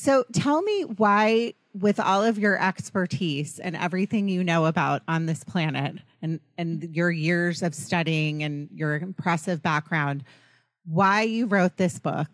So 0.00 0.24
tell 0.32 0.62
me 0.62 0.84
why, 0.84 1.52
with 1.74 2.00
all 2.00 2.24
of 2.24 2.38
your 2.38 2.58
expertise 2.58 3.58
and 3.58 3.76
everything 3.76 4.30
you 4.30 4.42
know 4.42 4.64
about 4.64 5.02
on 5.06 5.26
this 5.26 5.44
planet 5.44 5.96
and, 6.22 6.40
and 6.56 6.96
your 6.96 7.10
years 7.10 7.62
of 7.62 7.74
studying 7.74 8.42
and 8.42 8.70
your 8.72 8.96
impressive 8.96 9.62
background, 9.62 10.24
why 10.86 11.20
you 11.20 11.44
wrote 11.44 11.76
this 11.76 11.98
book 11.98 12.30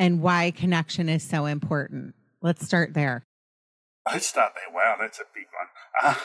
and 0.00 0.20
why 0.20 0.50
connection 0.50 1.08
is 1.08 1.22
so 1.22 1.46
important. 1.46 2.16
Let's 2.42 2.66
start 2.66 2.92
there. 2.92 3.22
Let's 4.12 4.26
start 4.26 4.54
there. 4.56 4.74
Wow, 4.74 4.96
that's 4.98 5.20
a 5.20 5.24
big 5.32 5.46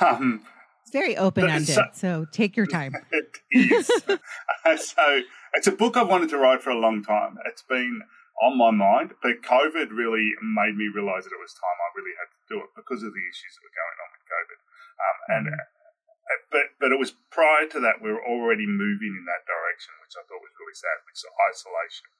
one. 0.01 0.15
Um, 0.15 0.41
it's 0.81 0.91
very 0.91 1.15
open 1.15 1.47
ended, 1.47 1.75
so, 1.75 1.83
so, 1.93 2.25
take 2.31 2.57
your 2.57 2.65
time. 2.65 2.95
it 3.11 3.37
is. 3.51 3.85
so 4.77 5.21
it's 5.53 5.67
a 5.67 5.71
book 5.71 5.95
I've 5.95 6.07
wanted 6.07 6.29
to 6.29 6.39
write 6.39 6.63
for 6.63 6.71
a 6.71 6.79
long 6.79 7.03
time. 7.03 7.37
It's 7.45 7.61
been 7.61 8.01
on 8.43 8.59
my 8.59 8.71
mind, 8.71 9.15
but 9.23 9.39
COVID 9.47 9.95
really 9.95 10.35
made 10.43 10.75
me 10.75 10.91
realize 10.91 11.23
that 11.23 11.35
it 11.35 11.39
was 11.39 11.55
time 11.55 11.79
I 11.79 11.95
really 11.95 12.15
had 12.19 12.27
to 12.27 12.41
do 12.51 12.57
it 12.59 12.75
because 12.75 12.99
of 12.99 13.15
the 13.15 13.25
issues 13.31 13.55
that 13.55 13.63
were 13.63 13.79
going 13.79 13.99
on 14.03 14.09
with 14.11 14.25
COVID. 14.27 14.59
Um, 14.95 15.17
and 15.31 15.43
mm-hmm. 15.47 15.63
uh, 15.63 16.43
but 16.51 16.65
but 16.81 16.91
it 16.91 16.99
was 16.99 17.15
prior 17.31 17.63
to 17.71 17.79
that 17.79 18.03
we 18.03 18.11
were 18.11 18.23
already 18.23 18.67
moving 18.67 19.15
in 19.15 19.23
that 19.23 19.47
direction, 19.47 19.95
which 20.03 20.19
I 20.19 20.27
thought 20.27 20.43
was 20.43 20.55
really 20.59 20.75
sad, 20.75 21.07
which 21.07 21.23
is 21.23 21.31
isolation. 21.47 22.11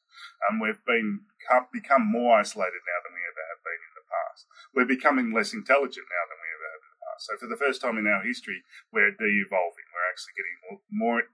And 0.47 0.55
um, 0.55 0.63
we've 0.63 0.83
been 0.87 1.27
become 1.75 2.07
more 2.07 2.39
isolated 2.39 2.79
now 2.87 2.99
than 3.03 3.11
we 3.11 3.27
ever 3.27 3.43
have 3.51 3.63
been 3.67 3.81
in 3.83 3.95
the 3.99 4.07
past. 4.07 4.41
We're 4.71 4.87
becoming 4.87 5.35
less 5.35 5.51
intelligent 5.51 6.07
now 6.07 6.23
than 6.31 6.39
we 6.39 6.49
ever 6.55 6.67
have 6.71 6.83
in 6.83 6.91
the 6.95 7.03
past. 7.03 7.21
So 7.27 7.31
for 7.35 7.49
the 7.51 7.59
first 7.59 7.83
time 7.83 7.99
in 7.99 8.07
our 8.07 8.23
history, 8.23 8.63
we're 8.95 9.11
de-evolving. 9.11 9.87
We're 9.91 10.07
actually 10.07 10.39
getting 10.39 10.79
more. 10.87 11.27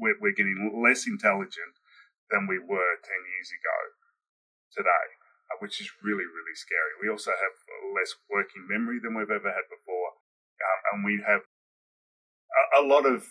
We're, 0.00 0.16
we're 0.16 0.32
getting 0.32 0.72
less 0.72 1.04
intelligent 1.04 1.76
than 2.32 2.48
we 2.48 2.56
were 2.56 2.96
ten 3.04 3.22
years 3.28 3.52
ago 3.52 4.01
today, 4.72 5.06
uh, 5.52 5.60
which 5.60 5.80
is 5.80 5.88
really, 6.02 6.24
really 6.24 6.56
scary. 6.56 6.96
We 7.00 7.12
also 7.12 7.32
have 7.32 7.54
less 7.94 8.16
working 8.28 8.66
memory 8.68 8.98
than 8.98 9.14
we've 9.14 9.30
ever 9.32 9.52
had 9.52 9.68
before, 9.68 10.18
um, 10.60 10.80
and 10.92 10.98
we 11.04 11.22
have 11.22 11.44
a, 11.46 12.62
a, 12.80 12.82
lot 12.84 13.06
of 13.06 13.24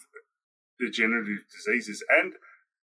degenerative 0.79 1.45
diseases 1.49 2.03
and 2.09 2.33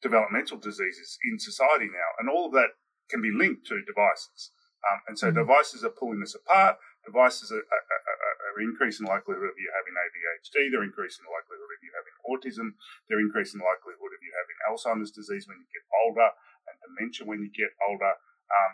developmental 0.03 0.59
diseases 0.59 1.19
in 1.23 1.39
society 1.39 1.87
now, 1.87 2.11
and 2.19 2.29
all 2.29 2.47
of 2.47 2.53
that 2.53 2.75
can 3.11 3.23
be 3.23 3.31
linked 3.31 3.67
to 3.67 3.83
devices. 3.85 4.51
Um, 4.85 5.01
and 5.09 5.17
so 5.17 5.29
mm-hmm. 5.29 5.41
devices 5.41 5.81
are 5.85 5.97
pulling 5.97 6.21
us 6.21 6.37
apart. 6.37 6.77
Devices 7.09 7.53
are, 7.53 7.65
are, 7.65 7.85
are, 7.85 8.37
are, 8.53 8.61
increasing 8.61 9.09
the 9.09 9.13
likelihood 9.13 9.49
of 9.49 9.57
you 9.57 9.69
having 9.73 9.97
ADHD. 9.97 10.73
They're 10.73 10.85
increasing 10.85 11.25
the 11.25 11.33
likelihood 11.33 11.73
of 11.73 11.81
you 11.81 11.93
having 11.93 12.17
autism. 12.29 12.67
They're 13.09 13.25
increasing 13.25 13.61
the 13.61 13.69
likelihood 13.69 14.13
of 14.13 14.21
you 14.25 14.33
having 14.37 14.57
Alzheimer's 14.69 15.13
disease 15.13 15.49
when 15.49 15.61
you 15.61 15.69
get 15.73 15.85
older 16.05 16.33
and 16.69 16.77
dementia 16.85 17.29
when 17.29 17.45
you 17.45 17.53
get 17.53 17.73
older. 17.81 18.17
Um, 18.55 18.73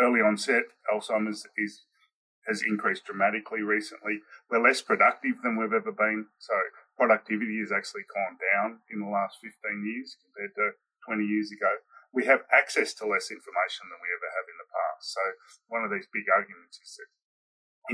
early 0.00 0.20
onset 0.20 0.64
Alzheimer's 0.90 1.46
is 1.56 1.84
has 2.46 2.62
increased 2.66 3.06
dramatically 3.06 3.62
recently. 3.62 4.18
We're 4.50 4.62
less 4.62 4.82
productive 4.82 5.38
than 5.42 5.54
we've 5.54 5.72
ever 5.72 5.94
been. 5.94 6.26
So 6.42 6.54
productivity 6.98 7.62
has 7.62 7.70
actually 7.70 8.02
gone 8.10 8.34
down 8.34 8.82
in 8.90 8.98
the 8.98 9.06
last 9.06 9.38
15 9.38 9.54
years 9.86 10.18
compared 10.18 10.50
to 10.58 10.74
20 11.06 11.22
years 11.22 11.54
ago. 11.54 11.86
We 12.10 12.26
have 12.26 12.42
access 12.50 12.92
to 12.98 13.06
less 13.06 13.30
information 13.30 13.86
than 13.86 14.02
we 14.02 14.10
ever 14.10 14.26
have 14.34 14.46
in 14.50 14.58
the 14.58 14.66
past. 14.74 15.14
So 15.14 15.22
one 15.70 15.86
of 15.86 15.94
these 15.94 16.10
big 16.10 16.26
arguments 16.34 16.82
is 16.82 16.98
that 16.98 17.10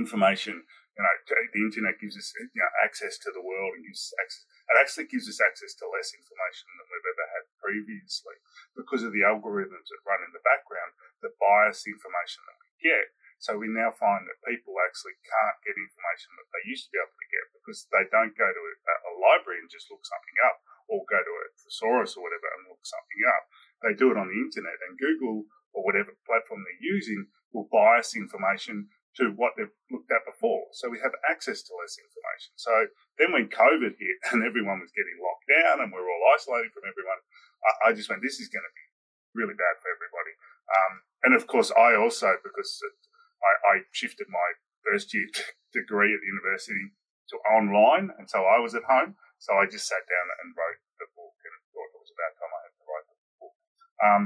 information, 0.01 0.65
you 0.99 1.07
know, 1.07 1.15
the 1.31 1.63
internet 1.63 1.95
gives 2.03 2.19
us 2.19 2.35
you 2.35 2.51
know, 2.59 2.73
access 2.83 3.23
to 3.23 3.31
the 3.31 3.39
world 3.39 3.79
and 3.79 3.87
gives 3.87 4.11
access, 4.19 4.43
it 4.67 4.77
actually 4.83 5.07
gives 5.07 5.31
us 5.31 5.39
access 5.39 5.79
to 5.79 5.87
less 5.87 6.11
information 6.11 6.67
than 6.75 6.91
we've 6.91 7.11
ever 7.15 7.27
had 7.39 7.47
previously 7.63 8.35
because 8.75 9.07
of 9.07 9.15
the 9.15 9.23
algorithms 9.23 9.87
that 9.87 10.03
run 10.03 10.27
in 10.27 10.35
the 10.35 10.43
background 10.43 10.99
that 11.23 11.39
bias 11.39 11.87
the 11.87 11.95
information 11.95 12.43
that 12.51 12.59
we 12.59 12.71
get. 12.83 13.15
So 13.39 13.55
we 13.55 13.71
now 13.71 13.95
find 13.95 14.27
that 14.27 14.43
people 14.43 14.75
actually 14.83 15.15
can't 15.23 15.63
get 15.63 15.79
information 15.79 16.35
that 16.35 16.51
they 16.51 16.67
used 16.67 16.91
to 16.91 16.93
be 16.93 16.99
able 16.99 17.15
to 17.15 17.31
get 17.31 17.47
because 17.55 17.87
they 17.95 18.03
don't 18.11 18.35
go 18.35 18.51
to 18.51 18.63
a, 18.67 18.75
a 18.75 19.13
library 19.23 19.63
and 19.63 19.71
just 19.71 19.87
look 19.95 20.03
something 20.03 20.39
up 20.51 20.59
or 20.91 21.07
go 21.07 21.23
to 21.23 21.35
a 21.39 21.47
thesaurus 21.63 22.19
or 22.19 22.27
whatever 22.27 22.51
and 22.59 22.67
look 22.67 22.83
something 22.83 23.23
up. 23.31 23.47
They 23.87 23.95
do 23.95 24.11
it 24.11 24.19
on 24.19 24.27
the 24.27 24.43
internet 24.43 24.83
and 24.83 24.99
Google 24.99 25.47
or 25.71 25.87
whatever 25.87 26.19
platform 26.27 26.67
they're 26.67 26.83
using 26.83 27.31
will 27.55 27.71
bias 27.71 28.19
information 28.19 28.91
to 29.19 29.35
what 29.35 29.59
they've 29.59 29.75
looked 29.91 30.15
at 30.15 30.23
before. 30.23 30.71
So 30.73 30.87
we 30.87 31.03
have 31.03 31.15
access 31.27 31.67
to 31.67 31.75
less 31.75 31.99
information. 31.99 32.55
So 32.55 32.73
then 33.19 33.35
when 33.35 33.51
COVID 33.51 33.99
hit 33.99 34.19
and 34.33 34.47
everyone 34.47 34.79
was 34.79 34.95
getting 34.95 35.19
locked 35.19 35.51
down 35.51 35.83
and 35.83 35.91
we 35.91 35.99
are 35.99 36.07
all 36.07 36.35
isolated 36.35 36.71
from 36.71 36.87
everyone, 36.87 37.21
I, 37.63 37.91
I 37.91 37.97
just 37.99 38.07
went, 38.07 38.23
this 38.23 38.39
is 38.39 38.49
going 38.49 38.65
to 38.65 38.75
be 38.75 38.87
really 39.35 39.59
bad 39.59 39.77
for 39.83 39.91
everybody. 39.91 40.35
Um, 40.71 40.93
and 41.27 41.33
of 41.35 41.51
course, 41.51 41.75
I 41.75 41.99
also, 41.99 42.39
because 42.41 42.79
I, 43.43 43.53
I 43.67 43.75
shifted 43.91 44.31
my 44.31 44.49
first 44.87 45.11
year 45.13 45.27
degree 45.79 46.15
at 46.15 46.21
the 46.23 46.31
university 46.31 46.95
to 47.35 47.37
online, 47.53 48.09
and 48.17 48.25
so 48.29 48.49
I 48.49 48.57
was 48.61 48.73
at 48.73 48.89
home. 48.89 49.17
So 49.39 49.55
I 49.55 49.69
just 49.69 49.87
sat 49.87 50.03
down 50.09 50.27
and 50.43 50.57
wrote 50.57 50.81
the 50.99 51.07
book, 51.15 51.37
and 51.45 51.55
thought 51.71 51.93
it 51.95 52.01
was 52.01 52.11
about 52.11 52.33
time 52.41 52.51
I 52.51 52.61
had 52.65 52.75
to 52.75 52.85
write 52.89 53.07
the 53.07 53.19
book, 53.39 53.57
um, 54.03 54.23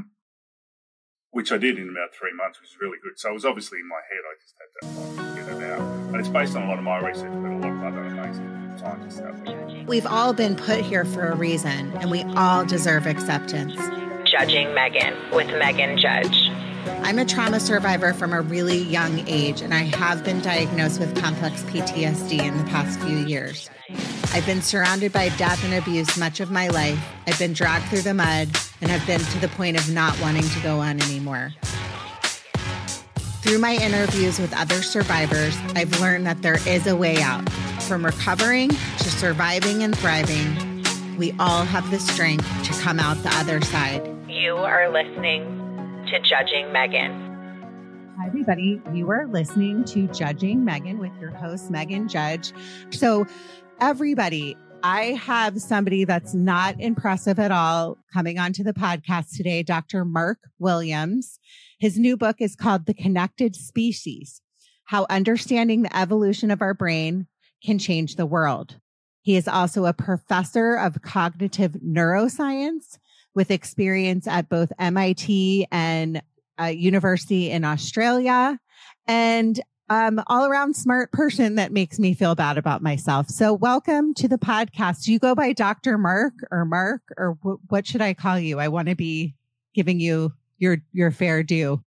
which 1.32 1.50
I 1.50 1.58
did 1.58 1.78
in 1.78 1.88
about 1.88 2.14
three 2.14 2.32
months, 2.34 2.60
which 2.60 2.70
was 2.70 2.80
really 2.80 2.98
good. 3.02 3.18
So 3.18 3.30
it 3.30 3.34
was 3.34 3.44
obviously 3.44 3.80
in 3.80 3.88
my 3.88 4.00
head. 4.08 4.22
I 4.28 4.34
just 4.40 4.54
had 4.60 4.68
to 5.16 5.34
get 5.34 5.48
it 5.56 5.70
out, 5.72 5.80
and 5.80 6.16
it's 6.16 6.28
based 6.28 6.54
on 6.54 6.62
a 6.62 6.68
lot 6.68 6.78
of 6.78 6.84
my 6.84 6.98
research, 6.98 7.32
but 7.32 7.50
a 7.50 7.56
lot 7.56 7.72
of 7.72 7.82
other 7.82 8.04
amazing 8.04 8.74
scientists 8.78 9.20
out 9.20 9.44
there. 9.44 9.84
We've 9.86 10.06
all 10.06 10.32
been 10.32 10.56
put 10.56 10.80
here 10.80 11.04
for 11.04 11.26
a 11.26 11.34
reason, 11.34 11.92
and 11.96 12.10
we 12.10 12.22
all 12.36 12.64
deserve 12.64 13.06
acceptance. 13.06 13.74
Judging 14.30 14.68
Meghan 14.68 15.34
with 15.34 15.48
Meghan 15.48 15.98
Judge. 15.98 16.50
I'm 16.84 17.18
a 17.18 17.24
trauma 17.24 17.60
survivor 17.60 18.12
from 18.12 18.32
a 18.32 18.40
really 18.40 18.78
young 18.78 19.26
age, 19.28 19.60
and 19.60 19.72
I 19.72 19.82
have 19.82 20.24
been 20.24 20.40
diagnosed 20.40 20.98
with 20.98 21.16
complex 21.20 21.62
PTSD 21.64 22.40
in 22.40 22.58
the 22.58 22.64
past 22.64 22.98
few 23.00 23.18
years. 23.18 23.70
I've 24.32 24.44
been 24.46 24.62
surrounded 24.62 25.12
by 25.12 25.28
death 25.30 25.62
and 25.64 25.74
abuse 25.74 26.16
much 26.18 26.40
of 26.40 26.50
my 26.50 26.68
life. 26.68 26.98
I've 27.26 27.38
been 27.38 27.52
dragged 27.52 27.86
through 27.86 28.00
the 28.00 28.14
mud 28.14 28.48
and 28.80 28.90
have 28.90 29.06
been 29.06 29.20
to 29.20 29.38
the 29.38 29.48
point 29.48 29.78
of 29.78 29.92
not 29.92 30.20
wanting 30.20 30.42
to 30.42 30.60
go 30.60 30.80
on 30.80 31.00
anymore. 31.02 31.52
Through 33.42 33.58
my 33.58 33.74
interviews 33.74 34.40
with 34.40 34.52
other 34.56 34.82
survivors, 34.82 35.56
I've 35.76 36.00
learned 36.00 36.26
that 36.26 36.42
there 36.42 36.58
is 36.66 36.86
a 36.86 36.96
way 36.96 37.20
out. 37.22 37.48
From 37.82 38.04
recovering 38.04 38.70
to 38.70 39.10
surviving 39.10 39.82
and 39.84 39.96
thriving, 39.96 40.82
we 41.16 41.32
all 41.38 41.64
have 41.64 41.90
the 41.90 42.00
strength 42.00 42.46
to 42.64 42.72
come 42.80 42.98
out 42.98 43.22
the 43.22 43.34
other 43.36 43.60
side. 43.60 44.08
You 44.28 44.56
are 44.56 44.90
listening 44.90 45.61
to 46.12 46.20
Judging 46.20 46.66
Meghan. 46.66 47.10
Hi, 48.18 48.26
everybody. 48.26 48.82
You 48.92 49.10
are 49.10 49.26
listening 49.26 49.82
to 49.84 50.06
Judging 50.08 50.60
Meghan 50.60 50.98
with 50.98 51.12
your 51.18 51.30
host, 51.30 51.72
Meghan 51.72 52.06
Judge. 52.06 52.52
So, 52.90 53.24
everybody, 53.80 54.54
I 54.82 55.12
have 55.12 55.58
somebody 55.58 56.04
that's 56.04 56.34
not 56.34 56.78
impressive 56.78 57.38
at 57.38 57.50
all 57.50 57.96
coming 58.12 58.38
onto 58.38 58.62
the 58.62 58.74
podcast 58.74 59.34
today, 59.34 59.62
Dr. 59.62 60.04
Mark 60.04 60.36
Williams. 60.58 61.38
His 61.80 61.98
new 61.98 62.18
book 62.18 62.36
is 62.40 62.56
called 62.56 62.84
The 62.84 62.92
Connected 62.92 63.56
Species 63.56 64.42
How 64.84 65.06
Understanding 65.08 65.80
the 65.80 65.96
Evolution 65.96 66.50
of 66.50 66.60
Our 66.60 66.74
Brain 66.74 67.26
Can 67.64 67.78
Change 67.78 68.16
the 68.16 68.26
World. 68.26 68.76
He 69.22 69.36
is 69.36 69.48
also 69.48 69.86
a 69.86 69.94
professor 69.94 70.74
of 70.74 71.00
cognitive 71.00 71.72
neuroscience 71.82 72.98
with 73.34 73.50
experience 73.50 74.26
at 74.26 74.48
both 74.48 74.72
MIT 74.78 75.66
and 75.70 76.22
a 76.58 76.70
university 76.70 77.50
in 77.50 77.64
Australia 77.64 78.58
and 79.06 79.60
um, 79.88 80.22
all 80.28 80.46
around 80.46 80.74
smart 80.74 81.12
person 81.12 81.56
that 81.56 81.72
makes 81.72 81.98
me 81.98 82.14
feel 82.14 82.34
bad 82.34 82.56
about 82.56 82.82
myself. 82.82 83.28
So 83.28 83.52
welcome 83.52 84.14
to 84.14 84.28
the 84.28 84.38
podcast. 84.38 85.04
Do 85.04 85.12
you 85.12 85.18
go 85.18 85.34
by 85.34 85.52
Dr. 85.52 85.98
Mark 85.98 86.32
or 86.50 86.64
Mark 86.64 87.02
or 87.18 87.36
w- 87.42 87.58
what 87.68 87.86
should 87.86 88.00
I 88.00 88.14
call 88.14 88.38
you? 88.38 88.58
I 88.58 88.68
want 88.68 88.88
to 88.88 88.94
be 88.94 89.34
giving 89.74 90.00
you 90.00 90.32
your, 90.58 90.78
your 90.92 91.10
fair 91.10 91.42
due. 91.42 91.82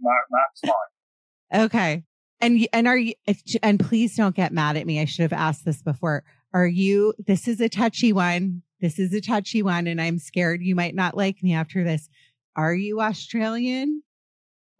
Mark, 0.00 0.26
Mark's 0.30 0.60
fine. 0.60 1.64
Okay. 1.64 2.04
And, 2.40 2.68
and 2.72 2.86
are 2.86 2.96
you, 2.96 3.14
and 3.62 3.80
please 3.80 4.16
don't 4.16 4.36
get 4.36 4.52
mad 4.52 4.76
at 4.76 4.86
me. 4.86 5.00
I 5.00 5.04
should 5.04 5.22
have 5.22 5.32
asked 5.32 5.64
this 5.64 5.82
before. 5.82 6.22
Are 6.52 6.66
you, 6.66 7.14
this 7.26 7.48
is 7.48 7.60
a 7.60 7.68
touchy 7.68 8.12
one. 8.12 8.62
This 8.80 8.98
is 8.98 9.12
a 9.12 9.20
touchy 9.20 9.62
one, 9.62 9.86
and 9.86 10.00
I'm 10.00 10.18
scared 10.18 10.62
you 10.62 10.74
might 10.74 10.94
not 10.94 11.16
like 11.16 11.42
me 11.42 11.54
after 11.54 11.84
this. 11.84 12.08
Are 12.56 12.74
you 12.74 13.00
Australian 13.00 14.02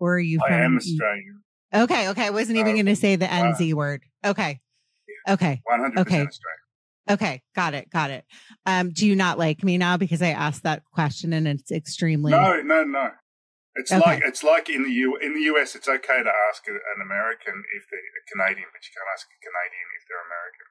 or 0.00 0.14
are 0.14 0.18
you 0.18 0.40
I 0.48 0.54
am 0.54 0.76
Australian. 0.76 1.42
Okay, 1.72 2.08
okay. 2.08 2.26
I 2.26 2.30
wasn't 2.30 2.58
even 2.58 2.72
uh, 2.72 2.74
going 2.74 2.86
to 2.86 2.96
say 2.96 3.14
the 3.14 3.26
NZ 3.26 3.72
uh, 3.72 3.76
word. 3.76 4.02
Okay. 4.24 4.60
Okay. 5.28 5.62
100% 5.70 5.98
okay. 5.98 6.26
Australian. 6.26 6.60
Okay, 7.08 7.42
got 7.54 7.74
it, 7.74 7.90
got 7.90 8.10
it. 8.10 8.24
Um, 8.66 8.90
do 8.90 9.06
you 9.06 9.16
not 9.16 9.38
like 9.38 9.64
me 9.64 9.78
now 9.78 9.96
because 9.96 10.22
I 10.22 10.30
asked 10.30 10.62
that 10.62 10.84
question 10.92 11.32
and 11.32 11.46
it's 11.46 11.70
extremely 11.70 12.30
no, 12.30 12.60
no, 12.62 12.84
no. 12.84 13.10
It's 13.74 13.90
okay. 13.90 14.02
like 14.02 14.22
it's 14.24 14.42
like 14.42 14.68
in 14.68 14.82
the 14.82 14.90
U 14.90 15.16
in 15.16 15.34
the 15.34 15.46
US, 15.54 15.74
it's 15.74 15.88
okay 15.88 16.22
to 16.22 16.32
ask 16.50 16.66
an 16.66 17.00
American 17.02 17.54
if 17.74 17.82
they're 17.90 17.98
a 17.98 18.24
Canadian, 18.30 18.68
but 18.70 18.82
you 18.82 18.92
can't 18.94 19.10
ask 19.14 19.26
a 19.26 19.40
Canadian 19.42 19.88
if 19.98 20.02
they're 20.06 20.22
American. 20.26 20.66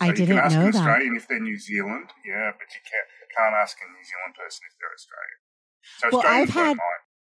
I 0.00 0.12
didn't 0.12 0.20
you 0.20 0.26
can 0.34 0.44
ask 0.44 0.54
know 0.54 0.66
an 0.66 0.70
that. 0.72 0.78
Australian 0.78 1.16
if 1.16 1.28
they're 1.28 1.40
New 1.40 1.58
Zealand, 1.58 2.10
yeah, 2.24 2.52
but 2.52 2.66
you 2.74 2.80
can't 2.84 3.08
can't 3.36 3.54
ask 3.54 3.76
a 3.78 3.86
New 3.90 4.04
Zealand 4.04 4.34
person 4.36 4.62
if 4.68 4.76
they're 4.78 4.94
Australian. 4.94 5.38
So 5.98 6.08
well, 6.12 6.22
I've 6.26 6.50
had 6.50 6.76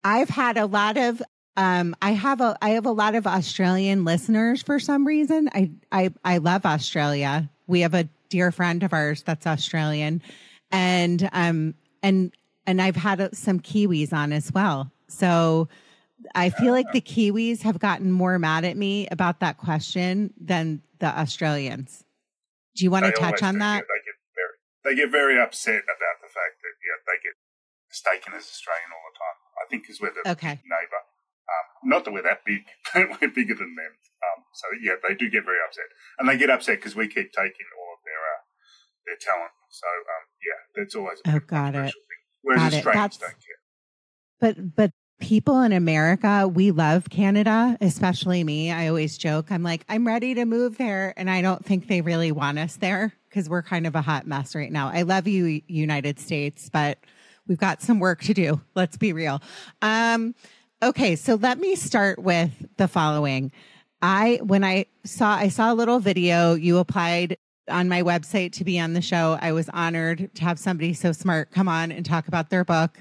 I've 0.03 0.29
had 0.29 0.57
a 0.57 0.65
lot 0.65 0.97
of 0.97 1.21
um, 1.55 1.95
I 2.01 2.11
have 2.11 2.41
a 2.41 2.57
I 2.61 2.71
have 2.71 2.85
a 2.85 2.91
lot 2.91 3.15
of 3.15 3.27
Australian 3.27 4.05
listeners 4.05 4.63
for 4.63 4.79
some 4.79 5.05
reason. 5.05 5.49
I 5.53 5.71
I 5.91 6.11
I 6.23 6.37
love 6.39 6.65
Australia. 6.65 7.49
We 7.67 7.81
have 7.81 7.93
a 7.93 8.09
dear 8.29 8.51
friend 8.51 8.81
of 8.83 8.93
ours 8.93 9.23
that's 9.23 9.45
Australian, 9.45 10.21
and 10.71 11.29
um 11.31 11.75
and 12.01 12.33
and 12.65 12.81
I've 12.81 12.95
had 12.95 13.35
some 13.35 13.59
Kiwis 13.59 14.13
on 14.13 14.33
as 14.33 14.51
well. 14.51 14.91
So 15.07 15.67
I 16.33 16.49
feel 16.49 16.71
like 16.71 16.91
the 16.91 17.01
Kiwis 17.01 17.61
have 17.61 17.79
gotten 17.79 18.11
more 18.11 18.39
mad 18.39 18.65
at 18.65 18.77
me 18.77 19.07
about 19.11 19.39
that 19.41 19.57
question 19.57 20.33
than 20.39 20.81
the 20.99 21.07
Australians. 21.07 22.03
Do 22.75 22.83
you 22.85 22.91
want 22.91 23.05
They 23.05 23.11
to 23.13 23.17
touch 23.21 23.41
on 23.43 23.55
do, 23.55 23.59
that? 23.59 23.85
yeah, 23.85 23.89
they 23.89 24.01
get 24.03 24.17
very 24.33 24.55
they 24.83 24.93
get 24.97 25.09
very 25.11 25.37
upset 25.39 25.83
about 25.85 26.17
the 26.21 26.29
fact 26.31 26.57
that 26.65 26.73
yeah 26.81 26.97
they 27.05 27.17
get 27.21 27.35
mistaken 27.89 28.33
as 28.33 28.43
Australian 28.49 28.89
all 28.91 29.05
the 29.13 29.17
time. 29.17 29.37
I 29.61 29.63
think 29.69 29.83
because 29.83 30.01
we're 30.01 30.13
the 30.13 30.25
Okay. 30.33 30.57
neighbour. 30.65 31.03
Um, 31.43 31.65
not 31.91 32.05
that 32.05 32.13
we're 32.15 32.23
that 32.25 32.41
big, 32.47 32.63
but 32.93 33.19
we're 33.21 33.29
bigger 33.29 33.53
than 33.53 33.75
them. 33.75 33.93
Um, 34.23 34.39
so 34.55 34.65
yeah, 34.81 34.95
they 35.05 35.13
do 35.13 35.29
get 35.29 35.45
very 35.45 35.59
upset, 35.61 35.85
and 36.17 36.27
they 36.27 36.37
get 36.37 36.49
upset 36.49 36.79
because 36.79 36.95
we 36.95 37.05
keep 37.07 37.29
taking 37.35 37.67
all 37.77 37.93
of 37.93 38.01
their 38.07 38.21
uh, 38.21 38.41
their 39.05 39.19
talent. 39.21 39.53
So 39.69 39.85
um, 39.87 40.23
yeah, 40.41 40.59
that's 40.75 40.95
always 40.95 41.19
a 41.27 41.35
Oh, 41.35 41.39
got 41.45 41.75
it. 41.75 41.93
thing. 41.93 42.21
Whereas 42.41 42.61
Got 42.61 42.73
it. 42.73 42.75
Australians 42.77 43.17
That's- 43.17 43.19
don't 43.19 43.41
care. 43.43 43.61
But 44.41 44.75
but 44.75 44.91
people 45.19 45.61
in 45.61 45.71
America, 45.71 46.47
we 46.47 46.71
love 46.71 47.09
Canada, 47.09 47.77
especially 47.79 48.43
me. 48.43 48.71
I 48.71 48.87
always 48.87 49.17
joke, 49.17 49.51
I'm 49.51 49.63
like, 49.63 49.85
I'm 49.87 50.05
ready 50.05 50.33
to 50.35 50.45
move 50.45 50.77
there, 50.77 51.13
and 51.17 51.29
I 51.29 51.41
don't 51.41 51.65
think 51.65 51.87
they 51.87 52.01
really 52.01 52.31
want 52.31 52.59
us 52.59 52.75
there 52.75 53.13
because 53.29 53.49
we're 53.49 53.63
kind 53.63 53.87
of 53.87 53.95
a 53.95 54.01
hot 54.01 54.27
mess 54.27 54.53
right 54.53 54.71
now. 54.71 54.89
I 54.89 55.03
love 55.03 55.27
you, 55.27 55.61
United 55.67 56.19
States, 56.19 56.69
but 56.69 56.99
we've 57.47 57.57
got 57.57 57.81
some 57.81 57.99
work 57.99 58.21
to 58.23 58.33
do. 58.33 58.61
Let's 58.75 58.97
be 58.97 59.13
real. 59.13 59.41
Um, 59.81 60.35
okay, 60.81 61.15
so 61.15 61.35
let 61.35 61.59
me 61.59 61.75
start 61.75 62.19
with 62.19 62.51
the 62.77 62.87
following. 62.87 63.51
I 64.01 64.39
when 64.43 64.65
I 64.65 64.87
saw 65.05 65.35
I 65.35 65.47
saw 65.47 65.71
a 65.71 65.75
little 65.75 65.99
video 65.99 66.55
you 66.55 66.77
applied 66.77 67.37
on 67.69 67.87
my 67.87 68.03
website 68.03 68.51
to 68.53 68.65
be 68.65 68.79
on 68.79 68.93
the 68.93 69.01
show. 69.01 69.37
I 69.41 69.53
was 69.53 69.69
honored 69.69 70.29
to 70.35 70.43
have 70.43 70.59
somebody 70.59 70.93
so 70.93 71.13
smart 71.13 71.51
come 71.51 71.69
on 71.69 71.91
and 71.91 72.05
talk 72.05 72.27
about 72.27 72.49
their 72.49 72.65
book, 72.65 72.99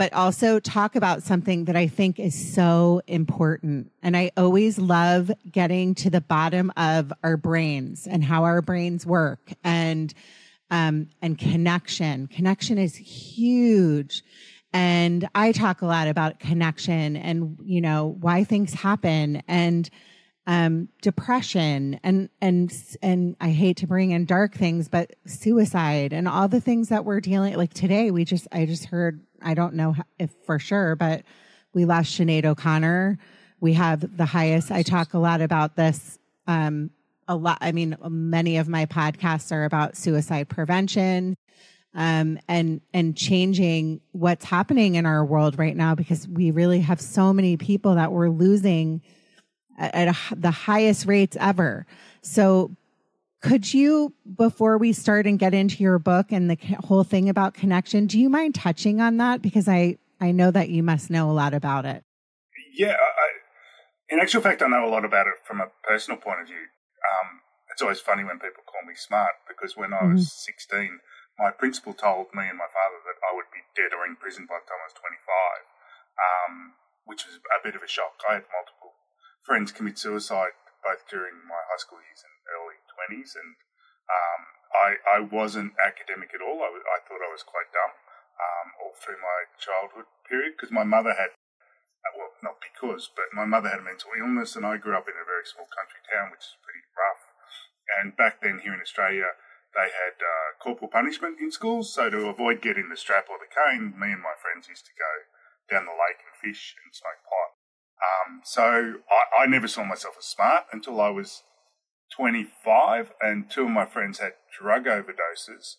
but 0.00 0.14
also 0.14 0.58
talk 0.58 0.96
about 0.96 1.22
something 1.22 1.66
that 1.66 1.76
I 1.76 1.86
think 1.86 2.18
is 2.18 2.54
so 2.54 3.02
important. 3.06 3.92
And 4.02 4.16
I 4.16 4.30
always 4.34 4.78
love 4.78 5.30
getting 5.52 5.94
to 5.96 6.08
the 6.08 6.22
bottom 6.22 6.72
of 6.78 7.12
our 7.22 7.36
brains 7.36 8.06
and 8.06 8.24
how 8.24 8.44
our 8.44 8.62
brains 8.62 9.04
work 9.04 9.52
and 9.62 10.14
um, 10.70 11.08
and 11.20 11.36
connection. 11.36 12.28
Connection 12.28 12.78
is 12.78 12.96
huge. 12.96 14.22
And 14.72 15.28
I 15.34 15.52
talk 15.52 15.82
a 15.82 15.86
lot 15.86 16.08
about 16.08 16.40
connection 16.40 17.18
and, 17.18 17.58
you 17.62 17.82
know, 17.82 18.16
why 18.20 18.44
things 18.44 18.72
happen 18.72 19.42
and, 19.48 19.90
um, 20.46 20.88
depression 21.02 22.00
and, 22.02 22.30
and, 22.40 22.72
and 23.02 23.36
I 23.38 23.50
hate 23.50 23.76
to 23.78 23.86
bring 23.86 24.12
in 24.12 24.24
dark 24.24 24.54
things, 24.54 24.88
but 24.88 25.12
suicide 25.26 26.14
and 26.14 26.26
all 26.26 26.48
the 26.48 26.60
things 26.60 26.88
that 26.88 27.04
we're 27.04 27.20
dealing, 27.20 27.54
like 27.56 27.74
today, 27.74 28.10
we 28.10 28.24
just, 28.24 28.48
I 28.50 28.64
just 28.64 28.86
heard, 28.86 29.20
I 29.42 29.54
don't 29.54 29.74
know 29.74 29.94
if 30.18 30.30
for 30.44 30.58
sure, 30.58 30.96
but 30.96 31.22
we 31.72 31.84
lost 31.84 32.18
Sinead 32.18 32.44
O'Connor. 32.44 33.18
We 33.60 33.74
have 33.74 34.16
the 34.16 34.26
highest, 34.26 34.70
I 34.70 34.82
talk 34.82 35.14
a 35.14 35.18
lot 35.18 35.40
about 35.40 35.76
this, 35.76 36.18
um, 36.46 36.90
a 37.28 37.36
lot. 37.36 37.58
I 37.60 37.72
mean, 37.72 37.96
many 38.08 38.56
of 38.56 38.68
my 38.68 38.86
podcasts 38.86 39.52
are 39.52 39.64
about 39.64 39.96
suicide 39.96 40.48
prevention 40.48 41.36
um, 41.94 42.38
and 42.48 42.80
and 42.92 43.16
changing 43.16 44.00
what's 44.12 44.44
happening 44.44 44.94
in 44.94 45.06
our 45.06 45.24
world 45.24 45.58
right 45.58 45.76
now 45.76 45.94
because 45.94 46.28
we 46.28 46.50
really 46.50 46.80
have 46.80 47.00
so 47.00 47.32
many 47.32 47.56
people 47.56 47.96
that 47.96 48.12
we're 48.12 48.28
losing 48.28 49.02
at, 49.78 49.94
at 49.94 50.08
a, 50.08 50.34
the 50.36 50.50
highest 50.50 51.06
rates 51.06 51.36
ever. 51.40 51.86
So, 52.22 52.76
could 53.40 53.72
you, 53.72 54.12
before 54.36 54.78
we 54.78 54.92
start 54.92 55.26
and 55.26 55.38
get 55.38 55.54
into 55.54 55.82
your 55.82 55.98
book 55.98 56.30
and 56.30 56.50
the 56.50 56.58
whole 56.84 57.04
thing 57.04 57.28
about 57.28 57.54
connection, 57.54 58.06
do 58.06 58.18
you 58.18 58.28
mind 58.28 58.54
touching 58.54 59.00
on 59.00 59.16
that 59.16 59.42
because 59.42 59.68
I 59.68 59.96
I 60.20 60.36
know 60.36 60.52
that 60.52 60.68
you 60.68 60.84
must 60.84 61.08
know 61.08 61.32
a 61.32 61.34
lot 61.34 61.56
about 61.56 61.88
it. 61.88 62.04
Yeah, 62.76 62.92
I, 62.92 63.28
in 64.12 64.20
actual 64.20 64.44
fact, 64.44 64.60
I 64.60 64.68
know 64.68 64.84
a 64.84 64.92
lot 64.92 65.08
about 65.08 65.26
it 65.26 65.40
from 65.48 65.64
a 65.64 65.72
personal 65.82 66.20
point 66.20 66.44
of 66.44 66.46
view. 66.46 66.68
Um, 67.00 67.40
it's 67.72 67.80
always 67.80 68.04
funny 68.04 68.22
when 68.22 68.36
people 68.36 68.60
call 68.68 68.84
me 68.84 68.92
smart 68.92 69.40
because 69.48 69.80
when 69.80 69.96
I 69.96 70.04
was 70.04 70.28
16, 70.44 71.00
my 71.40 71.50
principal 71.50 71.96
told 71.96 72.28
me 72.36 72.44
and 72.44 72.60
my 72.60 72.68
father 72.68 73.00
that 73.08 73.16
I 73.24 73.32
would 73.32 73.48
be 73.48 73.64
dead 73.72 73.96
or 73.96 74.04
in 74.04 74.20
prison 74.20 74.44
by 74.44 74.60
the 74.60 74.68
time 74.68 74.84
I 74.84 74.92
was 74.92 75.00
25, 75.00 75.16
um, 76.20 76.54
which 77.08 77.24
was 77.24 77.40
a 77.40 77.64
bit 77.64 77.72
of 77.72 77.80
a 77.80 77.88
shock. 77.88 78.20
I 78.28 78.44
had 78.44 78.52
multiple 78.52 79.00
friends 79.40 79.72
commit 79.72 79.96
suicide 79.96 80.52
both 80.84 81.08
during 81.08 81.40
my 81.48 81.64
high 81.72 81.80
school 81.80 82.04
years 82.04 82.20
and 82.20 82.36
early 82.52 82.76
20s, 83.08 83.32
and 83.36 83.56
um, 84.10 84.42
I, 84.76 84.88
I 85.16 85.18
wasn't 85.24 85.78
academic 85.80 86.36
at 86.36 86.44
all. 86.44 86.60
I, 86.60 86.68
I 86.68 86.98
thought 87.08 87.24
I 87.24 87.32
was 87.32 87.46
quite 87.46 87.72
dumb 87.72 87.96
um, 88.36 88.68
all 88.84 88.94
through 88.96 89.20
my 89.20 89.48
childhood 89.56 90.08
period 90.28 90.56
because 90.56 90.72
my 90.72 90.84
mother 90.84 91.16
had 91.16 91.32
uh, 92.00 92.16
well, 92.16 92.32
not 92.40 92.56
because, 92.64 93.12
but 93.12 93.28
my 93.36 93.44
mother 93.44 93.68
had 93.68 93.84
a 93.84 93.84
mental 93.84 94.16
illness, 94.16 94.56
and 94.56 94.64
I 94.64 94.80
grew 94.80 94.96
up 94.96 95.04
in 95.04 95.20
a 95.20 95.28
very 95.28 95.44
small 95.44 95.68
country 95.68 96.00
town, 96.08 96.32
which 96.32 96.48
is 96.48 96.56
pretty 96.64 96.80
rough. 96.96 97.28
And 98.00 98.16
back 98.16 98.40
then, 98.40 98.64
here 98.64 98.72
in 98.72 98.80
Australia, 98.80 99.36
they 99.76 99.92
had 99.92 100.16
uh, 100.18 100.56
corporal 100.58 100.90
punishment 100.90 101.38
in 101.38 101.52
schools. 101.52 101.92
So 101.92 102.08
to 102.08 102.32
avoid 102.32 102.62
getting 102.62 102.88
the 102.88 102.96
strap 102.96 103.28
or 103.28 103.36
the 103.36 103.50
cane, 103.50 103.94
me 103.98 104.16
and 104.16 104.24
my 104.24 104.34
friends 104.38 104.68
used 104.68 104.86
to 104.86 104.96
go 104.96 105.28
down 105.68 105.86
the 105.86 105.94
lake 105.94 106.24
and 106.24 106.34
fish 106.34 106.74
and 106.82 106.94
smoke 106.94 107.22
pot. 107.28 107.50
Um, 108.00 108.40
so 108.44 109.02
I, 109.10 109.44
I 109.44 109.46
never 109.46 109.68
saw 109.68 109.84
myself 109.84 110.16
as 110.18 110.24
smart 110.24 110.64
until 110.72 111.00
I 111.00 111.10
was 111.10 111.44
25, 112.16 113.12
and 113.20 113.50
two 113.50 113.64
of 113.64 113.70
my 113.70 113.86
friends 113.86 114.18
had 114.18 114.32
drug 114.58 114.84
overdoses, 114.86 115.76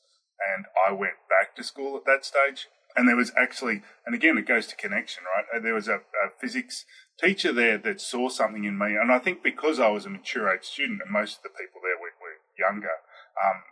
and 0.56 0.66
I 0.88 0.92
went 0.92 1.20
back 1.30 1.56
to 1.56 1.64
school 1.64 1.98
at 1.98 2.06
that 2.06 2.26
stage. 2.26 2.68
And 2.94 3.08
there 3.08 3.16
was 3.16 3.32
actually, 3.40 3.84
and 4.06 4.14
again, 4.14 4.38
it 4.38 4.46
goes 4.46 4.68
to 4.68 4.76
connection, 4.76 5.24
right? 5.24 5.46
Uh, 5.48 5.64
There 5.64 5.74
was 5.74 5.88
a, 5.88 6.04
a 6.20 6.36
physics 6.42 6.84
teacher 7.18 7.54
there 7.54 7.78
that 7.78 8.02
saw 8.02 8.28
something 8.28 8.66
in 8.66 8.78
me, 8.78 9.00
and 9.00 9.12
I 9.12 9.20
think 9.20 9.42
because 9.42 9.80
I 9.80 9.88
was 9.88 10.06
a 10.06 10.10
mature 10.10 10.52
age 10.52 10.66
student, 10.66 11.00
and 11.00 11.12
most 11.12 11.38
of 11.38 11.44
the 11.44 11.56
people 11.56 11.80
there 11.80 11.96
were, 11.96 12.12
were 12.20 12.44
younger, 12.60 13.00
um, 13.40 13.64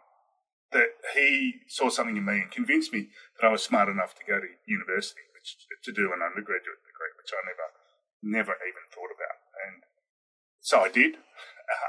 that 0.71 0.95
he 1.15 1.67
saw 1.67 1.89
something 1.89 2.15
in 2.15 2.23
me 2.23 2.47
and 2.47 2.51
convinced 2.51 2.93
me 2.93 3.09
that 3.35 3.47
I 3.47 3.51
was 3.51 3.63
smart 3.63 3.89
enough 3.89 4.15
to 4.15 4.23
go 4.23 4.39
to 4.39 4.47
university, 4.63 5.27
which 5.35 5.57
to 5.83 5.91
do 5.91 6.13
an 6.13 6.23
undergraduate 6.23 6.79
degree, 6.87 7.11
which 7.19 7.35
I 7.35 7.43
never, 7.43 7.67
never 8.23 8.55
even 8.63 8.85
thought 8.87 9.11
about. 9.11 9.43
And 9.67 9.83
so 10.61 10.79
I 10.79 10.89
did, 10.89 11.17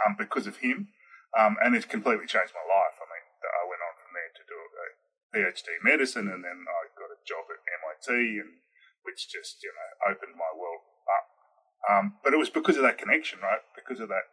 um, 0.06 0.16
because 0.18 0.46
of 0.46 0.60
him, 0.60 0.92
um, 1.36 1.56
and 1.62 1.76
it 1.76 1.88
completely 1.88 2.26
changed 2.26 2.56
my 2.56 2.66
life. 2.66 2.96
I 2.98 3.06
mean, 3.06 3.26
I 3.44 3.62
went 3.68 3.84
on 3.84 3.94
from 4.00 4.12
there 4.12 4.32
to 4.34 4.44
do 4.44 4.56
a 4.58 4.86
PhD 5.30 5.66
in 5.78 5.82
medicine, 5.84 6.28
and 6.28 6.42
then 6.42 6.66
I 6.66 6.80
got 6.98 7.14
a 7.14 7.20
job 7.24 7.46
at 7.48 7.62
MIT, 7.64 8.40
and 8.40 8.60
which 9.02 9.30
just 9.30 9.62
you 9.62 9.72
know 9.72 10.12
opened 10.12 10.36
my 10.36 10.52
world 10.52 10.84
up. 11.08 11.26
Um, 11.88 12.04
but 12.22 12.34
it 12.34 12.42
was 12.42 12.52
because 12.52 12.76
of 12.76 12.84
that 12.84 13.00
connection, 13.00 13.40
right? 13.40 13.64
Because 13.72 14.00
of 14.00 14.12
that 14.12 14.28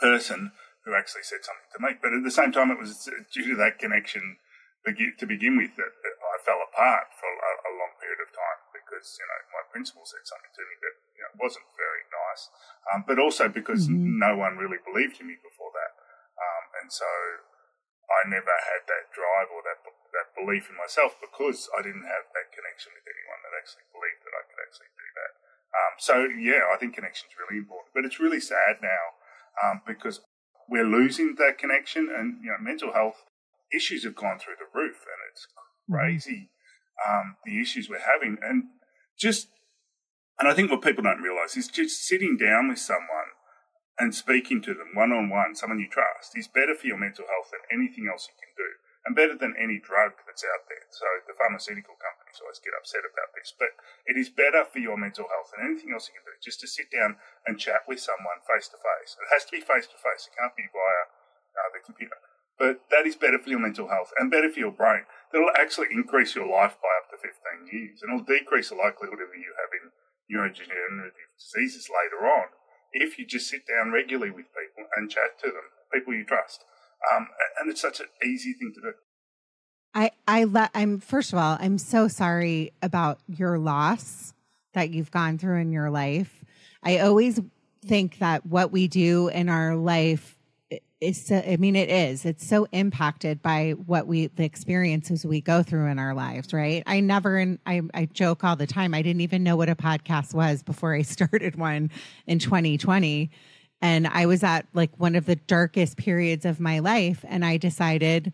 person 0.00 0.52
who 0.88 0.96
actually 0.96 1.26
said 1.28 1.44
something 1.44 1.68
to 1.76 1.82
me. 1.82 2.00
But 2.00 2.16
at 2.16 2.24
the 2.24 2.32
same 2.32 2.52
time, 2.52 2.72
it 2.72 2.80
was 2.80 3.04
due 3.04 3.44
to 3.52 3.56
that 3.60 3.76
connection 3.76 4.40
to 4.84 5.26
begin 5.28 5.60
with 5.60 5.76
that, 5.76 5.92
I 5.92 6.36
fell 6.40 6.60
apart 6.64 7.12
for 7.12 7.28
a, 7.28 7.72
long 7.76 7.92
period 8.00 8.20
of 8.20 8.32
time 8.32 8.60
because 8.76 9.16
you 9.16 9.24
know 9.24 9.40
my 9.56 9.64
principal 9.72 10.04
said 10.04 10.24
something 10.24 10.52
to 10.52 10.62
me 10.68 10.74
that 10.84 10.96
you 11.16 11.22
know, 11.24 11.32
wasn't 11.40 11.64
very 11.76 11.89
um, 12.92 13.04
but 13.06 13.18
also 13.18 13.48
because 13.48 13.88
Mhm. 13.88 14.18
no 14.18 14.36
one 14.36 14.58
really 14.58 14.78
believed 14.78 15.20
in 15.20 15.26
me 15.26 15.36
before 15.42 15.72
that, 15.72 15.92
um, 16.38 16.64
and 16.82 16.92
so 16.92 17.06
I 18.10 18.28
never 18.28 18.50
had 18.50 18.86
that 18.86 19.12
drive 19.14 19.50
or 19.50 19.62
that 19.62 19.78
that 20.12 20.34
belief 20.34 20.68
in 20.68 20.76
myself 20.76 21.14
because 21.20 21.70
I 21.78 21.82
didn't 21.82 22.06
have 22.06 22.26
that 22.34 22.50
connection 22.50 22.92
with 22.92 23.06
anyone 23.06 23.40
that 23.46 23.54
actually 23.54 23.86
believed 23.94 24.22
that 24.26 24.34
I 24.34 24.42
could 24.42 24.60
actually 24.66 24.90
do 24.98 25.08
that. 25.14 25.32
Um, 25.70 25.92
so 25.98 26.14
yeah, 26.26 26.66
I 26.72 26.76
think 26.76 26.94
connection 26.94 27.30
is 27.30 27.38
really 27.38 27.58
important, 27.62 27.94
but 27.94 28.04
it's 28.04 28.18
really 28.18 28.40
sad 28.40 28.82
now 28.82 29.14
um, 29.62 29.82
because 29.86 30.20
we're 30.68 30.86
losing 30.86 31.36
that 31.36 31.58
connection, 31.58 32.10
and 32.10 32.42
you 32.42 32.50
know, 32.50 32.58
mental 32.58 32.92
health 32.92 33.22
issues 33.72 34.02
have 34.04 34.16
gone 34.16 34.38
through 34.38 34.58
the 34.58 34.70
roof, 34.74 35.06
and 35.06 35.20
it's 35.30 35.46
crazy 35.90 36.50
um, 37.06 37.36
the 37.44 37.60
issues 37.60 37.88
we're 37.88 38.00
having, 38.02 38.38
and 38.42 38.64
just 39.18 39.48
and 40.40 40.48
I 40.48 40.56
think 40.56 40.72
what 40.72 40.80
people 40.80 41.04
don't 41.04 41.20
realise 41.20 41.52
is 41.52 41.68
just 41.68 42.00
sitting 42.00 42.40
down 42.40 42.72
with 42.72 42.80
someone 42.80 43.36
and 44.00 44.16
speaking 44.16 44.64
to 44.64 44.72
them 44.72 44.96
one 44.96 45.12
on 45.12 45.28
one, 45.28 45.52
someone 45.52 45.76
you 45.76 45.92
trust, 45.92 46.32
is 46.32 46.48
better 46.48 46.72
for 46.72 46.88
your 46.88 46.96
mental 46.96 47.28
health 47.28 47.52
than 47.52 47.60
anything 47.68 48.08
else 48.08 48.24
you 48.24 48.32
can 48.40 48.56
do, 48.56 48.80
and 49.04 49.12
better 49.12 49.36
than 49.36 49.52
any 49.60 49.76
drug 49.76 50.16
that's 50.24 50.40
out 50.40 50.64
there. 50.72 50.88
So 50.88 51.04
the 51.28 51.36
pharmaceutical 51.36 52.00
companies 52.00 52.40
always 52.40 52.56
get 52.64 52.72
upset 52.72 53.04
about 53.04 53.36
this, 53.36 53.52
but 53.52 53.76
it 54.08 54.16
is 54.16 54.32
better 54.32 54.64
for 54.64 54.80
your 54.80 54.96
mental 54.96 55.28
health 55.28 55.52
than 55.52 55.60
anything 55.60 55.92
else 55.92 56.08
you 56.08 56.16
can 56.16 56.24
do. 56.24 56.40
Just 56.40 56.64
to 56.64 56.68
sit 56.72 56.88
down 56.88 57.20
and 57.44 57.60
chat 57.60 57.84
with 57.84 58.00
someone 58.00 58.40
face 58.48 58.72
to 58.72 58.80
face. 58.80 59.20
It 59.20 59.28
has 59.28 59.44
to 59.44 59.52
be 59.52 59.60
face 59.60 59.84
to 59.92 60.00
face. 60.00 60.24
It 60.24 60.40
can't 60.40 60.56
be 60.56 60.64
via 60.72 61.02
uh, 61.60 61.68
the 61.76 61.84
computer. 61.84 62.16
But 62.56 62.88
that 62.88 63.04
is 63.04 63.16
better 63.16 63.36
for 63.36 63.52
your 63.52 63.60
mental 63.60 63.92
health 63.92 64.16
and 64.16 64.32
better 64.32 64.48
for 64.48 64.60
your 64.60 64.72
brain. 64.72 65.04
That'll 65.32 65.52
actually 65.56 65.92
increase 65.92 66.32
your 66.32 66.48
life 66.48 66.80
by 66.80 66.92
up 67.00 67.12
to 67.12 67.20
15 67.20 67.68
years, 67.68 68.00
and 68.00 68.12
it'll 68.12 68.24
decrease 68.24 68.72
the 68.72 68.80
likelihood 68.80 69.20
of 69.20 69.32
you 69.36 69.52
having 69.60 69.92
neurodegenerative 70.30 71.34
diseases 71.36 71.90
later 71.90 72.24
on 72.26 72.46
if 72.92 73.18
you 73.18 73.26
just 73.26 73.48
sit 73.48 73.62
down 73.66 73.92
regularly 73.92 74.30
with 74.30 74.46
people 74.46 74.88
and 74.96 75.10
chat 75.10 75.38
to 75.40 75.46
them, 75.46 75.62
people 75.92 76.14
you 76.14 76.24
trust. 76.24 76.64
Um, 77.14 77.28
and 77.60 77.70
it's 77.70 77.80
such 77.80 78.00
an 78.00 78.06
easy 78.24 78.52
thing 78.52 78.72
to 78.74 78.80
do. 78.80 78.92
I 79.94 80.10
I 80.26 80.44
le- 80.44 80.70
I'm 80.74 81.00
first 81.00 81.32
of 81.32 81.38
all, 81.38 81.56
I'm 81.60 81.78
so 81.78 82.08
sorry 82.08 82.72
about 82.82 83.18
your 83.26 83.58
loss 83.58 84.34
that 84.74 84.90
you've 84.90 85.10
gone 85.10 85.38
through 85.38 85.60
in 85.60 85.72
your 85.72 85.90
life. 85.90 86.44
I 86.82 86.98
always 86.98 87.40
think 87.84 88.18
that 88.18 88.46
what 88.46 88.70
we 88.70 88.86
do 88.86 89.28
in 89.28 89.48
our 89.48 89.74
life 89.74 90.36
is 91.00 91.24
so, 91.26 91.36
I 91.36 91.56
mean 91.56 91.76
it 91.76 91.88
is. 91.88 92.24
It's 92.24 92.46
so 92.46 92.66
impacted 92.72 93.42
by 93.42 93.70
what 93.86 94.06
we 94.06 94.26
the 94.28 94.44
experiences 94.44 95.24
we 95.24 95.40
go 95.40 95.62
through 95.62 95.86
in 95.86 95.98
our 95.98 96.14
lives, 96.14 96.52
right? 96.52 96.82
I 96.86 97.00
never 97.00 97.38
and 97.38 97.58
I 97.66 97.82
I 97.94 98.04
joke 98.06 98.44
all 98.44 98.56
the 98.56 98.66
time. 98.66 98.94
I 98.94 99.02
didn't 99.02 99.22
even 99.22 99.42
know 99.42 99.56
what 99.56 99.68
a 99.68 99.74
podcast 99.74 100.34
was 100.34 100.62
before 100.62 100.94
I 100.94 101.02
started 101.02 101.56
one 101.56 101.90
in 102.26 102.38
2020. 102.38 103.30
And 103.82 104.06
I 104.06 104.26
was 104.26 104.44
at 104.44 104.66
like 104.74 104.90
one 104.98 105.16
of 105.16 105.24
the 105.24 105.36
darkest 105.36 105.96
periods 105.96 106.44
of 106.44 106.60
my 106.60 106.80
life 106.80 107.24
and 107.26 107.44
I 107.44 107.56
decided, 107.56 108.32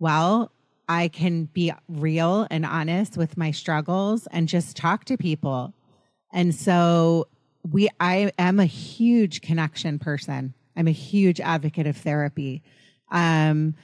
well, 0.00 0.50
I 0.88 1.06
can 1.06 1.44
be 1.44 1.72
real 1.88 2.48
and 2.50 2.66
honest 2.66 3.16
with 3.16 3.36
my 3.36 3.52
struggles 3.52 4.26
and 4.32 4.48
just 4.48 4.76
talk 4.76 5.04
to 5.04 5.16
people. 5.16 5.72
And 6.32 6.52
so 6.52 7.28
we 7.70 7.88
I 8.00 8.32
am 8.38 8.58
a 8.58 8.64
huge 8.64 9.42
connection 9.42 10.00
person. 10.00 10.54
I'm 10.76 10.88
a 10.88 10.92
huge 10.92 11.40
advocate 11.40 11.86
of 11.86 11.96
therapy. 11.96 12.62
Um, 13.10 13.74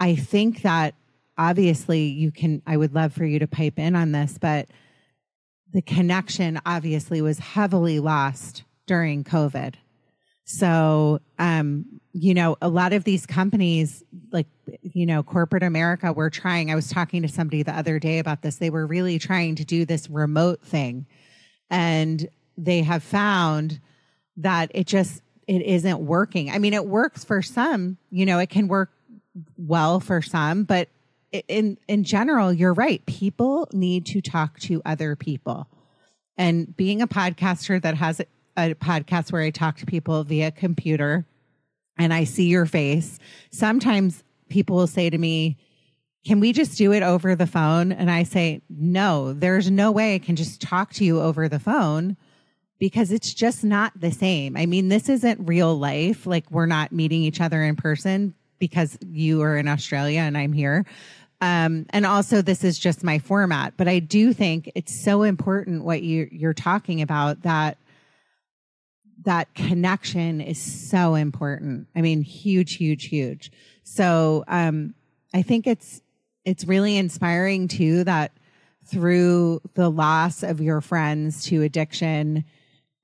I 0.00 0.14
think 0.14 0.62
that 0.62 0.94
obviously 1.36 2.04
you 2.04 2.30
can 2.30 2.62
I 2.66 2.76
would 2.76 2.94
love 2.94 3.12
for 3.12 3.24
you 3.24 3.38
to 3.38 3.46
pipe 3.46 3.78
in 3.78 3.96
on 3.96 4.12
this, 4.12 4.38
but 4.38 4.68
the 5.72 5.82
connection 5.82 6.60
obviously 6.64 7.20
was 7.20 7.38
heavily 7.38 7.98
lost 7.98 8.62
during 8.86 9.24
COVID. 9.24 9.74
So, 10.44 11.20
um, 11.38 11.86
you 12.12 12.34
know, 12.34 12.56
a 12.60 12.68
lot 12.68 12.92
of 12.92 13.04
these 13.04 13.26
companies, 13.26 14.04
like, 14.30 14.46
you 14.82 15.06
know, 15.06 15.22
corporate 15.22 15.62
America, 15.62 16.12
were 16.12 16.30
trying. 16.30 16.70
I 16.70 16.74
was 16.74 16.88
talking 16.88 17.22
to 17.22 17.28
somebody 17.28 17.62
the 17.62 17.76
other 17.76 17.98
day 17.98 18.18
about 18.18 18.42
this. 18.42 18.56
They 18.56 18.70
were 18.70 18.86
really 18.86 19.18
trying 19.18 19.56
to 19.56 19.64
do 19.64 19.84
this 19.84 20.08
remote 20.08 20.62
thing. 20.62 21.06
And 21.70 22.28
they 22.56 22.82
have 22.82 23.02
found 23.02 23.80
that 24.36 24.70
it 24.74 24.86
just, 24.86 25.22
it 25.46 25.62
isn't 25.62 26.00
working. 26.00 26.50
I 26.50 26.58
mean, 26.58 26.74
it 26.74 26.86
works 26.86 27.24
for 27.24 27.42
some, 27.42 27.98
you 28.10 28.26
know, 28.26 28.38
it 28.38 28.50
can 28.50 28.68
work 28.68 28.90
well 29.56 30.00
for 30.00 30.22
some, 30.22 30.64
but 30.64 30.88
in, 31.48 31.78
in 31.88 32.04
general, 32.04 32.52
you're 32.52 32.74
right. 32.74 33.04
People 33.06 33.68
need 33.72 34.06
to 34.06 34.20
talk 34.20 34.58
to 34.60 34.80
other 34.84 35.16
people. 35.16 35.68
And 36.36 36.76
being 36.76 37.02
a 37.02 37.08
podcaster 37.08 37.80
that 37.82 37.96
has 37.96 38.20
a 38.56 38.74
podcast 38.74 39.32
where 39.32 39.42
I 39.42 39.50
talk 39.50 39.78
to 39.78 39.86
people 39.86 40.22
via 40.24 40.50
computer 40.50 41.26
and 41.98 42.12
I 42.12 42.24
see 42.24 42.48
your 42.48 42.66
face. 42.66 43.18
Sometimes 43.50 44.22
people 44.48 44.76
will 44.76 44.86
say 44.86 45.10
to 45.10 45.18
me, 45.18 45.58
can 46.24 46.40
we 46.40 46.52
just 46.52 46.78
do 46.78 46.92
it 46.92 47.02
over 47.02 47.34
the 47.34 47.46
phone? 47.46 47.92
And 47.92 48.10
I 48.10 48.22
say, 48.22 48.62
no, 48.70 49.32
there's 49.32 49.70
no 49.70 49.92
way 49.92 50.14
I 50.14 50.18
can 50.18 50.36
just 50.36 50.60
talk 50.60 50.92
to 50.94 51.04
you 51.04 51.20
over 51.20 51.48
the 51.48 51.58
phone 51.58 52.16
because 52.84 53.10
it's 53.10 53.32
just 53.32 53.64
not 53.64 53.98
the 53.98 54.12
same. 54.12 54.58
I 54.58 54.66
mean, 54.66 54.90
this 54.90 55.08
isn't 55.08 55.48
real 55.48 55.74
life. 55.74 56.26
Like 56.26 56.50
we're 56.50 56.66
not 56.66 56.92
meeting 56.92 57.22
each 57.22 57.40
other 57.40 57.62
in 57.62 57.76
person 57.76 58.34
because 58.58 58.98
you 59.00 59.40
are 59.40 59.56
in 59.56 59.68
Australia 59.68 60.20
and 60.20 60.36
I'm 60.36 60.52
here. 60.52 60.84
Um, 61.40 61.86
and 61.88 62.04
also 62.04 62.42
this 62.42 62.62
is 62.62 62.78
just 62.78 63.02
my 63.02 63.18
format, 63.18 63.72
but 63.78 63.88
I 63.88 64.00
do 64.00 64.34
think 64.34 64.70
it's 64.74 65.02
so 65.02 65.22
important 65.22 65.82
what 65.82 66.02
you, 66.02 66.28
you're 66.30 66.52
talking 66.52 67.00
about 67.00 67.40
that 67.44 67.78
that 69.24 69.54
connection 69.54 70.42
is 70.42 70.60
so 70.60 71.14
important. 71.14 71.86
I 71.96 72.02
mean, 72.02 72.20
huge, 72.20 72.74
huge, 72.74 73.06
huge. 73.06 73.50
So, 73.84 74.44
um, 74.46 74.94
I 75.32 75.40
think 75.40 75.66
it's, 75.66 76.02
it's 76.44 76.66
really 76.66 76.98
inspiring 76.98 77.66
too 77.66 78.04
that 78.04 78.32
through 78.84 79.62
the 79.72 79.90
loss 79.90 80.42
of 80.42 80.60
your 80.60 80.82
friends 80.82 81.46
to 81.46 81.62
addiction 81.62 82.44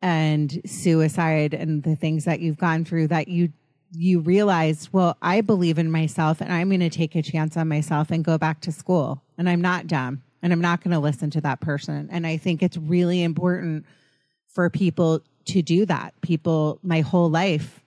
and 0.02 0.61
suicide 0.64 1.54
and 1.54 1.83
the 1.83 1.97
things 1.97 2.25
that 2.25 2.40
you've 2.40 2.59
gone 2.59 2.85
through 2.85 3.09
that 3.09 3.28
you 3.28 3.52
you 3.92 4.21
realized, 4.21 4.88
well, 4.92 5.16
I 5.21 5.40
believe 5.40 5.76
in 5.76 5.90
myself 5.90 6.40
and 6.40 6.52
I'm 6.52 6.69
going 6.69 6.78
to 6.78 6.90
take 6.90 7.16
a 7.16 7.23
chance 7.23 7.57
on 7.57 7.66
myself 7.66 8.12
and 8.12 8.25
go 8.25 8.38
back 8.38 8.61
to 8.61 8.73
school. 8.73 9.21
And 9.37 9.49
I'm 9.49 9.61
not 9.61 9.88
dumb 9.88 10.23
and 10.42 10.52
I'm 10.52 10.61
not 10.61 10.83
going 10.83 10.92
to 10.92 11.00
listen 11.00 11.30
to 11.30 11.40
that 11.40 11.61
person. 11.61 12.09
And 12.12 12.26
I 12.26 12.37
think 12.37 12.62
it's 12.62 12.76
really 12.76 13.23
important 13.23 13.85
for 14.49 14.71
people 14.71 15.23
to 15.47 15.62
do 15.62 15.87
that. 15.87 16.14
People 16.21 16.78
my 16.83 17.00
whole 17.00 17.30
life 17.30 17.80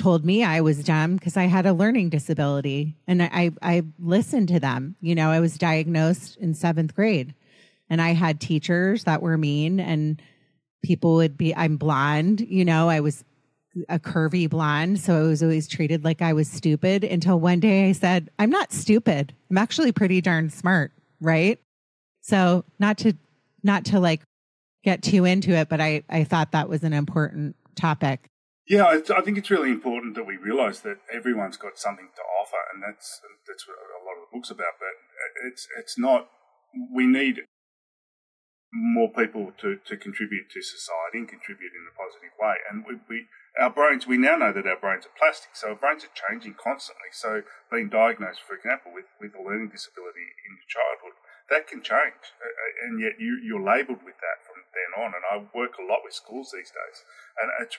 told 0.00 0.24
me 0.24 0.44
I 0.44 0.60
was 0.60 0.84
dumb 0.84 1.16
because 1.16 1.36
I 1.36 1.44
had 1.44 1.66
a 1.66 1.72
learning 1.72 2.10
disability 2.10 2.96
and 3.06 3.22
I, 3.22 3.50
I 3.62 3.82
listened 3.98 4.48
to 4.48 4.60
them. 4.60 4.96
You 5.00 5.14
know, 5.14 5.30
I 5.30 5.40
was 5.40 5.56
diagnosed 5.56 6.36
in 6.36 6.54
seventh 6.54 6.94
grade 6.94 7.34
and 7.88 8.00
I 8.00 8.12
had 8.12 8.40
teachers 8.40 9.04
that 9.04 9.22
were 9.22 9.38
mean 9.38 9.80
and 9.80 10.20
people 10.82 11.14
would 11.16 11.36
be, 11.36 11.54
I'm 11.54 11.76
blonde, 11.76 12.40
you 12.40 12.64
know, 12.64 12.88
I 12.88 13.00
was 13.00 13.24
a 13.88 13.98
curvy 13.98 14.48
blonde. 14.48 15.00
So 15.00 15.16
I 15.16 15.22
was 15.22 15.42
always 15.42 15.68
treated 15.68 16.04
like 16.04 16.22
I 16.22 16.32
was 16.32 16.48
stupid 16.48 17.04
until 17.04 17.38
one 17.38 17.60
day 17.60 17.88
I 17.88 17.92
said, 17.92 18.30
I'm 18.38 18.50
not 18.50 18.72
stupid. 18.72 19.34
I'm 19.50 19.58
actually 19.58 19.92
pretty 19.92 20.20
darn 20.20 20.50
smart. 20.50 20.92
Right. 21.20 21.58
So 22.22 22.64
not 22.78 22.98
to, 22.98 23.14
not 23.62 23.84
to 23.86 24.00
like 24.00 24.22
get 24.84 25.02
too 25.02 25.24
into 25.24 25.52
it, 25.52 25.68
but 25.68 25.80
I, 25.80 26.04
I 26.08 26.24
thought 26.24 26.52
that 26.52 26.68
was 26.68 26.84
an 26.84 26.92
important 26.92 27.56
topic. 27.74 28.28
Yeah, 28.68 28.84
I, 28.84 29.00
I 29.16 29.20
think 29.20 29.38
it's 29.38 29.50
really 29.50 29.70
important 29.70 30.16
that 30.16 30.26
we 30.26 30.36
realise 30.36 30.80
that 30.80 30.98
everyone's 31.12 31.56
got 31.56 31.78
something 31.78 32.08
to 32.16 32.22
offer, 32.42 32.58
and 32.74 32.82
that's 32.82 33.20
that's 33.46 33.66
what 33.68 33.76
a 33.76 34.02
lot 34.04 34.18
of 34.18 34.26
the 34.26 34.36
book's 34.36 34.50
about. 34.50 34.74
But 34.80 34.88
it's 35.46 35.68
it's 35.78 35.96
not. 35.96 36.28
We 36.92 37.06
need 37.06 37.42
more 38.72 39.08
people 39.08 39.52
to, 39.62 39.78
to 39.86 39.96
contribute 39.96 40.50
to 40.50 40.60
society 40.62 41.22
and 41.22 41.28
contribute 41.28 41.72
in 41.72 41.86
a 41.86 41.94
positive 41.94 42.34
way. 42.38 42.56
And 42.70 42.84
we, 42.84 42.98
we 43.08 43.26
our 43.56 43.70
brains 43.70 44.06
we 44.06 44.18
now 44.18 44.36
know 44.36 44.52
that 44.52 44.68
our 44.68 44.76
brains 44.76 45.06
are 45.06 45.16
plastic, 45.16 45.56
so 45.56 45.72
our 45.72 45.80
brains 45.80 46.04
are 46.04 46.12
changing 46.12 46.60
constantly. 46.60 47.08
So 47.12 47.42
being 47.72 47.88
diagnosed, 47.88 48.44
for 48.44 48.54
example, 48.54 48.92
with 48.92 49.08
with 49.20 49.32
a 49.32 49.42
learning 49.42 49.72
disability 49.72 50.28
in 50.44 50.60
your 50.60 50.68
childhood, 50.68 51.16
that 51.50 51.70
can 51.70 51.82
change, 51.82 52.34
and 52.82 52.98
yet 52.98 53.18
you 53.22 53.38
you're 53.38 53.62
labelled 53.62 54.02
with 54.02 54.18
that 54.18 54.42
from 54.42 54.66
then 54.74 54.90
on. 54.98 55.14
And 55.14 55.24
I 55.26 55.46
work 55.54 55.78
a 55.78 55.86
lot 55.86 56.02
with 56.02 56.14
schools 56.14 56.50
these 56.50 56.74
days, 56.74 56.98
and 57.38 57.50
it's, 57.62 57.78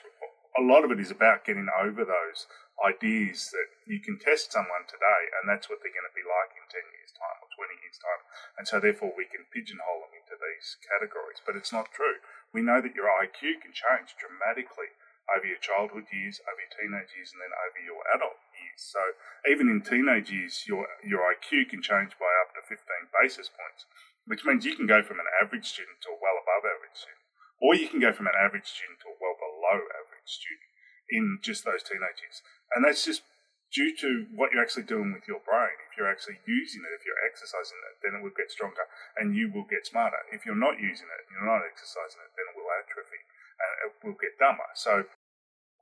a 0.56 0.64
lot 0.64 0.82
of 0.82 0.90
it 0.90 0.98
is 0.98 1.12
about 1.12 1.44
getting 1.44 1.68
over 1.70 2.02
those 2.02 2.48
ideas 2.80 3.52
that 3.52 3.68
you 3.86 4.00
can 4.00 4.18
test 4.18 4.54
someone 4.54 4.86
today, 4.88 5.22
and 5.36 5.46
that's 5.46 5.68
what 5.68 5.82
they're 5.82 5.94
going 5.94 6.08
to 6.08 6.16
be 6.16 6.24
like 6.24 6.56
in 6.56 6.64
ten 6.72 6.86
years' 6.96 7.12
time 7.14 7.38
or 7.44 7.50
twenty 7.52 7.76
years' 7.84 8.00
time, 8.00 8.22
and 8.56 8.64
so 8.64 8.80
therefore 8.80 9.12
we 9.12 9.28
can 9.28 9.44
pigeonhole 9.52 10.08
them 10.08 10.16
into 10.16 10.38
these 10.38 10.80
categories. 10.88 11.44
But 11.44 11.58
it's 11.58 11.74
not 11.74 11.92
true. 11.92 12.24
We 12.56 12.64
know 12.64 12.80
that 12.80 12.96
your 12.96 13.12
IQ 13.20 13.60
can 13.60 13.76
change 13.76 14.16
dramatically 14.16 14.96
over 15.28 15.44
your 15.44 15.60
childhood 15.60 16.08
years, 16.08 16.40
over 16.48 16.56
your 16.56 16.72
teenage 16.72 17.12
years, 17.12 17.36
and 17.36 17.44
then 17.44 17.52
over 17.52 17.78
your 17.84 18.00
adult 18.16 18.40
years. 18.58 18.82
So 18.82 19.00
even 19.46 19.70
in 19.70 19.80
teenage 19.80 20.30
years, 20.30 20.64
your 20.66 20.86
your 21.06 21.22
IQ 21.24 21.70
can 21.70 21.82
change 21.82 22.18
by 22.18 22.30
up 22.42 22.54
to 22.58 22.62
15 22.66 22.78
basis 23.14 23.48
points 23.48 23.86
which 24.28 24.44
means 24.44 24.68
you 24.68 24.76
can 24.76 24.86
go 24.86 25.00
from 25.00 25.18
an 25.18 25.26
average 25.40 25.64
student 25.64 26.04
to 26.04 26.12
a 26.12 26.20
well 26.20 26.36
above 26.36 26.68
average 26.68 27.00
student, 27.00 27.24
or 27.64 27.72
you 27.72 27.88
can 27.88 27.98
go 27.98 28.12
from 28.12 28.28
an 28.28 28.36
average 28.36 28.68
student 28.68 29.00
to 29.00 29.08
a 29.08 29.16
well 29.16 29.34
below 29.40 29.80
average 29.88 30.28
student 30.28 30.68
in 31.08 31.40
just 31.40 31.64
those 31.64 31.80
teenage 31.80 32.20
years. 32.20 32.44
And 32.76 32.84
that's 32.84 33.08
just 33.08 33.24
due 33.72 33.96
to 33.96 34.28
what 34.36 34.52
you're 34.52 34.60
actually 34.60 34.84
doing 34.84 35.16
with 35.16 35.24
your 35.24 35.40
brain. 35.40 35.72
If 35.88 35.96
you're 35.96 36.12
actually 36.12 36.44
using 36.44 36.84
it, 36.84 36.92
if 36.92 37.08
you're 37.08 37.24
exercising 37.24 37.80
it, 37.88 38.04
then 38.04 38.20
it 38.20 38.22
will 38.22 38.36
get 38.36 38.52
stronger 38.52 38.84
and 39.16 39.32
you 39.32 39.48
will 39.48 39.64
get 39.64 39.88
smarter. 39.88 40.20
If 40.28 40.44
you're 40.44 40.56
not 40.56 40.76
using 40.76 41.08
it, 41.08 41.22
you're 41.32 41.48
not 41.48 41.64
exercising 41.64 42.20
it, 42.20 42.32
then 42.36 42.52
it 42.52 42.56
will 42.56 42.68
atrophy 42.68 43.24
and 43.60 43.70
it 43.88 43.92
will 44.04 44.16
get 44.20 44.36
dumber. 44.36 44.68
So 44.76 45.08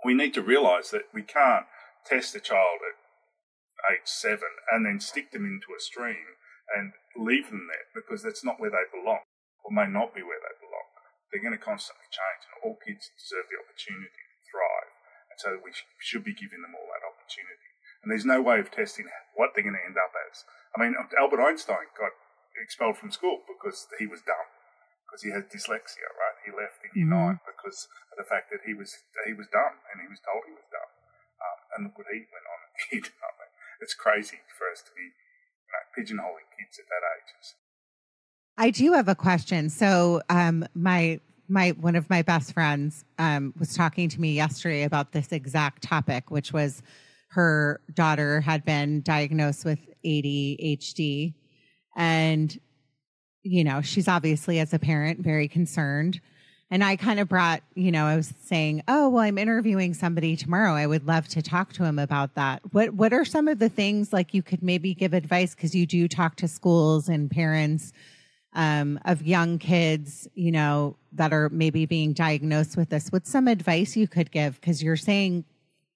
we 0.06 0.14
need 0.14 0.35
to 0.38 0.42
realize 0.42 0.95
that 0.95 1.11
we 1.11 1.26
can't 1.26 1.66
test 2.07 2.35
a 2.35 2.41
child 2.41 2.81
at 2.87 2.97
age 3.93 4.07
seven 4.07 4.51
and 4.73 4.87
then 4.87 4.99
stick 4.99 5.31
them 5.31 5.45
into 5.45 5.75
a 5.77 5.83
stream 5.83 6.39
and 6.75 6.95
leave 7.15 7.51
them 7.51 7.67
there 7.71 7.87
because 7.95 8.23
that's 8.23 8.43
not 8.43 8.59
where 8.59 8.71
they 8.71 8.87
belong 8.91 9.23
or 9.67 9.75
may 9.75 9.91
not 9.91 10.15
be 10.15 10.23
where 10.23 10.39
they 10.39 10.55
belong. 10.63 10.87
They're 11.31 11.43
going 11.43 11.59
to 11.59 11.63
constantly 11.63 12.07
change, 12.15 12.47
and 12.47 12.57
all 12.63 12.79
kids 12.79 13.11
deserve 13.19 13.51
the 13.51 13.59
opportunity 13.59 14.15
to 14.15 14.39
thrive. 14.47 14.95
And 15.27 15.39
so 15.43 15.49
we 15.59 15.75
sh- 15.75 15.91
should 15.99 16.23
be 16.23 16.39
giving 16.39 16.63
them 16.63 16.79
all 16.79 16.87
that 16.95 17.03
opportunity. 17.03 17.75
And 18.01 18.15
there's 18.15 18.25
no 18.25 18.39
way 18.39 18.63
of 18.63 18.71
testing 18.71 19.11
what 19.35 19.51
they're 19.53 19.67
going 19.67 19.75
to 19.75 19.83
end 19.83 19.99
up 19.99 20.15
as. 20.31 20.47
I 20.71 20.79
mean, 20.79 20.95
Albert 20.95 21.43
Einstein 21.43 21.91
got 21.99 22.15
expelled 22.55 22.97
from 22.97 23.11
school 23.11 23.43
because 23.43 23.91
he 23.99 24.07
was 24.07 24.23
dumb, 24.23 24.47
because 25.03 25.27
he 25.27 25.35
had 25.35 25.51
dyslexia, 25.51 26.07
right? 26.15 26.39
He 26.47 26.55
left 26.55 26.87
in 26.87 26.95
year 26.95 27.11
mm-hmm. 27.11 27.35
nine 27.35 27.39
because 27.43 27.91
of 28.15 28.23
the 28.23 28.29
fact 28.29 28.55
that 28.55 28.63
he 28.63 28.73
was 28.73 28.95
he 29.27 29.35
was 29.35 29.51
dumb 29.51 29.83
and 29.91 29.99
he 29.99 30.07
was 30.07 30.23
told 30.23 30.47
he 30.47 30.55
was 30.55 30.71
dumb. 30.71 30.75
And 31.76 31.85
look 31.85 31.99
what 31.99 32.06
went 32.09 32.49
on 32.49 32.59
and 32.64 32.75
did. 32.90 33.12
I 33.21 33.30
mean, 33.37 33.52
it's 33.80 33.95
crazy 33.95 34.40
for 34.56 34.73
us 34.73 34.80
to 34.83 34.90
be 34.97 35.12
pigeonholing 35.97 36.49
kids 36.59 36.78
at 36.78 36.87
that 36.88 37.04
age. 37.16 37.54
I 38.59 38.71
do 38.71 38.92
have 38.92 39.09
a 39.09 39.14
question. 39.14 39.68
So, 39.68 40.23
um, 40.30 40.66
my 40.75 41.21
my 41.49 41.71
one 41.71 41.97
of 41.97 42.11
my 42.11 42.23
best 42.23 42.52
friends 42.52 43.04
um, 43.18 43.54
was 43.59 43.75
talking 43.75 44.09
to 44.09 44.21
me 44.21 44.33
yesterday 44.33 44.83
about 44.83 45.12
this 45.12 45.33
exact 45.33 45.83
topic, 45.83 46.30
which 46.30 46.52
was 46.52 46.83
her 47.30 47.80
daughter 47.92 48.40
had 48.40 48.64
been 48.64 49.02
diagnosed 49.02 49.64
with 49.64 49.78
ADHD, 50.04 51.35
and 51.97 52.59
you 53.42 53.62
know 53.62 53.80
she's 53.83 54.09
obviously 54.09 54.59
as 54.59 54.73
a 54.73 54.78
parent 54.78 55.21
very 55.21 55.49
concerned. 55.49 56.21
And 56.71 56.83
I 56.83 56.97
kind 56.97 57.21
of 57.21 57.29
brought, 57.29 57.63
you 57.75 57.93
know, 57.93 58.07
I 58.07 58.17
was 58.17 58.35
saying, 58.45 58.83
"Oh, 58.89 59.09
well, 59.09 59.23
I'm 59.23 59.39
interviewing 59.39 59.95
somebody 59.95 60.37
tomorrow. 60.37 60.75
I 60.75 60.87
would 60.87 61.07
love 61.07 61.29
to 61.29 61.43
talk 61.43 61.73
to 61.75 61.85
him 61.85 61.99
about 61.99 62.35
that." 62.35 62.61
What 62.73 62.95
What 62.95 63.13
are 63.13 63.25
some 63.25 63.47
of 63.47 63.61
the 63.61 63.69
things 63.69 64.13
like 64.13 64.35
you 64.35 64.43
could 64.43 64.63
maybe 64.63 64.93
give 64.93 65.13
advice 65.15 65.55
because 65.55 65.75
you 65.75 65.87
do 65.87 66.09
talk 66.09 66.37
to 66.37 66.49
schools 66.49 67.09
and 67.09 67.31
parents 67.31 67.93
um, 68.53 68.99
of 69.05 69.23
young 69.23 69.59
kids, 69.59 70.27
you 70.35 70.51
know, 70.51 70.97
that 71.13 71.33
are 71.33 71.49
maybe 71.51 71.87
being 71.87 72.13
diagnosed 72.13 72.77
with 72.77 72.89
this? 72.91 73.11
What's 73.11 73.31
some 73.31 73.47
advice 73.47 73.97
you 73.97 74.09
could 74.09 74.33
give? 74.33 74.61
Because 74.61 74.83
you're 74.83 74.97
saying 74.97 75.45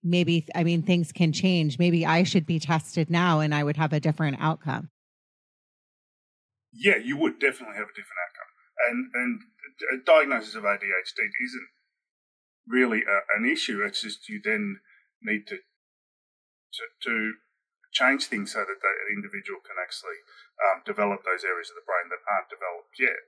maybe, 0.04 0.46
I 0.54 0.62
mean, 0.62 0.82
things 0.82 1.10
can 1.10 1.32
change. 1.32 1.78
Maybe 1.78 2.06
I 2.06 2.22
should 2.22 2.46
be 2.46 2.60
tested 2.60 3.10
now, 3.10 3.40
and 3.40 3.54
I 3.54 3.64
would 3.64 3.76
have 3.76 3.92
a 3.92 4.00
different 4.00 4.36
outcome. 4.40 4.88
Yeah, 6.72 6.96
you 6.96 7.16
would 7.16 7.40
definitely 7.40 7.74
have 7.74 7.88
a 7.88 7.96
different 7.96 8.20
outcome, 8.24 8.50
and 8.88 9.10
and 9.14 9.40
a 9.92 9.98
diagnosis 10.04 10.54
of 10.54 10.64
ADHD 10.64 11.20
isn't 11.44 11.68
really 12.66 13.02
a, 13.02 13.18
an 13.38 13.48
issue. 13.48 13.82
It's 13.82 14.02
just 14.02 14.28
you 14.28 14.40
then 14.42 14.80
need 15.22 15.46
to 15.48 15.56
to, 15.56 16.84
to 17.02 17.14
change 17.90 18.30
things 18.30 18.54
so 18.54 18.62
that 18.62 18.78
the, 18.78 18.92
individual 19.10 19.58
can 19.66 19.74
actually 19.74 20.22
um, 20.62 20.86
develop 20.86 21.26
those 21.26 21.42
areas 21.42 21.66
of 21.66 21.74
the 21.74 21.82
brain 21.82 22.06
that 22.06 22.22
aren't 22.30 22.46
developed 22.46 22.94
yet. 22.94 23.18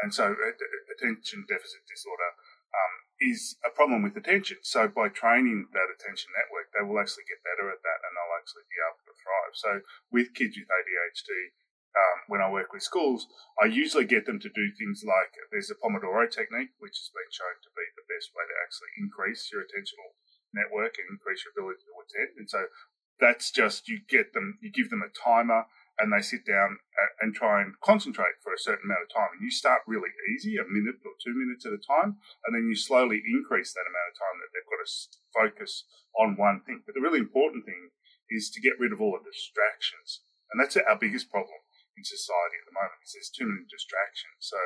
And 0.00 0.14
so, 0.14 0.32
uh, 0.32 0.54
attention 0.94 1.44
deficit 1.50 1.82
disorder 1.90 2.30
um, 2.72 2.94
is 3.18 3.58
a 3.66 3.74
problem 3.74 4.06
with 4.06 4.16
attention. 4.16 4.62
So, 4.62 4.86
by 4.88 5.10
training 5.10 5.68
that 5.74 5.92
attention 5.92 6.32
network, 6.32 6.70
they 6.72 6.86
will 6.86 7.02
actually 7.02 7.28
get 7.28 7.44
better 7.44 7.68
at 7.68 7.82
that, 7.82 8.00
and 8.06 8.14
they'll 8.14 8.38
actually 8.38 8.64
be 8.70 8.80
able 8.80 9.02
to 9.04 9.14
thrive. 9.18 9.52
So, 9.52 9.70
with 10.08 10.32
kids 10.32 10.56
with 10.56 10.70
ADHD, 10.70 11.58
um, 11.92 12.18
when 12.28 12.40
I 12.40 12.48
work 12.48 12.72
with 12.72 12.82
schools, 12.82 13.28
I 13.60 13.68
usually 13.68 14.08
get 14.08 14.24
them 14.24 14.40
to 14.40 14.48
do 14.48 14.66
things 14.72 15.04
like 15.04 15.36
there's 15.52 15.70
a 15.70 15.76
Pomodoro 15.76 16.24
technique, 16.24 16.72
which 16.80 16.96
has 16.96 17.12
been 17.12 17.28
shown 17.28 17.56
to 17.60 17.70
be 17.76 17.84
the 17.92 18.08
best 18.08 18.32
way 18.32 18.48
to 18.48 18.56
actually 18.64 18.92
increase 18.96 19.52
your 19.52 19.60
attentional 19.60 20.16
network 20.56 20.96
and 20.96 21.12
increase 21.12 21.44
your 21.44 21.52
ability 21.52 21.84
to 21.84 22.00
attend. 22.00 22.32
And 22.40 22.48
so 22.48 22.72
that's 23.20 23.52
just 23.52 23.88
you 23.88 24.00
get 24.08 24.32
them, 24.32 24.58
you 24.64 24.72
give 24.72 24.88
them 24.88 25.04
a 25.04 25.12
timer, 25.12 25.68
and 26.00 26.08
they 26.08 26.24
sit 26.24 26.48
down 26.48 26.80
and 27.20 27.36
try 27.36 27.60
and 27.60 27.76
concentrate 27.84 28.40
for 28.40 28.56
a 28.56 28.58
certain 28.58 28.88
amount 28.88 29.04
of 29.04 29.12
time. 29.12 29.36
And 29.36 29.44
you 29.44 29.52
start 29.52 29.84
really 29.84 30.10
easy, 30.32 30.56
a 30.56 30.64
minute 30.64 31.04
or 31.04 31.12
two 31.20 31.36
minutes 31.36 31.68
at 31.68 31.76
a 31.76 31.82
time, 31.84 32.16
and 32.48 32.56
then 32.56 32.64
you 32.64 32.74
slowly 32.74 33.20
increase 33.20 33.76
that 33.76 33.86
amount 33.86 34.10
of 34.10 34.16
time 34.16 34.36
that 34.40 34.50
they've 34.56 34.72
got 34.72 34.80
to 34.80 34.90
focus 35.36 35.84
on 36.16 36.40
one 36.40 36.64
thing. 36.64 36.82
But 36.88 36.96
the 36.96 37.04
really 37.04 37.20
important 37.20 37.68
thing 37.68 37.92
is 38.32 38.48
to 38.50 38.64
get 38.64 38.80
rid 38.80 38.96
of 38.96 39.00
all 39.04 39.20
the 39.20 39.28
distractions. 39.28 40.24
And 40.50 40.56
that's 40.60 40.76
our 40.76 40.96
biggest 40.96 41.30
problem 41.30 41.61
in 41.96 42.04
society 42.04 42.56
at 42.56 42.66
the 42.68 42.76
moment 42.76 43.04
is 43.04 43.12
there's 43.12 43.32
too 43.32 43.48
many 43.48 43.68
distractions. 43.68 44.40
So 44.40 44.60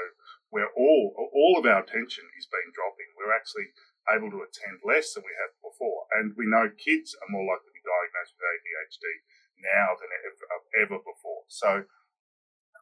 we're 0.51 0.71
all 0.79 1.15
all 1.35 1.59
of 1.59 1.67
our 1.67 1.83
attention 1.83 2.25
is 2.39 2.47
being 2.47 2.71
dropping. 2.71 3.11
We're 3.19 3.35
actually 3.35 3.75
able 4.07 4.31
to 4.31 4.47
attend 4.47 4.87
less 4.87 5.15
than 5.15 5.27
we 5.27 5.35
have 5.43 5.55
before, 5.59 6.07
and 6.15 6.39
we 6.39 6.47
know 6.47 6.71
kids 6.71 7.19
are 7.19 7.33
more 7.33 7.47
likely 7.47 7.75
to 7.75 7.79
be 7.79 7.83
diagnosed 7.83 8.35
with 8.39 8.47
ADHD 8.47 9.05
now 9.59 9.99
than 9.99 10.11
ever, 10.15 10.45
uh, 10.47 10.65
ever 10.79 10.99
before. 11.03 11.43
So 11.51 11.71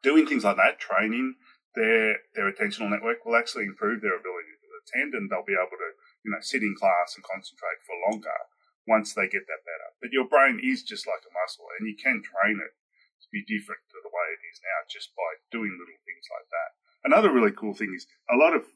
doing 0.04 0.28
things 0.28 0.44
like 0.44 0.60
that, 0.60 0.78
training 0.78 1.40
their 1.74 2.20
their 2.36 2.52
attentional 2.52 2.92
network 2.92 3.24
will 3.24 3.36
actually 3.36 3.64
improve 3.64 4.04
their 4.04 4.16
ability 4.16 4.54
to 4.60 4.68
attend, 4.84 5.16
and 5.16 5.32
they'll 5.32 5.46
be 5.46 5.58
able 5.58 5.80
to 5.80 5.92
you 6.22 6.30
know 6.30 6.44
sit 6.44 6.62
in 6.62 6.76
class 6.76 7.16
and 7.16 7.24
concentrate 7.24 7.80
for 7.88 7.96
longer 8.10 8.40
once 8.86 9.16
they 9.16 9.24
get 9.24 9.48
that 9.48 9.64
better. 9.64 9.96
But 10.00 10.12
your 10.12 10.28
brain 10.28 10.60
is 10.60 10.84
just 10.84 11.08
like 11.08 11.24
a 11.24 11.32
muscle, 11.32 11.66
and 11.80 11.88
you 11.88 11.96
can 11.96 12.20
train 12.20 12.60
it 12.60 12.76
be 13.34 13.42
different 13.42 13.82
to 13.90 13.98
the 13.98 14.14
way 14.14 14.26
it 14.30 14.42
is 14.46 14.62
now 14.62 14.86
just 14.86 15.10
by 15.18 15.42
doing 15.50 15.74
little 15.74 15.98
things 16.06 16.26
like 16.30 16.46
that. 16.54 16.70
Another 17.02 17.34
really 17.34 17.50
cool 17.50 17.74
thing 17.74 17.90
is 17.90 18.06
a 18.30 18.38
lot 18.38 18.54
of 18.54 18.70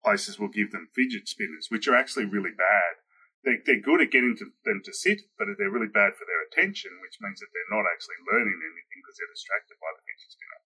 places 0.00 0.40
will 0.40 0.50
give 0.50 0.72
them 0.72 0.88
fidget 0.96 1.28
spinners, 1.28 1.68
which 1.68 1.84
are 1.86 1.94
actually 1.98 2.24
really 2.24 2.56
bad. 2.56 3.04
They're, 3.44 3.62
they're 3.62 3.84
good 3.84 4.02
at 4.02 4.10
getting 4.10 4.34
to, 4.40 4.50
them 4.64 4.82
to 4.82 4.92
sit, 4.96 5.28
but 5.36 5.46
they're 5.46 5.70
really 5.70 5.92
bad 5.92 6.16
for 6.16 6.26
their 6.26 6.42
attention, 6.48 6.98
which 7.04 7.20
means 7.22 7.38
that 7.38 7.52
they're 7.52 7.76
not 7.76 7.86
actually 7.86 8.18
learning 8.26 8.58
anything 8.58 8.98
because 8.98 9.14
they're 9.20 9.36
distracted 9.36 9.78
by 9.78 9.94
the 9.94 10.02
fidget 10.02 10.32
spinner. 10.32 10.60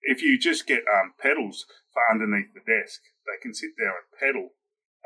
If 0.00 0.18
you 0.22 0.38
just 0.38 0.68
get 0.70 0.86
um, 0.86 1.18
pedals 1.18 1.66
for 1.92 2.00
underneath 2.08 2.54
the 2.54 2.64
desk, 2.64 3.02
they 3.26 3.40
can 3.42 3.52
sit 3.52 3.74
there 3.76 3.92
and 3.96 4.06
pedal 4.16 4.54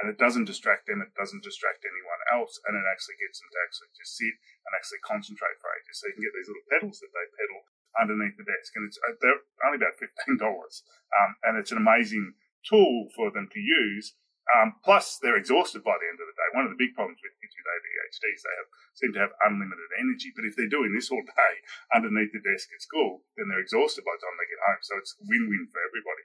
and 0.00 0.10
it 0.10 0.18
doesn't 0.18 0.50
distract 0.50 0.90
them, 0.90 1.02
it 1.02 1.14
doesn't 1.14 1.46
distract 1.46 1.86
anyone 1.86 2.22
else, 2.34 2.58
and 2.66 2.74
it 2.74 2.86
actually 2.90 3.18
gets 3.22 3.38
them 3.38 3.50
to 3.50 3.60
actually 3.62 3.90
just 3.94 4.18
sit 4.18 4.34
and 4.66 4.72
actually 4.74 5.02
concentrate 5.06 5.58
for 5.62 5.70
ages. 5.70 6.02
So 6.02 6.10
you 6.10 6.18
can 6.18 6.26
get 6.26 6.34
these 6.34 6.50
little 6.50 6.70
pedals 6.70 6.98
that 6.98 7.12
they 7.14 7.26
pedal 7.38 7.60
underneath 7.94 8.34
the 8.34 8.46
desk, 8.46 8.74
and 8.74 8.84
it's 8.90 8.98
uh, 8.98 9.14
they're 9.22 9.42
only 9.62 9.78
about 9.78 10.00
fifteen 10.00 10.36
dollars, 10.38 10.82
um, 11.14 11.38
and 11.46 11.54
it's 11.58 11.70
an 11.70 11.78
amazing 11.78 12.34
tool 12.66 13.10
for 13.14 13.30
them 13.30 13.46
to 13.52 13.60
use. 13.60 14.18
Um, 14.52 14.76
plus, 14.84 15.16
they're 15.24 15.40
exhausted 15.40 15.80
by 15.80 15.96
the 15.96 16.04
end 16.04 16.20
of 16.20 16.28
the 16.28 16.36
day. 16.36 16.48
One 16.52 16.68
of 16.68 16.72
the 16.76 16.76
big 16.76 16.92
problems 16.92 17.16
with 17.24 17.32
kids 17.40 17.56
with 17.56 17.64
ADHD 17.64 18.24
is 18.28 18.44
they 18.44 18.56
have, 18.60 18.70
seem 18.92 19.12
to 19.16 19.22
have 19.24 19.40
unlimited 19.40 19.88
energy. 19.96 20.36
But 20.36 20.44
if 20.44 20.52
they're 20.52 20.68
doing 20.68 20.92
this 20.92 21.08
all 21.08 21.24
day 21.32 21.54
underneath 21.96 22.28
the 22.28 22.44
desk 22.44 22.68
at 22.68 22.84
school, 22.84 23.24
then 23.40 23.48
they're 23.48 23.64
exhausted 23.64 24.04
by 24.04 24.12
the 24.12 24.20
time 24.20 24.36
they 24.36 24.52
get 24.52 24.60
home. 24.60 24.82
So 24.84 25.00
it's 25.00 25.16
win-win 25.16 25.72
for 25.72 25.80
everybody. 25.80 26.23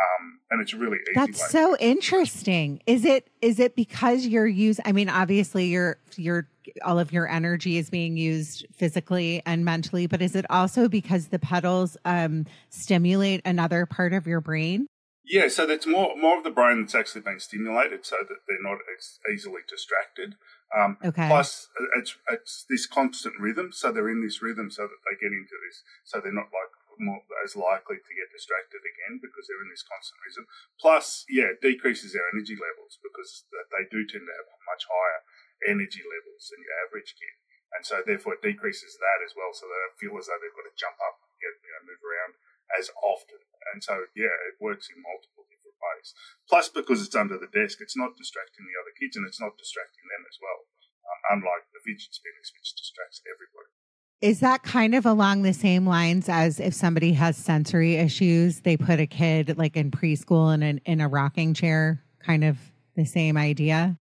Um, 0.00 0.40
and 0.50 0.62
it's 0.62 0.72
really 0.72 0.96
easy. 0.96 1.12
That's 1.14 1.50
so 1.50 1.76
interesting. 1.78 2.80
Is 2.86 3.04
it 3.04 3.28
is 3.42 3.60
it 3.60 3.76
because 3.76 4.26
you're 4.26 4.46
using? 4.46 4.84
I 4.86 4.92
mean, 4.92 5.08
obviously, 5.08 5.66
your 5.66 5.98
your 6.16 6.48
all 6.84 6.98
of 6.98 7.12
your 7.12 7.28
energy 7.28 7.76
is 7.76 7.90
being 7.90 8.16
used 8.16 8.66
physically 8.72 9.42
and 9.44 9.64
mentally, 9.64 10.06
but 10.06 10.22
is 10.22 10.34
it 10.34 10.46
also 10.50 10.88
because 10.88 11.28
the 11.28 11.38
pedals 11.38 11.96
um, 12.04 12.46
stimulate 12.70 13.42
another 13.44 13.86
part 13.86 14.12
of 14.12 14.26
your 14.26 14.40
brain? 14.40 14.86
Yeah, 15.24 15.48
so 15.48 15.66
that's 15.66 15.86
more 15.86 16.16
more 16.16 16.38
of 16.38 16.44
the 16.44 16.50
brain 16.50 16.80
that's 16.80 16.94
actually 16.94 17.20
being 17.20 17.38
stimulated, 17.38 18.04
so 18.06 18.16
that 18.20 18.38
they're 18.48 18.62
not 18.62 18.78
as 18.96 19.18
easily 19.32 19.60
distracted. 19.68 20.34
Um, 20.76 20.96
okay. 21.04 21.28
Plus, 21.28 21.68
it's 21.96 22.16
it's 22.30 22.64
this 22.68 22.86
constant 22.86 23.34
rhythm, 23.38 23.70
so 23.72 23.92
they're 23.92 24.08
in 24.08 24.24
this 24.24 24.42
rhythm, 24.42 24.70
so 24.70 24.82
that 24.82 25.00
they 25.06 25.16
get 25.20 25.32
into 25.32 25.54
this, 25.66 25.82
so 26.04 26.20
they're 26.20 26.32
not 26.32 26.50
like 26.50 26.79
more 27.00 27.24
as 27.42 27.56
likely 27.56 27.98
to 27.98 28.12
get 28.14 28.30
distracted 28.30 28.84
again 28.84 29.18
because 29.18 29.48
they're 29.48 29.64
in 29.64 29.72
this 29.72 29.84
constant 29.84 30.20
rhythm. 30.22 30.46
Plus, 30.76 31.24
yeah, 31.26 31.56
it 31.56 31.64
decreases 31.64 32.12
their 32.12 32.28
energy 32.30 32.54
levels 32.54 33.00
because 33.00 33.48
they 33.50 33.88
do 33.88 34.04
tend 34.04 34.28
to 34.28 34.36
have 34.36 34.48
much 34.68 34.84
higher 34.86 35.20
energy 35.66 36.04
levels 36.04 36.52
than 36.52 36.62
your 36.62 36.76
average 36.84 37.16
kid. 37.16 37.36
And 37.70 37.86
so 37.86 38.02
therefore 38.02 38.36
it 38.36 38.44
decreases 38.44 38.98
that 38.98 39.22
as 39.22 39.34
well 39.38 39.54
so 39.54 39.66
they 39.66 39.80
don't 39.80 40.00
feel 40.00 40.18
as 40.18 40.26
though 40.26 40.38
they've 40.42 40.54
got 40.54 40.66
to 40.66 40.74
jump 40.74 40.98
up 41.00 41.22
and 41.22 41.32
get, 41.38 41.54
you 41.62 41.70
know, 41.70 41.86
move 41.86 42.02
around 42.02 42.34
as 42.74 42.90
often. 43.02 43.40
And 43.72 43.82
so, 43.82 44.10
yeah, 44.18 44.34
it 44.50 44.58
works 44.58 44.90
in 44.90 44.98
multiple 44.98 45.46
different 45.46 45.78
ways. 45.78 46.14
Plus, 46.50 46.66
because 46.66 47.02
it's 47.02 47.14
under 47.14 47.38
the 47.38 47.50
desk, 47.50 47.78
it's 47.78 47.98
not 47.98 48.18
distracting 48.18 48.66
the 48.66 48.78
other 48.78 48.94
kids 48.98 49.14
and 49.14 49.26
it's 49.26 49.42
not 49.42 49.58
distracting 49.58 50.06
them 50.10 50.26
as 50.26 50.38
well, 50.42 50.66
um, 51.06 51.20
unlike 51.38 51.70
the 51.70 51.82
fidget 51.82 52.10
spinners, 52.10 52.50
which 52.50 52.74
distracts 52.74 53.22
everybody. 53.22 53.79
Is 54.20 54.40
that 54.40 54.62
kind 54.62 54.94
of 54.94 55.06
along 55.06 55.42
the 55.42 55.54
same 55.54 55.86
lines 55.86 56.28
as 56.28 56.60
if 56.60 56.74
somebody 56.74 57.14
has 57.14 57.38
sensory 57.38 57.96
issues, 57.96 58.60
they 58.60 58.76
put 58.76 59.00
a 59.00 59.06
kid 59.06 59.56
like 59.56 59.76
in 59.76 59.90
preschool 59.90 60.52
in 60.52 60.62
an, 60.62 60.80
in 60.84 61.00
a 61.00 61.08
rocking 61.08 61.54
chair? 61.54 62.02
Kind 62.22 62.44
of 62.44 62.58
the 62.96 63.06
same 63.06 63.38
idea. 63.38 63.96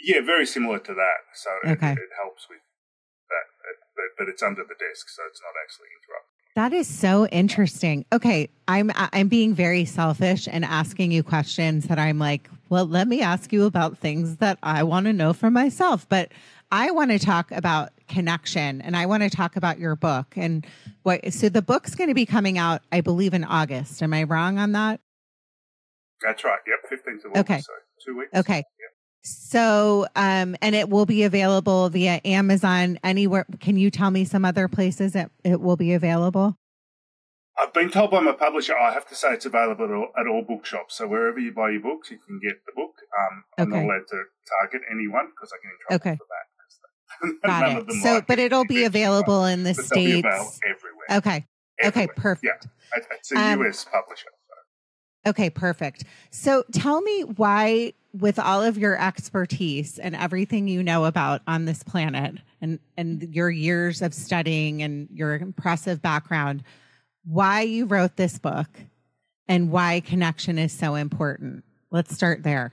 Yeah, 0.00 0.22
very 0.22 0.44
similar 0.44 0.80
to 0.80 0.92
that. 0.94 1.18
So 1.34 1.50
okay. 1.70 1.92
it, 1.92 1.98
it 1.98 2.10
helps 2.20 2.48
with 2.50 2.58
that, 3.28 3.44
but, 3.94 4.04
but 4.18 4.28
it's 4.28 4.42
under 4.42 4.62
the 4.62 4.74
desk, 4.74 5.08
so 5.08 5.22
it's 5.28 5.40
not 5.40 5.54
actually 5.62 5.86
interrupted. 6.02 6.36
That 6.56 6.72
is 6.72 6.88
so 6.88 7.26
interesting. 7.26 8.06
Okay, 8.12 8.48
I'm 8.66 8.90
I'm 8.96 9.28
being 9.28 9.54
very 9.54 9.84
selfish 9.84 10.48
and 10.50 10.64
asking 10.64 11.12
you 11.12 11.22
questions 11.22 11.86
that 11.88 11.98
I'm 11.98 12.18
like, 12.18 12.48
well, 12.70 12.86
let 12.86 13.08
me 13.08 13.20
ask 13.20 13.52
you 13.52 13.66
about 13.66 13.98
things 13.98 14.38
that 14.38 14.58
I 14.62 14.82
want 14.82 15.04
to 15.04 15.12
know 15.12 15.32
for 15.34 15.50
myself. 15.50 16.08
But 16.08 16.32
I 16.72 16.90
want 16.90 17.10
to 17.10 17.18
talk 17.18 17.52
about 17.52 17.90
connection 18.08 18.80
and 18.80 18.96
I 18.96 19.06
want 19.06 19.22
to 19.22 19.30
talk 19.30 19.56
about 19.56 19.78
your 19.78 19.96
book 19.96 20.34
and 20.36 20.66
what 21.02 21.32
so 21.32 21.48
the 21.48 21.62
book's 21.62 21.94
going 21.94 22.08
to 22.08 22.14
be 22.14 22.26
coming 22.26 22.58
out 22.58 22.82
I 22.92 23.00
believe 23.00 23.34
in 23.34 23.44
August. 23.44 24.02
Am 24.02 24.14
I 24.14 24.24
wrong 24.24 24.58
on 24.58 24.72
that? 24.72 25.00
That's 26.22 26.44
right. 26.44 26.58
Yep, 26.66 27.00
15th 27.06 27.24
of 27.24 27.36
okay. 27.40 27.60
So 27.60 27.72
2 28.06 28.18
weeks. 28.18 28.30
Okay. 28.34 28.56
Yep. 28.56 28.64
So, 29.22 30.06
um, 30.14 30.54
and 30.62 30.76
it 30.76 30.88
will 30.88 31.04
be 31.04 31.24
available 31.24 31.88
via 31.88 32.20
Amazon 32.24 32.96
anywhere. 33.02 33.44
Can 33.58 33.76
you 33.76 33.90
tell 33.90 34.12
me 34.12 34.24
some 34.24 34.44
other 34.44 34.68
places 34.68 35.14
that 35.14 35.32
it 35.42 35.60
will 35.60 35.76
be 35.76 35.94
available? 35.94 36.56
I've 37.58 37.72
been 37.72 37.90
told 37.90 38.12
by 38.12 38.20
my 38.20 38.32
publisher 38.32 38.76
I 38.76 38.92
have 38.92 39.08
to 39.08 39.16
say 39.16 39.32
it's 39.32 39.46
available 39.46 39.86
at 39.86 39.90
all, 39.90 40.08
at 40.16 40.26
all 40.28 40.42
bookshops. 40.42 40.96
So 40.96 41.08
wherever 41.08 41.40
you 41.40 41.52
buy 41.52 41.70
your 41.70 41.80
books, 41.80 42.10
you 42.10 42.18
can 42.24 42.38
get 42.38 42.64
the 42.66 42.72
book. 42.76 42.94
Um, 43.18 43.44
I'm 43.58 43.72
okay. 43.72 43.82
not 43.82 43.94
allowed 43.94 44.06
to 44.10 44.22
target 44.60 44.82
anyone 44.90 45.32
because 45.34 45.52
I 45.52 45.56
get 45.58 45.72
in 45.72 45.78
trouble 45.80 45.94
okay. 45.96 46.16
for 46.18 46.26
that. 46.30 46.45
Got 47.44 47.88
it. 47.88 47.92
So, 48.02 48.22
but 48.26 48.38
it. 48.38 48.46
it'll 48.46 48.64
be 48.64 48.84
available 48.84 49.44
in 49.44 49.62
the 49.62 49.74
states. 49.74 50.26
everywhere. 50.64 51.18
Okay. 51.18 51.46
Everywhere. 51.80 52.06
Okay. 52.06 52.06
Perfect. 52.16 52.66
Yeah. 52.66 53.02
It's 53.12 53.32
a 53.32 53.38
um, 53.38 53.64
US 53.64 53.84
publisher. 53.84 54.28
Okay, 55.26 55.50
perfect. 55.50 56.04
So 56.30 56.62
tell 56.72 57.00
me 57.00 57.22
why, 57.22 57.94
with 58.12 58.38
all 58.38 58.62
of 58.62 58.78
your 58.78 58.96
expertise 59.00 59.98
and 59.98 60.14
everything 60.14 60.68
you 60.68 60.84
know 60.84 61.04
about 61.04 61.42
on 61.48 61.64
this 61.64 61.82
planet 61.82 62.36
and, 62.60 62.78
and 62.96 63.34
your 63.34 63.50
years 63.50 64.02
of 64.02 64.14
studying 64.14 64.82
and 64.82 65.08
your 65.12 65.34
impressive 65.34 66.00
background, 66.00 66.62
why 67.24 67.62
you 67.62 67.86
wrote 67.86 68.16
this 68.16 68.38
book 68.38 68.68
and 69.48 69.72
why 69.72 70.00
connection 70.00 70.58
is 70.58 70.72
so 70.72 70.94
important. 70.94 71.64
Let's 71.90 72.14
start 72.14 72.44
there. 72.44 72.72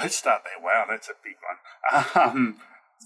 Let's 0.00 0.14
start 0.14 0.42
there. 0.44 0.62
Wow, 0.62 0.84
that's 0.88 1.08
a 1.08 1.14
big 1.24 1.34
one. 1.42 2.04
Um, 2.14 2.56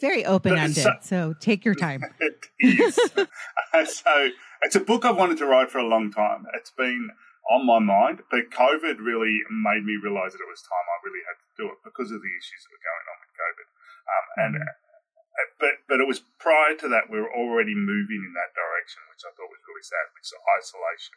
very 0.00 0.24
open 0.24 0.56
ended, 0.56 0.82
so, 0.82 0.92
so, 1.02 1.34
take 1.40 1.64
your 1.64 1.74
time. 1.74 2.02
It 2.60 2.76
is. 2.76 2.94
so 4.04 4.14
it's 4.60 4.76
a 4.76 4.84
book 4.84 5.04
I've 5.08 5.16
wanted 5.16 5.38
to 5.38 5.46
write 5.46 5.72
for 5.72 5.78
a 5.80 5.88
long 5.88 6.12
time. 6.12 6.44
It's 6.52 6.70
been 6.70 7.08
on 7.48 7.64
my 7.64 7.80
mind, 7.80 8.20
but 8.28 8.52
COVID 8.52 9.00
really 9.00 9.40
made 9.48 9.82
me 9.82 9.96
realize 9.96 10.36
that 10.36 10.44
it 10.44 10.50
was 10.50 10.60
time 10.60 10.86
I 10.86 10.98
really 11.00 11.24
had 11.24 11.40
to 11.40 11.48
do 11.56 11.64
it 11.72 11.80
because 11.80 12.12
of 12.12 12.20
the 12.20 12.32
issues 12.36 12.60
that 12.62 12.72
were 12.72 12.84
going 12.84 13.06
on 13.08 13.18
with 13.24 13.32
COVID. 13.32 13.68
Um, 14.04 14.26
and 14.36 14.52
mm-hmm. 14.60 14.68
uh, 14.68 15.48
but 15.56 15.74
but 15.88 15.98
it 16.04 16.08
was 16.08 16.20
prior 16.36 16.76
to 16.84 16.88
that 16.92 17.08
we 17.08 17.16
were 17.16 17.32
already 17.32 17.72
moving 17.72 18.22
in 18.22 18.36
that 18.36 18.52
direction, 18.52 19.00
which 19.08 19.24
I 19.24 19.32
thought 19.32 19.48
was 19.48 19.64
really 19.64 19.86
sad, 19.86 20.12
which 20.12 20.28
is 20.28 20.36
isolation. 20.60 21.16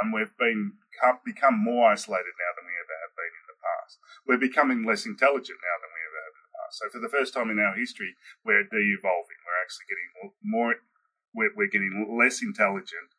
And 0.00 0.12
um, 0.12 0.14
we've 0.14 0.36
been 0.36 0.76
become 1.24 1.56
more 1.56 1.90
isolated 1.90 2.36
now 2.36 2.52
than 2.54 2.68
we 2.68 2.76
ever 2.76 2.96
have 3.00 3.16
been 3.16 3.34
in 3.34 3.46
the 3.48 3.58
past. 3.64 3.92
We're 4.28 4.42
becoming 4.42 4.84
less 4.84 5.08
intelligent 5.08 5.58
now 5.58 5.76
than 5.80 5.90
we 5.90 6.03
So 6.74 6.90
for 6.90 6.98
the 6.98 7.12
first 7.12 7.30
time 7.30 7.50
in 7.50 7.62
our 7.62 7.78
history, 7.78 8.18
we're 8.42 8.66
de-evolving. 8.66 9.40
We're 9.46 9.62
actually 9.62 9.86
getting 9.86 10.10
more. 10.42 10.74
We're, 11.34 11.54
we're 11.54 11.70
getting 11.70 11.94
less 12.14 12.42
intelligent 12.42 13.14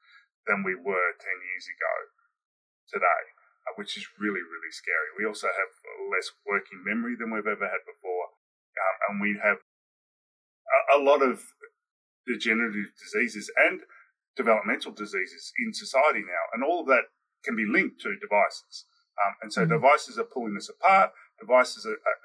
than 0.47 0.63
we 0.63 0.75
were 0.75 1.15
ten 1.19 1.37
years 1.39 1.65
ago 1.67 1.93
today, 2.91 3.23
uh, 3.67 3.75
which 3.75 3.95
is 3.95 4.07
really, 4.19 4.43
really 4.43 4.71
scary. 4.71 5.15
We 5.19 5.27
also 5.27 5.47
have 5.47 5.71
less 6.11 6.31
working 6.43 6.83
memory 6.83 7.15
than 7.15 7.31
we've 7.31 7.47
ever 7.47 7.67
had 7.67 7.83
before, 7.83 8.35
um, 8.75 8.95
and 9.07 9.15
we 9.23 9.39
have 9.39 9.59
a, 9.59 10.79
a, 10.95 10.99
lot 10.99 11.23
of 11.23 11.43
degenerative 12.27 12.91
diseases 12.95 13.51
and 13.55 13.81
developmental 14.35 14.91
diseases 14.91 15.51
in 15.59 15.73
society 15.73 16.23
now, 16.23 16.45
and 16.53 16.63
all 16.63 16.83
of 16.83 16.87
that 16.87 17.11
can 17.43 17.55
be 17.55 17.67
linked 17.67 17.99
to 18.01 18.15
devices. 18.19 18.85
Um, 19.15 19.33
and 19.43 19.49
so 19.53 19.63
mm-hmm. 19.63 19.79
devices 19.79 20.19
are 20.19 20.27
pulling 20.27 20.57
us 20.57 20.67
apart. 20.67 21.11
Devices 21.39 21.85
are, 21.85 21.99
are, 21.99 22.19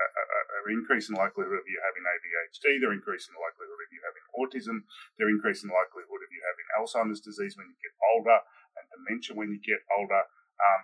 are, 0.61 0.71
increasing 0.71 1.17
the 1.17 1.23
likelihood 1.25 1.57
of 1.57 1.67
you 1.67 1.81
having 1.81 2.05
ADHD. 2.05 2.79
They're 2.79 2.95
increasing 2.95 3.33
the 3.33 3.43
likelihood 3.43 3.81
of 3.81 3.91
you 3.91 4.01
having 4.05 4.25
autism. 4.37 4.77
They're 5.17 5.33
increasing 5.33 5.73
the 5.73 5.79
likelihood 5.81 6.21
of 6.21 6.31
you 6.31 6.43
having 6.45 6.67
Alzheimer's 6.77 7.25
disease 7.25 7.57
when 7.57 7.73
you 7.73 7.79
get 7.81 7.97
older 8.13 8.45
and 8.77 8.85
dementia 8.93 9.33
when 9.35 9.51
you 9.51 9.61
get 9.61 9.81
older. 9.89 10.29
Um, 10.61 10.83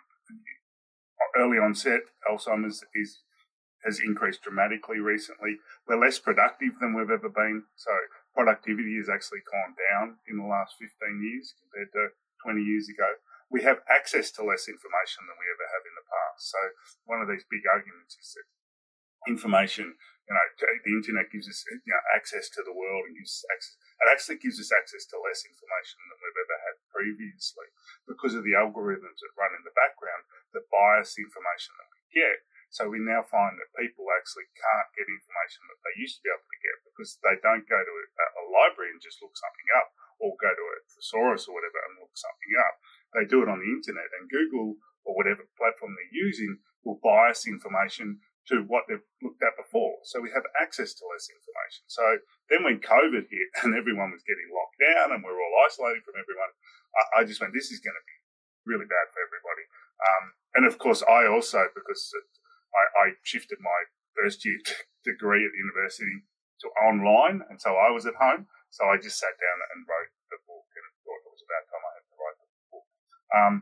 early 1.36 1.60
onset 1.60 2.00
Alzheimer's 2.24 2.84
is 2.96 3.20
has 3.84 4.02
increased 4.02 4.42
dramatically 4.42 4.98
recently. 4.98 5.62
We're 5.86 6.02
less 6.02 6.18
productive 6.18 6.74
than 6.82 6.90
we've 6.90 7.12
ever 7.12 7.30
been, 7.30 7.70
so 7.78 7.94
productivity 8.34 8.98
has 8.98 9.06
actually 9.06 9.46
gone 9.46 9.78
down 9.78 10.18
in 10.26 10.42
the 10.42 10.48
last 10.48 10.74
15 10.82 10.90
years 11.22 11.54
compared 11.54 11.94
to 11.94 12.18
20 12.42 12.66
years 12.66 12.90
ago. 12.90 13.22
We 13.46 13.62
have 13.62 13.86
access 13.86 14.34
to 14.34 14.42
less 14.42 14.66
information 14.66 15.30
than 15.30 15.38
we 15.38 15.46
ever 15.54 15.70
have 15.70 15.86
in 15.86 15.94
the 15.94 16.02
past. 16.02 16.50
So 16.50 16.60
one 17.06 17.22
of 17.22 17.30
these 17.30 17.46
big 17.46 17.62
arguments 17.70 18.18
is 18.18 18.34
that 18.34 18.50
information, 19.26 19.94
you 20.26 20.34
know, 20.34 20.46
the 20.58 20.94
internet 20.98 21.30
gives 21.30 21.46
us 21.46 21.62
you 21.70 21.78
know, 21.86 22.02
access 22.10 22.50
to 22.50 22.62
the 22.66 22.74
world 22.74 23.06
and 23.06 23.14
gives 23.14 23.46
access, 23.46 23.78
it 23.78 24.10
actually 24.10 24.38
gives 24.42 24.58
us 24.58 24.74
access 24.74 25.06
to 25.10 25.22
less 25.22 25.46
information 25.46 26.02
than 26.02 26.18
we've 26.18 26.42
ever 26.42 26.58
had 26.66 26.76
previously 26.90 27.68
because 28.10 28.34
of 28.34 28.42
the 28.42 28.58
algorithms 28.58 29.22
that 29.22 29.38
run 29.38 29.54
in 29.54 29.62
the 29.62 29.74
background 29.78 30.26
that 30.50 30.66
bias 30.70 31.14
the 31.14 31.22
information 31.22 31.78
that 31.78 31.90
we 31.94 32.02
get. 32.10 32.38
So 32.74 32.90
we 32.90 32.98
now 32.98 33.22
find 33.22 33.54
that 33.56 33.78
people 33.78 34.10
actually 34.10 34.50
can't 34.58 34.90
get 34.98 35.06
information 35.06 35.62
that 35.70 35.80
they 35.86 36.02
used 36.02 36.18
to 36.18 36.24
be 36.26 36.32
able 36.34 36.50
to 36.50 36.64
get 36.64 36.76
because 36.90 37.16
they 37.22 37.38
don't 37.38 37.64
go 37.70 37.78
to 37.78 37.94
a, 37.94 38.26
a 38.42 38.44
library 38.50 38.90
and 38.90 39.00
just 39.00 39.22
look 39.22 39.32
something 39.38 39.70
up 39.78 39.94
or 40.18 40.34
go 40.42 40.50
to 40.50 40.66
a 40.74 40.76
thesaurus 40.90 41.46
or 41.46 41.54
whatever 41.54 41.78
and 41.86 42.02
look 42.02 42.12
something 42.18 42.52
up. 42.58 42.74
They 43.14 43.24
do 43.30 43.46
it 43.46 43.52
on 43.52 43.62
the 43.62 43.70
internet 43.70 44.10
and 44.18 44.26
Google 44.26 44.82
or 45.06 45.14
whatever 45.14 45.46
platform 45.54 45.94
they're 45.94 46.18
using 46.18 46.58
will 46.82 46.98
bias 46.98 47.46
information 47.46 48.18
to 48.48 48.62
what 48.70 48.86
they've 48.86 49.02
looked 49.22 49.42
at 49.42 49.58
before. 49.58 49.98
So 50.06 50.22
we 50.22 50.30
have 50.30 50.46
access 50.62 50.94
to 50.98 51.02
less 51.10 51.26
information. 51.26 51.82
So 51.90 52.04
then 52.46 52.62
when 52.62 52.78
COVID 52.78 53.26
hit 53.26 53.48
and 53.66 53.74
everyone 53.74 54.14
was 54.14 54.22
getting 54.22 54.46
locked 54.54 54.78
down 54.78 55.10
and 55.10 55.20
we 55.22 55.30
are 55.30 55.40
all 55.40 55.66
isolating 55.66 56.06
from 56.06 56.18
everyone, 56.18 56.52
I, 56.94 57.02
I 57.18 57.20
just 57.26 57.42
went, 57.42 57.50
this 57.52 57.74
is 57.74 57.82
going 57.82 57.98
to 57.98 58.06
be 58.06 58.18
really 58.66 58.86
bad 58.86 59.10
for 59.10 59.22
everybody. 59.22 59.66
Um, 59.98 60.24
and 60.54 60.64
of 60.66 60.78
course, 60.78 61.02
I 61.02 61.26
also, 61.26 61.66
because 61.74 62.14
I, 62.70 62.84
I 63.10 63.18
shifted 63.26 63.58
my 63.58 63.80
first 64.14 64.44
year 64.44 64.58
degree 65.06 65.42
at 65.46 65.52
the 65.54 65.62
university 65.62 66.26
to 66.64 66.72
online, 66.80 67.44
and 67.48 67.60
so 67.60 67.76
I 67.76 67.92
was 67.92 68.04
at 68.08 68.16
home. 68.16 68.48
So 68.72 68.88
I 68.88 68.96
just 68.96 69.20
sat 69.20 69.36
down 69.36 69.58
and 69.72 69.88
wrote 69.88 70.12
the 70.28 70.40
book, 70.44 70.68
and 70.74 70.84
thought 71.04 71.22
it 71.24 71.32
was 71.32 71.44
about 71.44 71.64
time 71.70 71.84
I 71.84 71.92
had 71.96 72.06
to 72.08 72.16
write 72.16 72.38
the 72.40 72.48
book, 72.72 72.86
um, 73.32 73.54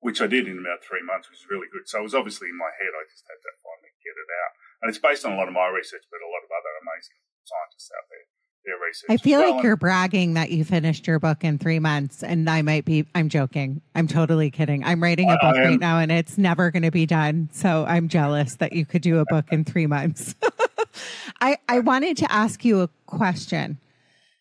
which 0.00 0.22
I 0.22 0.28
did 0.30 0.46
in 0.46 0.58
about 0.58 0.84
three 0.84 1.02
months, 1.02 1.28
which 1.28 1.42
was 1.42 1.50
really 1.50 1.66
good. 1.70 1.86
So 1.90 2.00
it 2.00 2.06
was 2.06 2.14
obviously 2.14 2.48
in 2.48 2.58
my 2.58 2.70
head. 2.78 2.94
I 2.94 3.04
just 3.10 3.26
had 3.26 3.40
to 3.42 3.50
finally 3.60 3.92
get 4.02 4.14
it 4.14 4.30
out, 4.30 4.52
and 4.82 4.86
it's 4.88 5.02
based 5.02 5.26
on 5.26 5.34
a 5.34 5.38
lot 5.38 5.50
of 5.50 5.54
my 5.54 5.68
research, 5.68 6.06
but 6.10 6.22
a 6.22 6.30
lot 6.30 6.46
of 6.46 6.50
other 6.50 6.72
amazing 6.82 7.18
scientists 7.44 7.90
out 7.94 8.06
there 8.10 8.28
their 8.68 8.76
research. 8.86 9.10
I 9.10 9.16
feel 9.16 9.40
well. 9.40 9.56
like 9.56 9.64
you're 9.64 9.76
bragging 9.76 10.34
that 10.34 10.50
you 10.50 10.64
finished 10.64 11.06
your 11.06 11.18
book 11.18 11.42
in 11.42 11.58
three 11.58 11.78
months, 11.78 12.22
and 12.22 12.48
I 12.48 12.62
might 12.62 12.84
be. 12.84 13.06
I'm 13.14 13.28
joking. 13.28 13.80
I'm 13.94 14.06
totally 14.06 14.50
kidding. 14.50 14.84
I'm 14.84 15.02
writing 15.02 15.30
a 15.30 15.38
book 15.40 15.56
right 15.56 15.80
now, 15.80 15.98
and 15.98 16.12
it's 16.12 16.38
never 16.38 16.70
going 16.70 16.82
to 16.82 16.90
be 16.90 17.06
done. 17.06 17.48
So 17.52 17.84
I'm 17.88 18.08
jealous 18.08 18.56
that 18.56 18.72
you 18.72 18.84
could 18.84 19.02
do 19.02 19.18
a 19.18 19.24
book 19.28 19.46
in 19.50 19.64
three 19.64 19.86
months. 19.86 20.34
I 21.40 21.58
I 21.68 21.80
wanted 21.80 22.16
to 22.18 22.32
ask 22.32 22.64
you 22.64 22.82
a 22.82 22.88
question. 23.06 23.78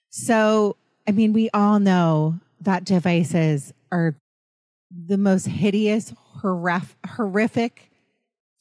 So, 0.09 0.75
I 1.07 1.11
mean, 1.11 1.33
we 1.33 1.49
all 1.53 1.79
know 1.79 2.39
that 2.61 2.83
devices 2.83 3.73
are 3.91 4.15
the 4.91 5.17
most 5.17 5.47
hideous, 5.47 6.13
horrific 6.17 7.91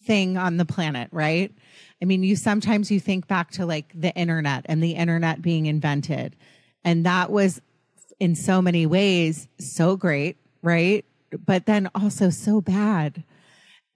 thing 0.05 0.37
on 0.37 0.57
the 0.57 0.65
planet, 0.65 1.09
right? 1.12 1.53
I 2.01 2.05
mean, 2.05 2.23
you 2.23 2.37
sometimes 2.37 2.91
you 2.91 3.01
think 3.01 3.27
back 3.27 3.51
to 3.53 3.67
like 3.67 3.93
the 3.95 4.15
internet 4.15 4.67
and 4.69 4.83
the 4.83 4.93
internet 4.93 5.43
being 5.43 5.67
invented. 5.67 6.37
And 6.85 7.05
that 7.05 7.31
was 7.31 7.61
in 8.21 8.35
so 8.35 8.62
many 8.62 8.87
ways 8.87 9.49
so 9.59 9.97
great, 9.97 10.37
right? 10.62 11.05
But 11.45 11.67
then 11.67 11.91
also 11.95 12.31
so 12.31 12.61
bad. 12.61 13.25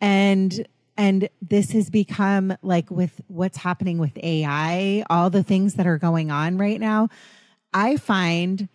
And 0.00 0.66
and 0.96 1.28
this 1.40 1.70
has 1.70 1.88
become 1.88 2.54
like 2.62 2.90
with 2.90 3.22
what's 3.28 3.56
happening 3.56 3.98
with 3.98 4.18
AI, 4.22 5.02
all 5.08 5.30
the 5.30 5.42
things 5.42 5.74
that 5.74 5.86
are 5.86 5.96
going 5.96 6.30
on 6.30 6.58
right 6.58 6.78
now. 6.78 7.08
I 7.72 7.96
find 7.96 8.68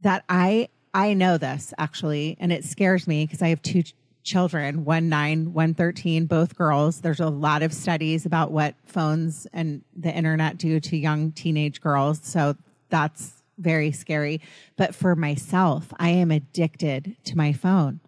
that 0.00 0.24
I 0.28 0.68
I 0.94 1.14
know 1.14 1.38
this 1.38 1.72
actually, 1.78 2.36
and 2.40 2.52
it 2.52 2.64
scares 2.64 3.06
me 3.06 3.26
because 3.26 3.42
I 3.42 3.48
have 3.48 3.62
two 3.62 3.82
children, 4.22 4.84
one 4.84 5.08
nine, 5.08 5.52
one 5.52 5.74
13, 5.74 6.26
both 6.26 6.56
girls. 6.56 7.00
There's 7.00 7.20
a 7.20 7.28
lot 7.28 7.62
of 7.62 7.72
studies 7.72 8.26
about 8.26 8.50
what 8.50 8.74
phones 8.84 9.46
and 9.52 9.82
the 9.96 10.14
internet 10.14 10.58
do 10.58 10.80
to 10.80 10.96
young 10.96 11.32
teenage 11.32 11.80
girls. 11.80 12.20
So 12.22 12.56
that's 12.90 13.42
very 13.58 13.90
scary. 13.90 14.40
But 14.76 14.94
for 14.94 15.16
myself, 15.16 15.92
I 15.98 16.10
am 16.10 16.30
addicted 16.30 17.16
to 17.24 17.36
my 17.36 17.52
phone. 17.52 18.00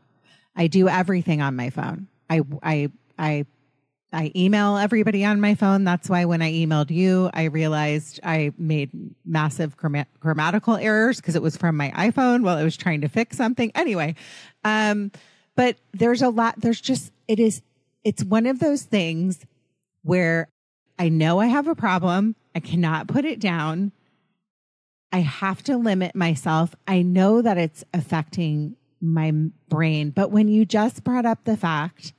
I 0.55 0.67
do 0.67 0.89
everything 0.89 1.41
on 1.41 1.57
my 1.57 1.71
phone. 1.71 2.09
I, 2.29 2.43
I, 2.63 2.91
I, 3.19 3.47
I 4.13 4.33
email 4.35 4.77
everybody 4.77 5.25
on 5.25 5.41
my 5.41 5.55
phone. 5.55 5.85
That's 5.85 6.09
why 6.09 6.25
when 6.25 6.43
I 6.43 6.53
emailed 6.53 6.91
you, 6.91 7.31
I 7.33 7.45
realized 7.45 8.19
I 8.25 8.53
made 8.59 8.91
massive 9.25 9.77
grammatical 9.77 10.77
errors 10.77 11.17
because 11.17 11.37
it 11.37 11.43
was 11.43 11.57
from 11.57 11.77
my 11.77 11.91
iPhone 11.91 12.43
while 12.43 12.57
I 12.57 12.65
was 12.65 12.77
trying 12.77 13.03
to 13.03 13.09
fix 13.09 13.37
something. 13.37 13.71
Anyway, 13.75 14.17
um, 14.65 15.13
but 15.55 15.77
there's 15.93 16.23
a 16.23 16.29
lot, 16.29 16.61
there's 16.61 16.81
just, 16.81 17.13
it 17.29 17.39
is, 17.39 17.63
it's 18.03 18.25
one 18.25 18.47
of 18.47 18.59
those 18.59 18.83
things 18.83 19.45
where 20.03 20.49
I 20.99 21.09
know 21.09 21.39
I 21.39 21.47
have 21.47 21.69
a 21.69 21.75
problem. 21.75 22.35
I 22.55 22.61
cannot 22.61 23.07
put 23.07 23.25
it 23.25 23.39
down. 23.39 23.93
I 25.13 25.21
have 25.21 25.63
to 25.65 25.77
limit 25.77 26.17
myself. 26.17 26.75
I 26.87 27.03
know 27.03 27.43
that 27.43 27.59
it's 27.59 27.85
affecting 27.95 28.77
my 29.01 29.33
brain. 29.69 30.11
But 30.11 30.31
when 30.31 30.49
you 30.49 30.65
just 30.65 31.05
brought 31.05 31.27
up 31.27 31.45
the 31.45 31.57
fact 31.57 32.13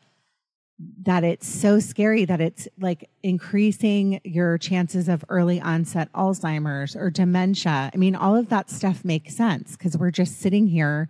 that 1.03 1.23
it's 1.23 1.47
so 1.47 1.79
scary 1.79 2.25
that 2.25 2.41
it's 2.41 2.67
like 2.79 3.09
increasing 3.23 4.21
your 4.23 4.57
chances 4.57 5.07
of 5.07 5.23
early 5.29 5.59
onset 5.59 6.11
Alzheimer's 6.13 6.95
or 6.95 7.09
dementia, 7.09 7.91
I 7.93 7.97
mean, 7.97 8.15
all 8.15 8.35
of 8.35 8.49
that 8.49 8.69
stuff 8.69 9.03
makes 9.03 9.35
sense 9.35 9.75
because 9.75 9.97
we're 9.97 10.11
just 10.11 10.39
sitting 10.39 10.67
here 10.67 11.09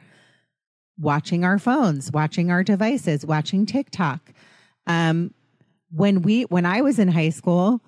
watching 0.99 1.43
our 1.43 1.59
phones, 1.59 2.11
watching 2.11 2.51
our 2.51 2.63
devices, 2.63 3.25
watching 3.25 3.65
TikTok. 3.65 4.33
Um, 4.87 5.33
when 5.93 6.21
we, 6.21 6.43
when 6.43 6.65
I 6.65 6.81
was 6.81 6.99
in 6.99 7.09
high 7.09 7.29
school 7.29 7.81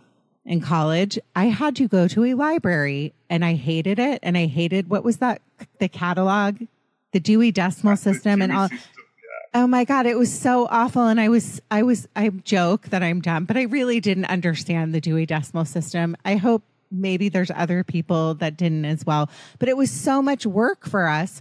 and 0.45 0.61
college, 0.61 1.17
I 1.35 1.45
had 1.45 1.75
to 1.77 1.87
go 1.87 2.07
to 2.09 2.25
a 2.25 2.33
library 2.33 3.13
and 3.29 3.45
I 3.45 3.53
hated 3.53 3.99
it. 3.99 4.19
And 4.23 4.37
I 4.37 4.47
hated 4.47 4.89
what 4.89 5.03
was 5.03 5.17
that? 5.17 5.41
The 5.79 5.87
catalog, 5.87 6.61
the 7.13 7.19
Dewey 7.19 7.51
Decimal 7.51 7.95
System, 7.95 8.41
and 8.41 8.51
all. 8.51 8.67
System, 8.69 8.89
Oh 9.55 9.67
my 9.67 9.85
God, 9.85 10.07
it 10.07 10.17
was 10.17 10.33
so 10.33 10.67
awful. 10.71 11.03
And 11.03 11.21
I 11.21 11.29
was, 11.29 11.61
I 11.69 11.83
was, 11.83 12.07
I 12.15 12.29
joke 12.29 12.87
that 12.89 13.03
I'm 13.03 13.21
dumb, 13.21 13.45
but 13.45 13.55
I 13.55 13.63
really 13.63 13.99
didn't 13.99 14.25
understand 14.25 14.93
the 14.93 15.01
Dewey 15.01 15.27
Decimal 15.27 15.65
System. 15.65 16.17
I 16.25 16.37
hope 16.37 16.63
maybe 16.89 17.29
there's 17.29 17.51
other 17.51 17.83
people 17.83 18.33
that 18.35 18.57
didn't 18.57 18.85
as 18.85 19.05
well, 19.05 19.29
but 19.59 19.69
it 19.69 19.77
was 19.77 19.91
so 19.91 20.23
much 20.23 20.47
work 20.47 20.87
for 20.87 21.07
us. 21.07 21.39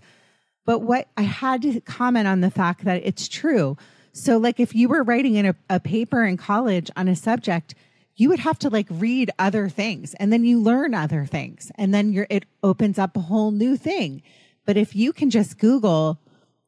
But 0.66 0.80
what 0.80 1.08
I 1.16 1.22
had 1.22 1.62
to 1.62 1.80
comment 1.80 2.28
on 2.28 2.42
the 2.42 2.50
fact 2.50 2.84
that 2.84 3.02
it's 3.04 3.28
true. 3.28 3.78
So, 4.12 4.36
like, 4.36 4.60
if 4.60 4.74
you 4.74 4.88
were 4.88 5.02
writing 5.02 5.36
in 5.36 5.46
a, 5.46 5.56
a 5.70 5.80
paper 5.80 6.22
in 6.22 6.36
college 6.36 6.90
on 6.96 7.08
a 7.08 7.16
subject, 7.16 7.74
you 8.14 8.28
would 8.28 8.40
have 8.40 8.58
to 8.58 8.68
like 8.68 8.86
read 8.90 9.30
other 9.38 9.70
things 9.70 10.14
and 10.14 10.30
then 10.30 10.44
you 10.44 10.60
learn 10.60 10.94
other 10.94 11.24
things 11.24 11.72
and 11.76 11.94
then 11.94 12.12
you're, 12.12 12.26
it 12.28 12.44
opens 12.62 12.98
up 12.98 13.16
a 13.16 13.20
whole 13.20 13.50
new 13.50 13.76
thing. 13.76 14.22
But 14.66 14.76
if 14.76 14.94
you 14.94 15.14
can 15.14 15.30
just 15.30 15.58
Google 15.58 16.18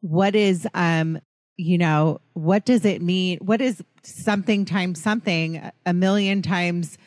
what 0.00 0.34
is, 0.34 0.66
um, 0.74 1.20
you 1.56 1.78
know, 1.78 2.20
what 2.32 2.64
does 2.64 2.84
it 2.84 3.00
mean? 3.00 3.38
What 3.38 3.60
is 3.60 3.82
something 4.02 4.64
times 4.64 5.00
something 5.00 5.70
a 5.86 5.92
million 5.92 6.42
times, 6.42 6.98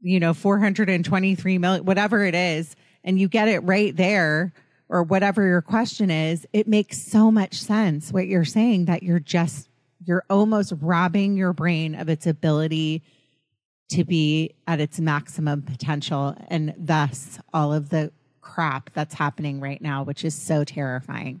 you 0.00 0.20
know, 0.20 0.34
423 0.34 1.58
million, 1.58 1.84
whatever 1.84 2.24
it 2.24 2.34
is, 2.34 2.74
and 3.04 3.18
you 3.18 3.28
get 3.28 3.48
it 3.48 3.60
right 3.60 3.94
there 3.96 4.52
or 4.88 5.02
whatever 5.02 5.46
your 5.46 5.62
question 5.62 6.10
is, 6.10 6.46
it 6.52 6.68
makes 6.68 7.00
so 7.00 7.30
much 7.30 7.54
sense 7.54 8.12
what 8.12 8.26
you're 8.26 8.44
saying 8.44 8.86
that 8.86 9.02
you're 9.02 9.20
just, 9.20 9.68
you're 10.04 10.24
almost 10.28 10.72
robbing 10.80 11.36
your 11.36 11.52
brain 11.52 11.94
of 11.94 12.08
its 12.08 12.26
ability 12.26 13.02
to 13.90 14.04
be 14.04 14.54
at 14.66 14.80
its 14.80 14.98
maximum 14.98 15.62
potential 15.62 16.34
and 16.48 16.74
thus 16.76 17.38
all 17.52 17.72
of 17.72 17.90
the 17.90 18.10
crap 18.40 18.90
that's 18.92 19.14
happening 19.14 19.60
right 19.60 19.80
now, 19.80 20.02
which 20.02 20.24
is 20.24 20.34
so 20.34 20.64
terrifying. 20.64 21.40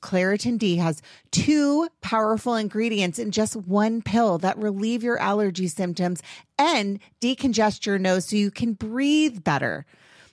Claritin 0.00 0.58
D 0.58 0.76
has 0.76 1.02
two 1.30 1.88
powerful 2.00 2.54
ingredients 2.54 3.18
in 3.18 3.30
just 3.30 3.56
one 3.56 4.02
pill 4.02 4.38
that 4.38 4.58
relieve 4.58 5.02
your 5.02 5.18
allergy 5.18 5.68
symptoms 5.68 6.22
and 6.58 6.98
decongest 7.20 7.86
your 7.86 7.98
nose 7.98 8.26
so 8.26 8.36
you 8.36 8.50
can 8.50 8.74
breathe 8.74 9.44
better. 9.44 9.86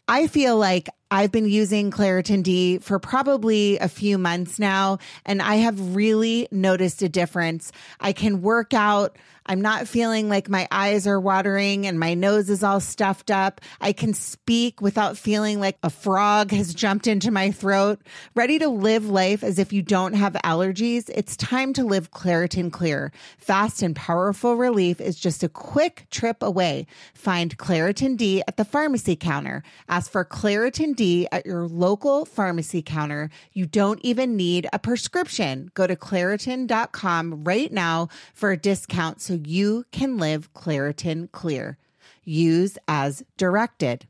I 0.07 0.27
feel 0.27 0.57
like 0.57 0.89
I've 1.09 1.31
been 1.31 1.47
using 1.47 1.89
Claritin 1.89 2.43
D 2.43 2.79
for 2.79 2.99
probably 2.99 3.77
a 3.77 3.87
few 3.87 4.17
months 4.17 4.59
now, 4.59 4.97
and 5.25 5.41
I 5.41 5.55
have 5.55 5.95
really 5.95 6.49
noticed 6.51 7.01
a 7.01 7.07
difference. 7.07 7.71
I 7.99 8.11
can 8.11 8.41
work 8.41 8.73
out. 8.73 9.17
I'm 9.49 9.61
not 9.61 9.87
feeling 9.87 10.27
like 10.27 10.49
my 10.49 10.67
eyes 10.71 11.07
are 11.07 11.19
watering 11.19 11.87
and 11.87 11.97
my 11.97 12.15
nose 12.15 12.49
is 12.49 12.63
all 12.63 12.81
stuffed 12.81 13.31
up. 13.31 13.61
I 13.79 13.93
can 13.93 14.13
speak 14.13 14.81
without 14.81 15.17
feeling 15.17 15.61
like 15.61 15.77
a 15.83 15.89
frog 15.89 16.51
has 16.51 16.73
jumped 16.73 17.07
into 17.07 17.31
my 17.31 17.51
throat. 17.51 18.01
Ready 18.35 18.59
to 18.59 18.67
live 18.67 19.09
life 19.09 19.45
as 19.45 19.57
if 19.57 19.71
you 19.71 19.81
don't 19.81 20.15
have 20.15 20.33
allergies? 20.43 21.09
It's 21.15 21.37
time 21.37 21.71
to 21.73 21.85
live 21.85 22.11
Claritin 22.11 22.73
Clear. 22.73 23.13
Fast 23.37 23.81
and 23.81 23.95
powerful 23.95 24.57
relief 24.57 24.99
is 24.99 25.17
just 25.17 25.43
a 25.43 25.49
quick 25.49 26.07
trip 26.11 26.43
away. 26.43 26.85
Find 27.13 27.57
Claritin 27.57 28.17
D 28.17 28.43
at 28.49 28.57
the 28.57 28.65
pharmacy 28.65 29.15
counter. 29.15 29.63
Ask 29.87 30.11
for 30.11 30.25
Claritin 30.25 30.93
At 30.97 31.45
your 31.45 31.67
local 31.67 32.25
pharmacy 32.25 32.81
counter. 32.81 33.29
You 33.53 33.67
don't 33.67 33.99
even 34.01 34.35
need 34.35 34.67
a 34.73 34.79
prescription. 34.79 35.69
Go 35.75 35.85
to 35.85 35.95
Claritin.com 35.95 37.43
right 37.43 37.71
now 37.71 38.07
for 38.33 38.49
a 38.49 38.57
discount 38.57 39.21
so 39.21 39.33
you 39.35 39.85
can 39.91 40.17
live 40.17 40.51
Claritin 40.53 41.31
Clear. 41.31 41.77
Use 42.23 42.79
as 42.87 43.23
directed. 43.37 44.07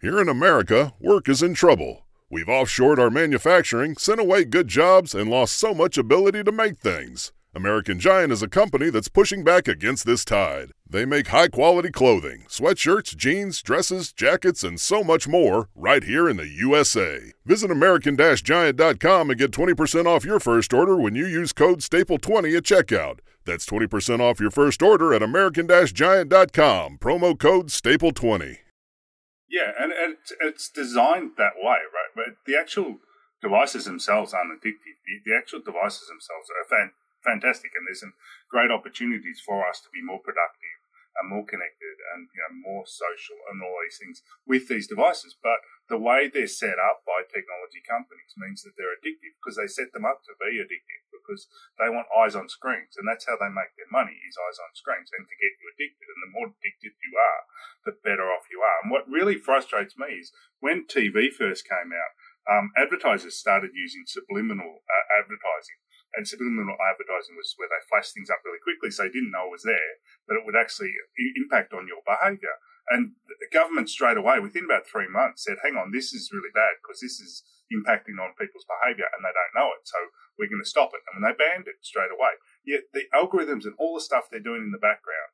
Here 0.00 0.20
in 0.20 0.28
America, 0.28 0.94
work 1.00 1.28
is 1.28 1.42
in 1.42 1.54
trouble. 1.54 2.06
We've 2.30 2.46
offshored 2.46 2.98
our 2.98 3.10
manufacturing, 3.10 3.96
sent 3.96 4.20
away 4.20 4.44
good 4.44 4.68
jobs, 4.68 5.16
and 5.16 5.28
lost 5.28 5.58
so 5.58 5.74
much 5.74 5.98
ability 5.98 6.44
to 6.44 6.52
make 6.52 6.78
things. 6.78 7.32
American 7.56 8.00
Giant 8.00 8.32
is 8.32 8.42
a 8.42 8.48
company 8.48 8.90
that's 8.90 9.06
pushing 9.06 9.44
back 9.44 9.68
against 9.68 10.04
this 10.04 10.24
tide. 10.24 10.72
They 10.90 11.04
make 11.04 11.28
high 11.28 11.46
quality 11.46 11.92
clothing, 11.92 12.46
sweatshirts, 12.48 13.16
jeans, 13.16 13.62
dresses, 13.62 14.12
jackets, 14.12 14.64
and 14.64 14.80
so 14.80 15.04
much 15.04 15.28
more 15.28 15.68
right 15.76 16.02
here 16.02 16.28
in 16.28 16.36
the 16.36 16.48
USA. 16.48 17.32
Visit 17.44 17.70
American 17.70 18.16
Giant.com 18.16 19.30
and 19.30 19.38
get 19.38 19.52
20% 19.52 20.06
off 20.06 20.24
your 20.24 20.40
first 20.40 20.72
order 20.72 20.96
when 20.96 21.14
you 21.14 21.26
use 21.26 21.52
code 21.52 21.78
STAPLE20 21.78 22.56
at 22.56 22.64
checkout. 22.64 23.20
That's 23.44 23.66
20% 23.66 24.18
off 24.18 24.40
your 24.40 24.50
first 24.50 24.82
order 24.82 25.14
at 25.14 25.22
American 25.22 25.68
Giant.com. 25.68 26.98
Promo 26.98 27.38
code 27.38 27.68
STAPLE20. 27.68 28.58
Yeah, 29.48 29.70
and, 29.78 29.92
and 29.92 30.16
it's, 30.20 30.32
it's 30.40 30.68
designed 30.68 31.32
that 31.38 31.54
way, 31.62 31.78
right? 31.78 32.10
But 32.16 32.34
the 32.46 32.58
actual 32.58 32.98
devices 33.40 33.84
themselves 33.84 34.34
aren't 34.34 34.60
addictive. 34.60 34.98
The, 35.06 35.30
the 35.30 35.36
actual 35.36 35.60
devices 35.64 36.08
themselves 36.08 36.50
are 36.50 36.66
fan, 36.68 36.90
fantastic, 37.24 37.72
and 37.74 37.88
there's 37.88 38.04
some 38.04 38.14
great 38.52 38.70
opportunities 38.70 39.40
for 39.40 39.66
us 39.66 39.80
to 39.80 39.88
be 39.90 40.04
more 40.04 40.20
productive 40.20 40.84
and 41.18 41.30
more 41.30 41.46
connected 41.46 41.96
and 42.14 42.26
you 42.34 42.42
know 42.42 42.54
more 42.58 42.82
social 42.86 43.38
and 43.50 43.62
all 43.62 43.78
these 43.82 43.98
things 43.98 44.22
with 44.46 44.66
these 44.66 44.90
devices. 44.90 45.38
But 45.38 45.62
the 45.86 46.00
way 46.00 46.26
they're 46.26 46.50
set 46.50 46.78
up 46.80 47.06
by 47.06 47.22
technology 47.22 47.82
companies 47.86 48.34
means 48.34 48.66
that 48.66 48.74
they're 48.74 48.94
addictive 48.98 49.38
because 49.38 49.54
they 49.54 49.70
set 49.70 49.94
them 49.94 50.06
up 50.06 50.26
to 50.26 50.34
be 50.42 50.58
addictive 50.58 51.02
because 51.14 51.46
they 51.78 51.88
want 51.88 52.10
eyes 52.10 52.34
on 52.34 52.50
screens 52.50 52.98
and 52.98 53.06
that's 53.06 53.30
how 53.30 53.38
they 53.38 53.52
make 53.52 53.72
their 53.78 53.90
money 53.94 54.18
is 54.26 54.38
eyes 54.38 54.58
on 54.58 54.74
screens. 54.74 55.14
And 55.14 55.26
to 55.26 55.38
get 55.38 55.54
you 55.60 55.70
addicted 55.70 56.08
and 56.10 56.20
the 56.26 56.34
more 56.34 56.48
addicted 56.50 56.98
you 56.98 57.12
are 57.14 57.42
the 57.86 57.94
better 58.02 58.26
off 58.32 58.50
you 58.50 58.60
are. 58.64 58.82
And 58.82 58.90
what 58.90 59.06
really 59.06 59.38
frustrates 59.38 59.94
me 59.94 60.18
is 60.18 60.34
when 60.58 60.88
tv 60.90 61.30
first 61.30 61.68
came 61.68 61.94
out 61.94 62.12
um, 62.44 62.72
advertisers 62.76 63.40
started 63.40 63.72
using 63.72 64.04
subliminal 64.04 64.84
uh, 64.84 65.06
advertising 65.16 65.80
and 66.14 66.26
subliminal 66.26 66.78
advertising 66.78 67.34
was 67.34 67.54
where 67.58 67.70
they 67.70 67.82
flash 67.90 68.14
things 68.14 68.30
up 68.30 68.42
really 68.46 68.62
quickly 68.62 68.90
so 68.90 69.02
they 69.04 69.14
didn't 69.14 69.34
know 69.34 69.50
it 69.50 69.56
was 69.58 69.66
there 69.66 69.98
but 70.26 70.38
it 70.38 70.46
would 70.46 70.58
actually 70.58 70.94
impact 71.36 71.74
on 71.74 71.90
your 71.90 72.02
behavior 72.06 72.54
and 72.90 73.16
the 73.40 73.48
government 73.48 73.88
straight 73.88 74.20
away, 74.20 74.40
within 74.40 74.68
about 74.68 74.86
three 74.86 75.08
months, 75.08 75.44
said, 75.44 75.56
hang 75.64 75.76
on, 75.76 75.90
this 75.92 76.12
is 76.12 76.32
really 76.32 76.52
bad 76.52 76.76
because 76.82 77.00
this 77.00 77.16
is 77.16 77.42
impacting 77.72 78.20
on 78.20 78.36
people's 78.36 78.68
behavior 78.68 79.08
and 79.08 79.24
they 79.24 79.32
don't 79.32 79.56
know 79.56 79.72
it. 79.72 79.88
So 79.88 79.96
we're 80.36 80.52
going 80.52 80.62
to 80.62 80.68
stop 80.68 80.92
it. 80.92 81.00
And 81.16 81.24
they 81.24 81.32
banned 81.32 81.64
it 81.64 81.80
straight 81.80 82.12
away. 82.12 82.36
Yet 82.64 82.92
the 82.92 83.08
algorithms 83.16 83.64
and 83.64 83.72
all 83.80 83.96
the 83.96 84.04
stuff 84.04 84.28
they're 84.28 84.44
doing 84.44 84.68
in 84.68 84.72
the 84.72 84.82
background 84.82 85.32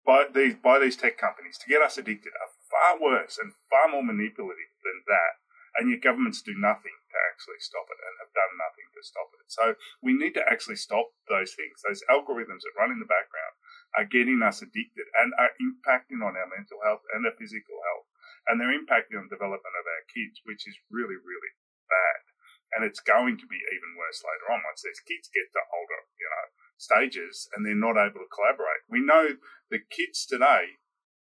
by 0.00 0.32
these, 0.32 0.56
by 0.56 0.80
these 0.80 0.96
tech 0.96 1.20
companies 1.20 1.60
to 1.60 1.68
get 1.68 1.84
us 1.84 2.00
addicted 2.00 2.32
are 2.40 2.56
far 2.72 2.96
worse 2.96 3.36
and 3.36 3.52
far 3.68 3.92
more 3.92 4.04
manipulative 4.04 4.72
than 4.80 5.04
that. 5.12 5.44
And 5.76 5.92
yet 5.92 6.00
governments 6.00 6.40
do 6.40 6.56
nothing 6.56 6.99
to 7.10 7.20
actually 7.30 7.60
stop 7.60 7.90
it 7.90 8.00
and 8.00 8.14
have 8.22 8.32
done 8.32 8.54
nothing 8.56 8.88
to 8.94 9.02
stop 9.02 9.30
it. 9.36 9.46
So 9.50 9.64
we 10.00 10.14
need 10.14 10.32
to 10.38 10.46
actually 10.46 10.78
stop 10.78 11.10
those 11.26 11.52
things, 11.58 11.82
those 11.82 12.06
algorithms 12.06 12.62
that 12.62 12.78
run 12.78 12.94
in 12.94 13.02
the 13.02 13.10
background 13.10 13.54
are 13.98 14.06
getting 14.06 14.40
us 14.40 14.62
addicted 14.62 15.10
and 15.18 15.34
are 15.34 15.54
impacting 15.58 16.22
on 16.22 16.38
our 16.38 16.46
mental 16.46 16.78
health 16.86 17.02
and 17.10 17.26
our 17.26 17.34
physical 17.34 17.82
health. 17.90 18.06
And 18.46 18.56
they're 18.56 18.74
impacting 18.74 19.18
on 19.18 19.26
the 19.26 19.34
development 19.34 19.76
of 19.76 19.86
our 19.86 20.04
kids, 20.10 20.40
which 20.46 20.64
is 20.64 20.78
really, 20.88 21.18
really 21.18 21.52
bad. 21.90 22.22
And 22.70 22.86
it's 22.86 23.02
going 23.02 23.34
to 23.42 23.50
be 23.50 23.58
even 23.58 23.98
worse 23.98 24.22
later 24.22 24.54
on 24.54 24.62
once 24.62 24.86
these 24.86 25.02
kids 25.02 25.26
get 25.26 25.50
to 25.58 25.62
older, 25.74 26.06
you 26.22 26.30
know, 26.30 26.46
stages 26.78 27.50
and 27.52 27.66
they're 27.66 27.74
not 27.74 27.98
able 27.98 28.22
to 28.22 28.30
collaborate. 28.30 28.86
We 28.86 29.02
know 29.02 29.36
the 29.68 29.82
kids 29.90 30.24
today 30.24 30.78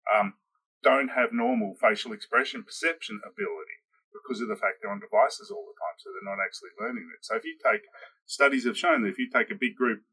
um, 0.08 0.40
don't 0.82 1.12
have 1.12 1.36
normal 1.36 1.76
facial 1.76 2.12
expression 2.12 2.64
perception 2.64 3.20
ability 3.24 3.84
because 4.14 4.40
of 4.42 4.48
the 4.48 4.56
fact 4.56 4.80
they're 4.80 4.94
on 4.94 5.02
devices 5.02 5.50
all 5.50 5.66
the 5.66 5.76
time, 5.76 5.98
so 5.98 6.14
they're 6.14 6.30
not 6.30 6.42
actually 6.42 6.72
learning 6.78 7.10
it. 7.10 7.26
So 7.26 7.36
if 7.36 7.44
you 7.44 7.58
take 7.58 7.84
studies 8.26 8.66
have 8.66 8.78
shown 8.78 9.02
that 9.02 9.10
if 9.10 9.20
you 9.20 9.30
take 9.30 9.52
a 9.52 9.60
big 9.60 9.76
group 9.76 10.06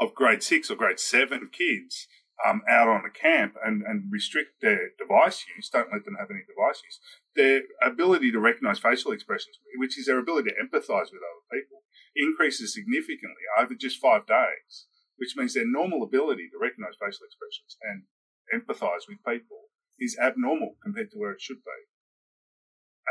of 0.00 0.14
grade 0.14 0.42
six 0.42 0.70
or 0.70 0.76
grade 0.76 0.98
seven 0.98 1.50
kids 1.52 2.08
um, 2.42 2.62
out 2.68 2.88
on 2.88 3.06
a 3.06 3.10
camp 3.14 3.54
and, 3.64 3.82
and 3.86 4.10
restrict 4.10 4.60
their 4.60 4.90
device 4.98 5.44
use, 5.56 5.70
don't 5.70 5.92
let 5.92 6.04
them 6.04 6.16
have 6.18 6.30
any 6.30 6.42
device 6.42 6.82
use, 6.82 6.98
their 7.36 7.62
ability 7.78 8.32
to 8.32 8.40
recognize 8.40 8.78
facial 8.78 9.12
expressions, 9.12 9.58
which 9.78 9.98
is 9.98 10.06
their 10.06 10.18
ability 10.18 10.50
to 10.50 10.58
empathize 10.58 11.14
with 11.14 11.22
other 11.22 11.46
people, 11.52 11.86
increases 12.16 12.74
significantly 12.74 13.46
over 13.58 13.74
just 13.74 14.00
five 14.00 14.26
days, 14.26 14.86
which 15.16 15.36
means 15.36 15.54
their 15.54 15.66
normal 15.66 16.02
ability 16.02 16.50
to 16.50 16.58
recognize 16.58 16.98
facial 16.98 17.26
expressions 17.26 17.78
and 17.82 18.02
empathize 18.50 19.06
with 19.08 19.22
people 19.22 19.70
is 19.98 20.18
abnormal 20.18 20.74
compared 20.82 21.10
to 21.10 21.18
where 21.18 21.32
it 21.32 21.40
should 21.40 21.62
be. 21.62 21.80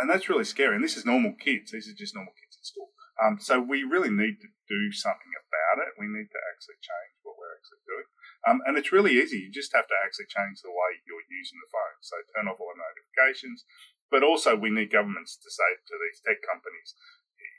And 0.02 0.10
that's 0.10 0.30
really 0.30 0.48
scary. 0.48 0.76
And 0.76 0.84
this 0.84 0.98
is 0.98 1.06
normal 1.06 1.38
kids. 1.38 1.72
These 1.72 1.90
are 1.90 1.98
just 1.98 2.16
normal 2.16 2.34
kids 2.34 2.58
in 2.58 2.66
school. 2.66 2.90
Um, 3.22 3.38
so 3.38 3.62
we 3.62 3.86
really 3.86 4.10
need 4.10 4.42
to 4.42 4.50
do 4.66 4.82
something 4.90 5.34
about 5.38 5.86
it. 5.86 5.94
We 6.02 6.10
need 6.10 6.34
to 6.34 6.42
actually 6.50 6.82
change 6.82 7.22
what 7.22 7.38
we're 7.38 7.54
actually 7.54 7.86
doing. 7.86 8.08
Um, 8.50 8.58
and 8.66 8.74
it's 8.76 8.92
really 8.92 9.14
easy. 9.22 9.38
You 9.38 9.54
just 9.54 9.72
have 9.78 9.86
to 9.86 9.98
actually 10.02 10.34
change 10.34 10.66
the 10.66 10.74
way 10.74 10.98
you're 11.06 11.30
using 11.30 11.62
the 11.62 11.70
phone. 11.70 11.98
So 12.02 12.18
turn 12.34 12.50
off 12.50 12.58
all 12.58 12.74
the 12.74 12.82
notifications. 12.82 13.64
But 14.10 14.26
also, 14.26 14.58
we 14.58 14.74
need 14.74 14.94
governments 14.94 15.38
to 15.38 15.50
say 15.50 15.70
to 15.78 15.96
these 15.98 16.22
tech 16.26 16.42
companies, 16.42 16.98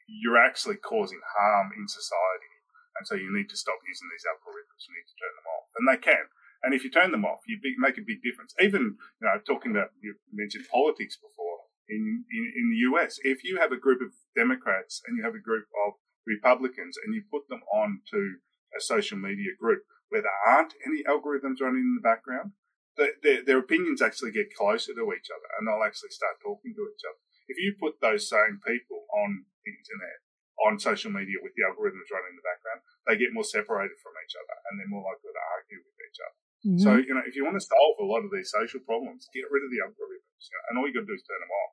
you're 0.07 0.39
actually 0.39 0.77
causing 0.79 1.23
harm 1.39 1.71
in 1.75 1.87
society. 1.87 2.53
And 2.99 3.07
so 3.07 3.15
you 3.15 3.31
need 3.31 3.51
to 3.51 3.59
stop 3.59 3.79
using 3.87 4.11
these 4.11 4.27
algorithms. 4.27 4.87
You 4.87 4.95
need 4.95 5.11
to 5.11 5.19
turn 5.19 5.35
them 5.35 5.51
off. 5.51 5.67
And 5.79 5.85
they 5.87 5.99
can. 5.99 6.27
And 6.63 6.75
if 6.75 6.83
you 6.83 6.91
turn 6.91 7.11
them 7.11 7.27
off, 7.27 7.47
you 7.47 7.59
make 7.79 7.99
a 7.99 8.07
big 8.07 8.23
difference. 8.23 8.55
Even, 8.61 8.97
you 9.19 9.25
know, 9.27 9.39
talking 9.43 9.75
about, 9.75 9.93
you 10.01 10.15
mentioned 10.33 10.67
politics 10.71 11.19
before 11.19 11.54
in, 11.89 12.25
in, 12.31 12.45
in 12.57 12.67
the 12.71 12.81
US, 12.91 13.19
if 13.23 13.45
you 13.45 13.59
have 13.59 13.73
a 13.73 13.81
group 13.81 14.01
of 14.01 14.15
Democrats 14.35 15.03
and 15.07 15.17
you 15.17 15.25
have 15.25 15.35
a 15.35 15.43
group 15.43 15.67
of 15.87 15.95
Republicans 16.27 16.97
and 17.05 17.15
you 17.15 17.23
put 17.31 17.49
them 17.49 17.61
on 17.73 18.01
to 18.11 18.41
a 18.77 18.81
social 18.81 19.19
media 19.19 19.53
group, 19.59 19.85
where 20.09 20.23
there 20.23 20.43
aren't 20.47 20.75
any 20.87 21.03
algorithms 21.05 21.61
running 21.61 21.85
in 21.85 21.99
the 21.99 22.05
background, 22.05 22.53
their, 22.97 23.43
their 23.43 23.59
opinions 23.59 24.01
actually 24.01 24.31
get 24.31 24.55
closer 24.55 24.95
to 24.95 25.13
each 25.13 25.29
other 25.31 25.49
and 25.59 25.67
they'll 25.67 25.83
actually 25.83 26.15
start 26.15 26.39
talking 26.39 26.71
to 26.75 26.87
each 26.87 27.03
other. 27.03 27.21
If 27.51 27.59
you 27.59 27.75
put 27.75 27.99
those 28.01 28.31
same 28.31 28.63
people 28.63 29.05
on 29.11 29.45
the 29.67 29.75
internet, 29.75 30.23
on 30.63 30.79
social 30.79 31.11
media 31.11 31.43
with 31.43 31.53
the 31.59 31.67
algorithms 31.67 32.07
running 32.15 32.39
in 32.39 32.39
the 32.39 32.47
background, 32.47 32.87
they 33.11 33.19
get 33.19 33.35
more 33.35 33.45
separated 33.45 33.99
from 33.99 34.15
each 34.23 34.39
other 34.39 34.55
and 34.71 34.79
they're 34.79 34.95
more 34.95 35.03
likely 35.03 35.35
to 35.35 35.45
argue 35.51 35.83
with 35.83 35.99
each 35.99 36.23
other. 36.23 36.44
Mm-hmm. 36.67 36.79
So, 36.79 36.97
you 36.97 37.15
know, 37.15 37.21
if 37.27 37.37
you 37.37 37.45
want 37.45 37.57
to 37.57 37.61
solve 37.61 37.97
a 38.01 38.05
lot 38.05 38.25
of 38.25 38.31
these 38.33 38.51
social 38.51 38.81
problems, 38.81 39.29
get 39.35 39.45
rid 39.51 39.63
of 39.63 39.71
the 39.71 39.85
algorithms. 39.85 40.49
And 40.71 40.79
all 40.79 40.87
you 40.87 40.95
got 40.95 41.01
to 41.01 41.07
do 41.07 41.13
is 41.13 41.23
turn 41.23 41.41
them 41.41 41.51
off. 41.51 41.73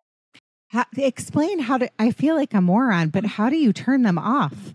How, 0.68 1.04
explain 1.04 1.60
how 1.60 1.78
to, 1.78 1.90
I 2.00 2.12
feel 2.12 2.36
like 2.36 2.54
a 2.54 2.62
moron, 2.62 3.10
but 3.10 3.26
how 3.26 3.50
do 3.50 3.58
you 3.58 3.74
turn 3.74 4.04
them 4.04 4.18
off? 4.18 4.74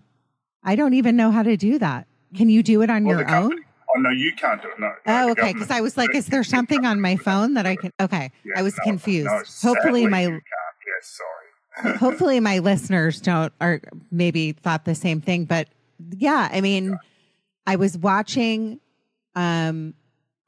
I 0.63 0.75
don't 0.75 0.93
even 0.93 1.15
know 1.15 1.31
how 1.31 1.43
to 1.43 1.55
do 1.55 1.79
that. 1.79 2.07
Can 2.35 2.49
you 2.49 2.61
do 2.61 2.81
it 2.81 2.89
on 2.89 3.05
well, 3.05 3.19
your 3.19 3.29
own? 3.29 3.53
Oh 3.95 3.99
no, 3.99 4.09
you 4.09 4.33
can't 4.33 4.61
do 4.61 4.67
it. 4.67 4.79
No. 4.79 4.91
oh, 5.07 5.31
okay. 5.31 5.53
Because 5.53 5.71
I 5.71 5.81
was 5.81 5.97
like, 5.97 6.13
is 6.13 6.27
there 6.27 6.43
something 6.43 6.85
on 6.85 6.99
my 6.99 7.15
phone 7.15 7.53
that 7.53 7.65
I 7.65 7.77
can? 7.77 7.93
Okay, 7.99 8.31
yeah, 8.43 8.59
I 8.59 8.61
was 8.61 8.75
no, 8.79 8.83
confused. 8.83 9.25
No, 9.27 9.71
hopefully 9.71 10.07
my. 10.07 10.23
Yes, 10.23 10.41
sorry. 11.01 11.97
hopefully 11.97 12.39
my 12.39 12.59
listeners 12.59 13.21
don't 13.21 13.53
or 13.61 13.81
maybe 14.11 14.51
thought 14.51 14.83
the 14.83 14.95
same 14.95 15.21
thing, 15.21 15.45
but 15.45 15.69
yeah, 16.11 16.49
I 16.51 16.59
mean, 16.59 16.89
yeah. 16.89 16.95
I 17.65 17.75
was 17.77 17.97
watching. 17.97 18.79
Um, 19.35 19.93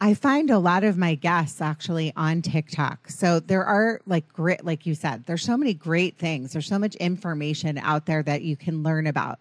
I 0.02 0.14
find 0.14 0.50
a 0.50 0.60
lot 0.60 0.86
of 0.86 0.98
my 0.98 1.16
guests 1.16 1.60
actually 1.60 2.14
on 2.16 2.42
TikTok. 2.42 3.10
So 3.10 3.42
there 3.42 3.66
are 3.66 4.00
like 4.06 4.32
great, 4.32 4.64
like 4.64 4.86
you 4.86 4.96
said, 4.96 5.26
there's 5.26 5.44
so 5.44 5.58
many 5.58 5.74
great 5.74 6.18
things. 6.18 6.54
There's 6.54 6.68
so 6.68 6.80
much 6.80 6.96
information 6.96 7.78
out 7.78 8.06
there 8.06 8.24
that 8.24 8.42
you 8.42 8.56
can 8.56 8.82
learn 8.82 9.08
about. 9.08 9.40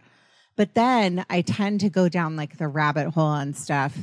But 0.56 0.74
then 0.74 1.24
I 1.30 1.42
tend 1.42 1.80
to 1.80 1.90
go 1.90 2.08
down 2.08 2.34
like 2.34 2.58
the 2.58 2.66
rabbit 2.66 3.10
hole 3.10 3.34
and 3.34 3.56
stuff. 3.56 3.96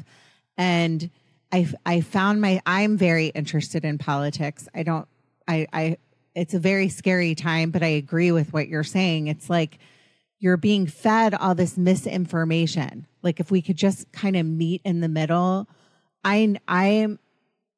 And 0.57 1.09
I, 1.51 1.67
I 1.85 1.99
found 1.99 2.39
my, 2.39 2.61
I'm 2.65 2.97
very 2.97 3.27
interested 3.27 3.83
in 3.83 3.97
politics. 3.97 4.69
I 4.73 4.83
don't, 4.83 5.07
I, 5.49 5.67
I, 5.73 5.97
it's 6.35 6.53
a 6.53 6.59
very 6.59 6.87
scary 6.87 7.35
time, 7.35 7.71
but 7.71 7.83
I 7.83 7.87
agree 7.87 8.31
with 8.31 8.53
what 8.53 8.69
you're 8.69 8.83
saying. 8.83 9.27
It's 9.27 9.49
like 9.49 9.77
you're 10.39 10.55
being 10.55 10.87
fed 10.87 11.33
all 11.33 11.53
this 11.53 11.77
misinformation. 11.77 13.07
Like 13.21 13.41
if 13.41 13.51
we 13.51 13.61
could 13.61 13.77
just 13.77 14.09
kind 14.13 14.37
of 14.37 14.45
meet 14.45 14.81
in 14.85 15.01
the 15.01 15.09
middle, 15.09 15.67
I, 16.25 16.55
I 16.67 16.85
am, 16.88 17.19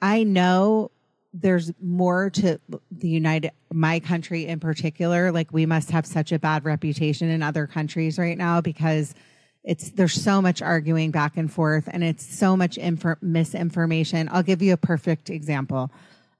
I 0.01 0.23
know 0.23 0.91
there's 1.33 1.71
more 1.81 2.29
to 2.31 2.59
the 2.89 3.09
United, 3.09 3.51
my 3.71 3.99
country 3.99 4.47
in 4.47 4.59
particular. 4.59 5.31
Like 5.31 5.51
we 5.51 5.65
must 5.65 5.91
have 5.91 6.05
such 6.05 6.31
a 6.31 6.39
bad 6.39 6.63
reputation 6.65 7.29
in 7.29 7.43
other 7.43 7.67
countries 7.67 8.17
right 8.17 8.37
now 8.37 8.61
because 8.61 9.13
it's 9.63 9.91
there's 9.91 10.13
so 10.13 10.41
much 10.41 10.61
arguing 10.61 11.11
back 11.11 11.35
and 11.35 11.51
forth 11.51 11.89
and 11.91 12.03
it's 12.03 12.25
so 12.25 12.55
much 12.55 12.77
infor- 12.77 13.21
misinformation. 13.21 14.29
I'll 14.31 14.43
give 14.43 14.61
you 14.61 14.73
a 14.73 14.77
perfect 14.77 15.29
example. 15.29 15.91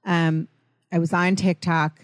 Um, 0.06 0.48
I 0.90 0.98
was 0.98 1.12
on 1.12 1.36
TikTok 1.36 2.00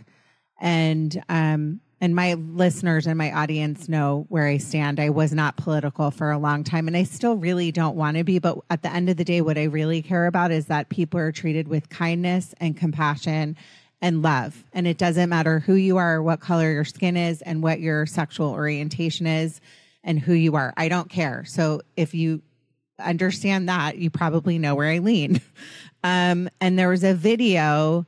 and 0.60 1.24
um, 1.30 1.80
and 2.04 2.14
my 2.14 2.34
listeners 2.34 3.06
and 3.06 3.16
my 3.16 3.32
audience 3.32 3.88
know 3.88 4.26
where 4.28 4.46
I 4.46 4.58
stand. 4.58 5.00
I 5.00 5.08
was 5.08 5.32
not 5.32 5.56
political 5.56 6.10
for 6.10 6.30
a 6.30 6.36
long 6.36 6.62
time 6.62 6.86
and 6.86 6.94
I 6.94 7.04
still 7.04 7.34
really 7.34 7.72
don't 7.72 7.96
want 7.96 8.18
to 8.18 8.24
be. 8.24 8.38
But 8.38 8.58
at 8.68 8.82
the 8.82 8.92
end 8.92 9.08
of 9.08 9.16
the 9.16 9.24
day, 9.24 9.40
what 9.40 9.56
I 9.56 9.62
really 9.62 10.02
care 10.02 10.26
about 10.26 10.50
is 10.50 10.66
that 10.66 10.90
people 10.90 11.18
are 11.18 11.32
treated 11.32 11.66
with 11.66 11.88
kindness 11.88 12.54
and 12.60 12.76
compassion 12.76 13.56
and 14.02 14.20
love. 14.20 14.64
And 14.74 14.86
it 14.86 14.98
doesn't 14.98 15.30
matter 15.30 15.60
who 15.60 15.76
you 15.76 15.96
are, 15.96 16.22
what 16.22 16.40
color 16.40 16.70
your 16.70 16.84
skin 16.84 17.16
is, 17.16 17.40
and 17.40 17.62
what 17.62 17.80
your 17.80 18.04
sexual 18.04 18.50
orientation 18.50 19.26
is, 19.26 19.62
and 20.02 20.20
who 20.20 20.34
you 20.34 20.56
are. 20.56 20.74
I 20.76 20.88
don't 20.88 21.08
care. 21.08 21.46
So 21.46 21.80
if 21.96 22.12
you 22.12 22.42
understand 22.98 23.70
that, 23.70 23.96
you 23.96 24.10
probably 24.10 24.58
know 24.58 24.74
where 24.74 24.90
I 24.90 24.98
lean. 24.98 25.40
Um, 26.06 26.50
and 26.60 26.78
there 26.78 26.90
was 26.90 27.02
a 27.02 27.14
video 27.14 28.04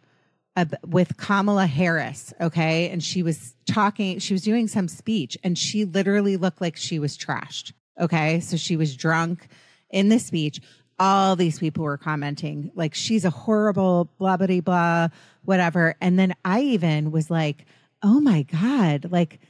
with 0.87 1.17
Kamala 1.17 1.67
Harris, 1.67 2.33
okay? 2.41 2.89
And 2.89 3.03
she 3.03 3.23
was 3.23 3.55
talking, 3.67 4.19
she 4.19 4.33
was 4.35 4.43
doing 4.43 4.69
some 4.69 4.89
speech 4.89 5.37
and 5.45 5.59
she 5.59 5.85
literally 5.85 6.37
looked 6.37 6.61
like 6.61 6.77
she 6.77 6.99
was 6.99 7.17
trashed, 7.17 7.73
okay? 8.01 8.41
So 8.41 8.57
she 8.57 8.77
was 8.77 8.97
drunk 8.97 9.49
in 9.91 10.09
the 10.09 10.19
speech. 10.19 10.61
All 10.99 11.37
these 11.37 11.59
people 11.59 11.85
were 11.85 11.99
commenting, 11.99 12.71
like, 12.75 12.95
she's 12.95 13.27
a 13.27 13.31
horrible, 13.31 14.11
blah, 14.19 14.39
blah, 14.39 14.61
blah, 14.61 15.09
whatever. 15.45 15.95
And 16.01 16.19
then 16.19 16.35
I 16.43 16.63
even 16.63 17.11
was 17.11 17.31
like, 17.31 17.67
oh 18.03 18.21
my 18.21 18.43
God, 18.43 19.11
like, 19.11 19.41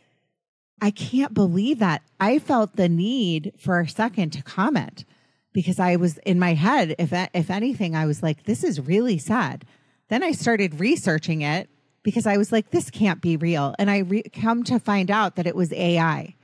I 0.81 0.90
can't 0.90 1.33
believe 1.33 1.79
that. 1.79 2.03
I 2.19 2.40
felt 2.40 2.75
the 2.75 2.88
need 2.88 3.53
for 3.59 3.81
a 3.81 3.88
second 3.88 4.31
to 4.31 4.42
comment 4.42 5.05
because 5.53 5.79
I 5.79 5.97
was 5.97 6.19
in 6.19 6.38
my 6.38 6.55
head, 6.55 6.97
if, 6.99 7.12
if 7.33 7.49
anything, 7.49 7.95
I 7.95 8.07
was 8.07 8.23
like, 8.23 8.42
this 8.42 8.64
is 8.64 8.81
really 8.81 9.19
sad 9.19 9.64
then 10.09 10.23
I 10.23 10.33
started 10.33 10.81
researching 10.81 11.42
it 11.42 11.69
because 12.03 12.27
I 12.27 12.37
was 12.37 12.53
like, 12.53 12.71
this 12.71 12.90
can't 12.90 13.21
be 13.21 13.37
real. 13.37 13.75
And 13.79 13.90
I 13.90 13.99
re- 13.99 14.23
come 14.23 14.62
to 14.64 14.79
find 14.79 15.11
out 15.11 15.37
that 15.37 15.47
it 15.47 15.57
was 15.57 15.73
AI. 15.73 16.35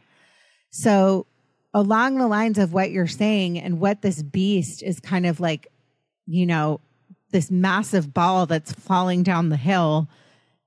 So, 0.70 1.27
along 1.75 2.18
the 2.18 2.27
lines 2.27 2.59
of 2.59 2.72
what 2.72 2.90
you're 2.90 3.07
saying 3.07 3.59
and 3.59 3.81
what 3.81 4.03
this 4.03 4.22
beast 4.22 4.83
is 4.83 5.01
kind 5.01 5.25
of 5.25 5.40
like, 5.40 5.68
you 6.27 6.44
know, 6.46 6.81
this 7.31 7.51
massive 7.51 8.12
ball 8.12 8.46
that's 8.46 8.72
falling 8.72 9.22
down 9.22 9.48
the 9.48 9.57
hill, 9.57 10.09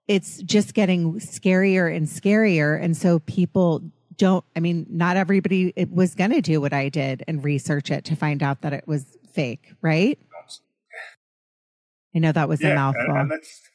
it's 0.08 0.42
just 0.42 0.74
getting 0.74 1.20
scarier 1.20 1.96
and 1.96 2.08
scarier. 2.08 2.82
And 2.82 2.96
so 2.96 3.20
people 3.20 3.84
don't, 4.18 4.44
I 4.56 4.60
mean, 4.60 4.86
not 4.90 5.18
everybody 5.18 5.74
was 5.90 6.16
going 6.16 6.32
to 6.32 6.42
do 6.42 6.62
what 6.62 6.74
I 6.74 6.90
did 6.90 7.24
and 7.28 7.44
research 7.44 7.92
it 7.92 8.06
to 8.06 8.16
find 8.16 8.42
out 8.42 8.62
that 8.62 8.74
it 8.74 8.88
was 8.88 9.06
fake, 9.34 9.74
right? 9.82 10.18
I 12.16 12.20
know 12.24 12.32
that 12.32 12.48
was 12.48 12.64
yeah, 12.64 12.72
a 12.72 12.80
mouthful. 12.80 13.12
And, 13.12 13.28
and 13.28 13.32
that's, 13.32 13.68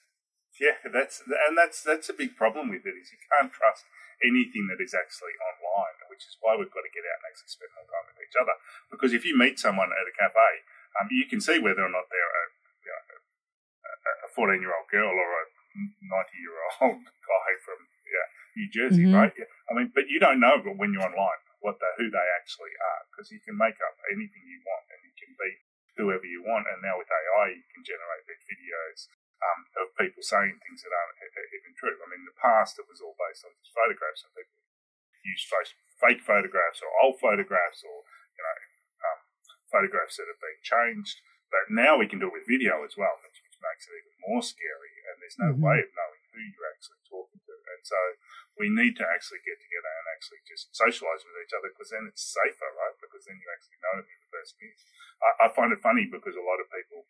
yeah, 0.57 0.81
that's 0.89 1.21
and 1.29 1.53
that's 1.57 1.85
that's 1.85 2.09
a 2.09 2.17
big 2.17 2.37
problem 2.41 2.73
with 2.73 2.89
it 2.89 2.97
is 2.97 3.13
you 3.13 3.21
can't 3.37 3.53
trust 3.53 3.85
anything 4.25 4.69
that 4.73 4.81
is 4.81 4.97
actually 4.97 5.37
online, 5.41 5.97
which 6.09 6.25
is 6.25 6.41
why 6.41 6.57
we've 6.57 6.73
got 6.73 6.85
to 6.85 6.93
get 6.93 7.05
out 7.05 7.21
and 7.21 7.29
actually 7.29 7.53
spend 7.53 7.73
more 7.77 7.89
time 7.89 8.09
with 8.09 8.21
each 8.21 8.37
other. 8.37 8.57
Because 8.89 9.13
if 9.13 9.25
you 9.29 9.37
meet 9.37 9.61
someone 9.61 9.93
at 9.93 10.09
a 10.09 10.15
cafe, 10.17 10.51
um, 11.01 11.09
you 11.13 11.25
can 11.29 11.41
see 11.41 11.61
whether 11.61 11.85
or 11.85 11.93
not 11.93 12.09
they're 12.09 12.35
a, 12.35 12.45
you 12.85 12.93
know, 12.93 13.21
a 14.25 14.29
14 14.33 14.61
year 14.61 14.73
old 14.73 14.89
girl 14.89 15.13
or 15.13 15.29
a 15.41 15.45
90 15.77 16.09
year 16.41 16.57
old 16.81 17.01
guy 17.29 17.51
from 17.65 17.79
yeah, 18.09 18.27
New 18.57 18.69
Jersey, 18.69 19.05
mm-hmm. 19.09 19.21
right? 19.21 19.35
I 19.69 19.73
mean, 19.77 19.93
but 19.93 20.09
you 20.09 20.21
don't 20.21 20.41
know 20.41 20.61
when 20.77 20.93
you're 20.93 21.05
online 21.05 21.41
what 21.61 21.77
the, 21.77 21.89
who 22.01 22.09
they 22.09 22.29
actually 22.41 22.73
are 22.81 23.01
because 23.13 23.29
you 23.29 23.41
can 23.45 23.53
make 23.53 23.77
up 23.85 23.97
anything 24.09 24.41
you 24.49 24.61
want 24.65 24.85
and 24.89 25.01
you 25.05 25.13
can 25.13 25.33
be 25.37 25.51
whoever 26.01 26.25
you 26.25 26.41
want. 26.45 26.65
And 26.65 26.81
now 26.81 26.97
with 26.97 27.09
AI, 27.09 27.61
can 27.81 27.97
generate 27.97 28.29
these 28.29 28.45
videos 28.45 29.09
um, 29.41 29.65
of 29.81 29.97
people 29.97 30.21
saying 30.21 30.61
things 30.61 30.85
that 30.85 30.93
aren't 30.93 31.17
even 31.57 31.73
true. 31.73 31.97
I 31.97 32.07
mean, 32.13 32.29
in 32.29 32.29
the 32.29 32.37
past, 32.37 32.77
it 32.77 32.85
was 32.85 33.01
all 33.01 33.17
based 33.17 33.49
on 33.49 33.57
just 33.57 33.73
photographs, 33.73 34.21
and 34.21 34.37
people 34.37 34.61
use 35.25 35.49
fake 35.97 36.21
photographs 36.21 36.85
or 36.85 36.93
old 37.01 37.17
photographs 37.21 37.81
or 37.85 38.05
you 38.37 38.45
know 38.45 38.57
um, 39.09 39.21
photographs 39.73 40.21
that 40.21 40.29
have 40.29 40.41
been 40.45 40.61
changed. 40.61 41.25
But 41.49 41.67
now 41.73 41.99
we 41.99 42.07
can 42.07 42.23
do 42.23 42.31
it 42.31 42.37
with 42.37 42.47
video 42.47 42.87
as 42.87 42.95
well, 42.95 43.19
which, 43.27 43.43
which 43.43 43.59
makes 43.59 43.83
it 43.91 43.99
even 43.99 44.15
more 44.23 44.39
scary. 44.39 44.95
And 45.11 45.19
there's 45.19 45.41
no 45.41 45.51
mm-hmm. 45.51 45.67
way 45.67 45.83
of 45.83 45.91
knowing 45.99 46.23
who 46.31 46.39
you're 46.47 46.71
actually 46.71 47.03
talking 47.11 47.43
to. 47.43 47.55
And 47.75 47.83
so 47.83 47.99
we 48.55 48.71
need 48.71 48.95
to 49.03 49.07
actually 49.11 49.43
get 49.43 49.59
together 49.59 49.91
and 49.91 50.07
actually 50.15 50.47
just 50.47 50.71
socialize 50.71 51.27
with 51.27 51.43
each 51.43 51.51
other 51.51 51.75
because 51.75 51.91
then 51.91 52.07
it's 52.07 52.23
safer, 52.23 52.71
right? 52.79 52.95
Because 53.03 53.27
then 53.27 53.35
you 53.43 53.51
actually 53.51 53.83
know 53.83 53.99
who 53.99 54.15
the 54.15 54.31
person 54.31 54.63
is. 54.63 54.79
I, 55.19 55.31
I 55.43 55.47
find 55.51 55.75
it 55.75 55.83
funny 55.83 56.07
because 56.07 56.39
a 56.39 56.47
lot 56.47 56.63
of 56.63 56.71
people 56.71 57.10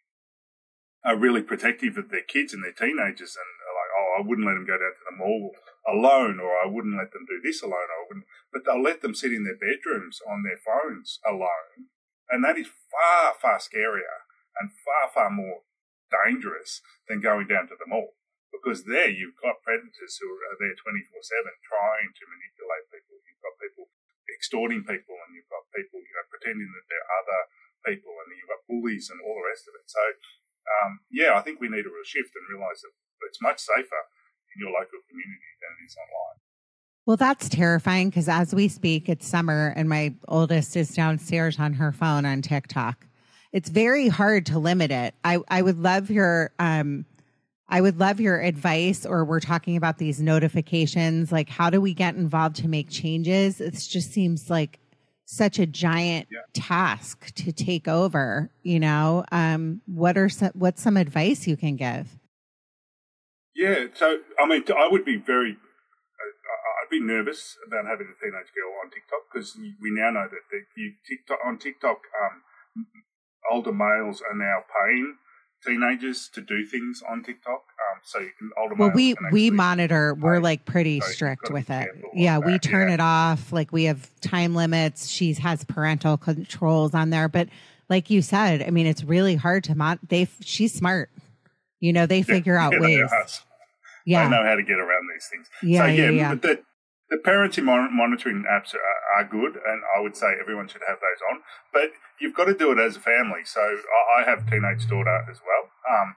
are 1.05 1.17
really 1.17 1.41
protective 1.41 1.97
of 1.97 2.11
their 2.11 2.25
kids 2.25 2.53
and 2.53 2.63
their 2.63 2.77
teenagers 2.77 3.37
and 3.37 3.49
are 3.65 3.77
like, 3.77 3.93
oh, 3.97 4.11
I 4.21 4.27
wouldn't 4.27 4.47
let 4.47 4.55
them 4.55 4.69
go 4.69 4.77
down 4.77 4.93
to 4.93 5.07
the 5.09 5.17
mall 5.17 5.57
alone 5.89 6.37
or 6.37 6.61
I 6.61 6.69
wouldn't 6.69 6.97
let 6.97 7.13
them 7.17 7.25
do 7.25 7.41
this 7.41 7.65
alone. 7.65 7.89
I 7.89 8.05
wouldn't, 8.05 8.29
but 8.53 8.69
they'll 8.69 8.83
let 8.83 9.01
them 9.01 9.17
sit 9.17 9.33
in 9.33 9.49
their 9.49 9.57
bedrooms 9.57 10.21
on 10.29 10.45
their 10.45 10.61
phones 10.61 11.19
alone. 11.25 11.89
And 12.29 12.45
that 12.45 12.61
is 12.61 12.69
far, 12.93 13.33
far 13.35 13.59
scarier 13.59 14.29
and 14.61 14.71
far, 14.85 15.09
far 15.09 15.31
more 15.33 15.65
dangerous 16.13 16.85
than 17.09 17.25
going 17.25 17.49
down 17.49 17.71
to 17.73 17.79
the 17.79 17.89
mall. 17.89 18.19
because 18.51 18.83
there 18.83 19.09
you've 19.09 19.39
got 19.39 19.63
predators 19.63 20.19
who 20.19 20.27
are 20.27 20.59
there 20.59 20.75
24 20.75 20.83
7 20.83 21.49
trying 21.65 22.11
to 22.13 22.29
manipulate 22.29 22.91
people. 22.93 23.17
You've 23.25 23.41
got 23.41 23.57
people 23.63 23.89
extorting 24.29 24.83
people 24.83 25.17
and 25.27 25.33
you've 25.33 25.49
got 25.49 25.71
people, 25.71 26.03
you 26.03 26.15
know, 26.19 26.27
pretending 26.29 26.71
that 26.71 26.87
they're 26.91 27.09
other 27.09 27.43
people 27.87 28.13
and 28.21 28.35
you've 28.35 28.51
got 28.51 28.67
bullies 28.69 29.09
and 29.09 29.23
all 29.23 29.39
the 29.39 29.49
rest 29.49 29.71
of 29.71 29.75
it. 29.79 29.87
So, 29.87 30.03
um, 30.83 31.01
yeah, 31.11 31.35
I 31.35 31.41
think 31.41 31.61
we 31.61 31.69
need 31.69 31.85
a 31.87 31.93
real 31.93 32.07
shift 32.07 32.31
and 32.35 32.45
realise 32.59 32.81
that 32.83 32.93
it's 33.29 33.43
much 33.43 33.59
safer 33.59 34.03
in 34.55 34.61
your 34.61 34.71
local 34.71 34.99
community 35.09 35.51
than 35.61 35.71
it 35.81 35.87
is 35.87 35.97
online. 35.97 36.39
Well, 37.07 37.17
that's 37.17 37.49
terrifying 37.49 38.11
because 38.11 38.29
as 38.29 38.55
we 38.55 38.69
speak, 38.69 39.09
it's 39.09 39.27
summer 39.27 39.73
and 39.77 39.89
my 39.89 40.15
oldest 40.29 40.77
is 40.77 40.95
downstairs 40.95 41.59
on 41.59 41.73
her 41.75 41.93
phone 41.93 42.25
on 42.25 42.43
TikTok. 42.43 43.07
It's 43.53 43.69
very 43.69 44.09
hard 44.09 44.47
to 44.47 44.59
limit 44.59 44.93
it. 44.93 45.15
I, 45.25 45.39
I 45.49 45.63
would 45.63 45.79
love 45.79 46.11
your 46.11 46.53
um, 46.59 47.05
I 47.71 47.81
would 47.81 48.01
love 48.01 48.21
your 48.21 48.41
advice, 48.41 49.07
or 49.07 49.25
we're 49.25 49.39
talking 49.39 49.77
about 49.77 49.99
these 49.99 50.21
notifications. 50.21 51.31
Like, 51.31 51.49
how 51.49 51.71
do 51.71 51.81
we 51.81 51.95
get 51.95 52.17
involved 52.17 52.57
to 52.57 52.69
make 52.69 52.91
changes? 52.91 53.61
It 53.61 53.75
just 53.75 54.13
seems 54.13 54.51
like 54.51 54.81
such 55.31 55.61
a 55.61 55.67
giant 55.67 56.27
yeah. 56.31 56.41
task 56.53 57.33
to 57.37 57.53
take 57.53 57.87
over. 57.87 58.51
You 58.63 58.81
know, 58.81 59.25
um, 59.31 59.81
what 59.87 60.19
are 60.19 60.29
some, 60.29 60.51
what's 60.55 60.83
some 60.83 60.97
advice 60.97 61.47
you 61.47 61.57
can 61.57 61.77
give? 61.77 62.19
Yeah, 63.55 63.87
so 63.95 64.19
I 64.39 64.47
mean, 64.47 64.65
I 64.77 64.89
would 64.91 65.05
be 65.05 65.17
very, 65.17 65.53
I'd 65.53 66.91
be 66.91 67.01
nervous 67.01 67.57
about 67.67 67.87
having 67.87 68.09
a 68.09 68.17
teenage 68.19 68.51
girl 68.55 68.75
on 68.83 68.91
TikTok 68.91 69.31
because 69.33 69.57
we 69.57 69.91
now 69.91 70.11
know 70.11 70.27
that 70.31 70.51
the, 70.51 70.63
you 70.77 70.95
TikTok 71.07 71.39
on 71.47 71.59
TikTok, 71.59 71.99
um, 72.21 72.87
older 73.51 73.73
males 73.73 74.23
are 74.23 74.37
now 74.37 74.65
paying 74.67 75.17
teenagers 75.65 76.29
to 76.35 76.41
do 76.41 76.67
things 76.67 77.03
on 77.09 77.23
TikTok. 77.23 77.63
So 78.05 78.19
you 78.19 78.31
can 78.39 78.51
older 78.57 78.75
well, 78.75 78.91
we 78.95 79.15
we 79.33 79.51
monitor. 79.51 80.15
We're 80.15 80.41
like 80.41 80.65
pretty 80.65 81.01
so 81.01 81.09
strict 81.09 81.51
with 81.51 81.71
it. 81.71 81.89
Yeah, 82.15 82.39
we 82.39 82.59
turn 82.59 82.89
yeah. 82.89 82.95
it 82.95 83.01
off. 83.01 83.53
Like 83.53 83.73
we 83.73 83.85
have 83.85 84.09
time 84.21 84.55
limits. 84.55 85.09
She 85.09 85.35
has 85.35 85.65
parental 85.65 86.17
controls 86.17 86.95
on 86.95 87.11
there, 87.11 87.29
but 87.29 87.49
like 87.89 88.09
you 88.09 88.23
said, 88.23 88.63
I 88.63 88.71
mean, 88.71 88.87
it's 88.87 89.05
really 89.05 89.35
hard 89.35 89.65
to 89.65 89.75
mon. 89.75 89.99
They 90.09 90.29
she's 90.41 90.73
smart. 90.73 91.11
You 91.81 91.93
know, 91.93 92.07
they 92.07 92.23
figure 92.23 92.55
yeah, 92.57 92.67
out 92.67 92.73
yeah, 92.75 92.81
ways. 92.81 93.41
Yeah, 94.07 94.25
I 94.25 94.29
know 94.29 94.45
how 94.45 94.55
to 94.55 94.63
get 94.63 94.79
around 94.79 95.09
these 95.13 95.29
things. 95.31 95.49
Yeah, 95.63 95.83
so, 95.83 95.87
yeah, 95.87 96.11
yeah. 96.11 96.35
But 96.35 96.43
the, 96.43 96.63
the 97.11 97.17
parenting 97.17 97.65
monitoring 97.65 98.45
apps 98.51 98.75
are, 98.75 99.19
are, 99.19 99.25
good, 99.25 99.55
and 99.55 99.83
I 99.97 100.01
would 100.01 100.17
say 100.17 100.29
everyone 100.41 100.69
should 100.69 100.83
have 100.89 100.99
those 100.99 101.21
on. 101.31 101.41
But 101.73 101.91
you've 102.21 102.35
got 102.35 102.47
to 102.47 102.55
do 102.55 102.73
it 102.73 102.79
as 102.79 102.97
a 102.97 103.01
family. 103.01 103.41
So 103.45 103.61
I 103.61 104.23
have 104.25 104.49
teenage 104.49 104.89
daughter 104.89 105.27
as 105.31 105.41
well, 105.45 105.71
um, 105.91 106.15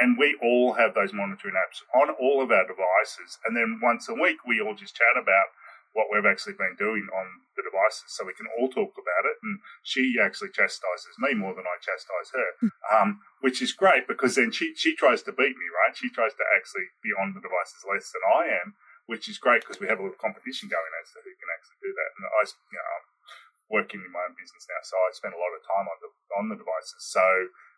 and 0.00 0.18
we 0.18 0.36
all 0.42 0.74
have 0.74 0.94
those 0.94 1.12
monitoring 1.12 1.54
apps 1.54 1.80
on 1.96 2.10
all 2.20 2.42
of 2.42 2.50
our 2.50 2.66
devices. 2.66 3.38
And 3.44 3.56
then 3.56 3.80
once 3.82 4.08
a 4.08 4.14
week, 4.14 4.44
we 4.46 4.60
all 4.60 4.74
just 4.74 4.96
chat 4.96 5.16
about 5.16 5.52
what 5.96 6.12
we've 6.12 6.28
actually 6.28 6.52
been 6.52 6.76
doing 6.76 7.08
on 7.08 7.26
the 7.56 7.64
devices, 7.64 8.12
so 8.12 8.28
we 8.28 8.36
can 8.36 8.44
all 8.52 8.68
talk 8.68 8.92
about 9.00 9.24
it. 9.24 9.40
And 9.40 9.64
she 9.80 10.20
actually 10.20 10.52
chastises 10.52 11.16
me 11.16 11.32
more 11.32 11.56
than 11.56 11.64
I 11.64 11.80
chastise 11.80 12.36
her, 12.36 12.48
um, 12.92 13.24
which 13.40 13.64
is 13.64 13.72
great 13.72 14.04
because 14.04 14.36
then 14.36 14.52
she 14.52 14.76
she 14.76 14.92
tries 14.92 15.24
to 15.24 15.32
beat 15.32 15.56
me, 15.56 15.68
right? 15.72 15.96
She 15.96 16.12
tries 16.12 16.36
to 16.36 16.44
actually 16.52 16.92
be 17.00 17.16
on 17.16 17.32
the 17.32 17.40
devices 17.40 17.80
less 17.88 18.12
than 18.12 18.24
I 18.28 18.52
am 18.60 18.76
which 19.06 19.30
is 19.30 19.38
great 19.38 19.62
because 19.62 19.78
we 19.78 19.86
have 19.86 20.02
a 20.02 20.04
little 20.04 20.18
competition 20.18 20.66
going 20.66 20.92
as 20.98 21.14
to 21.14 21.22
who 21.22 21.30
can 21.38 21.50
actually 21.54 21.78
do 21.78 21.94
that. 21.94 22.10
And 22.18 22.22
I, 22.26 22.42
you 22.42 22.78
know, 22.78 22.88
I'm 22.90 23.06
working 23.70 24.02
in 24.02 24.10
my 24.10 24.26
own 24.26 24.34
business 24.34 24.66
now, 24.66 24.82
so 24.82 24.98
I 24.98 25.14
spend 25.14 25.34
a 25.34 25.40
lot 25.40 25.54
of 25.54 25.62
time 25.62 25.86
on 25.86 25.98
the 26.02 26.10
on 26.34 26.44
the 26.50 26.58
devices. 26.58 27.00
So 27.06 27.24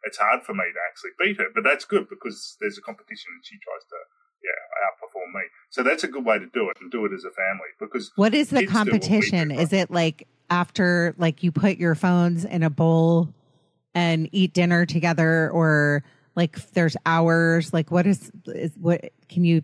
it's 0.04 0.18
hard 0.18 0.42
for 0.42 0.54
me 0.54 0.64
to 0.72 0.80
actually 0.88 1.10
beat 1.18 1.38
her, 1.38 1.50
but 1.54 1.64
that's 1.64 1.84
good 1.84 2.08
because 2.08 2.56
there's 2.60 2.78
a 2.78 2.82
competition 2.82 3.30
and 3.34 3.44
she 3.44 3.56
tries 3.58 3.84
to 3.88 3.96
yeah 4.42 4.86
outperform 4.86 5.34
me. 5.34 5.42
So 5.70 5.82
that's 5.82 6.04
a 6.04 6.08
good 6.08 6.24
way 6.24 6.38
to 6.38 6.46
do 6.46 6.70
it 6.70 6.78
and 6.80 6.90
do 6.90 7.04
it 7.04 7.12
as 7.12 7.24
a 7.24 7.30
family 7.30 7.70
because 7.80 8.12
what 8.16 8.34
is 8.34 8.50
the 8.50 8.66
competition? 8.66 9.50
Is 9.50 9.72
it 9.72 9.90
like 9.90 10.28
after 10.50 11.14
like 11.18 11.42
you 11.42 11.52
put 11.52 11.78
your 11.78 11.94
phones 11.94 12.44
in 12.44 12.62
a 12.62 12.70
bowl 12.70 13.32
and 13.94 14.28
eat 14.32 14.54
dinner 14.54 14.86
together, 14.86 15.50
or 15.50 16.04
like 16.36 16.72
there's 16.72 16.96
hours? 17.04 17.72
Like 17.72 17.90
what 17.90 18.06
is 18.06 18.30
is 18.46 18.72
what 18.76 19.12
can 19.28 19.44
you 19.44 19.62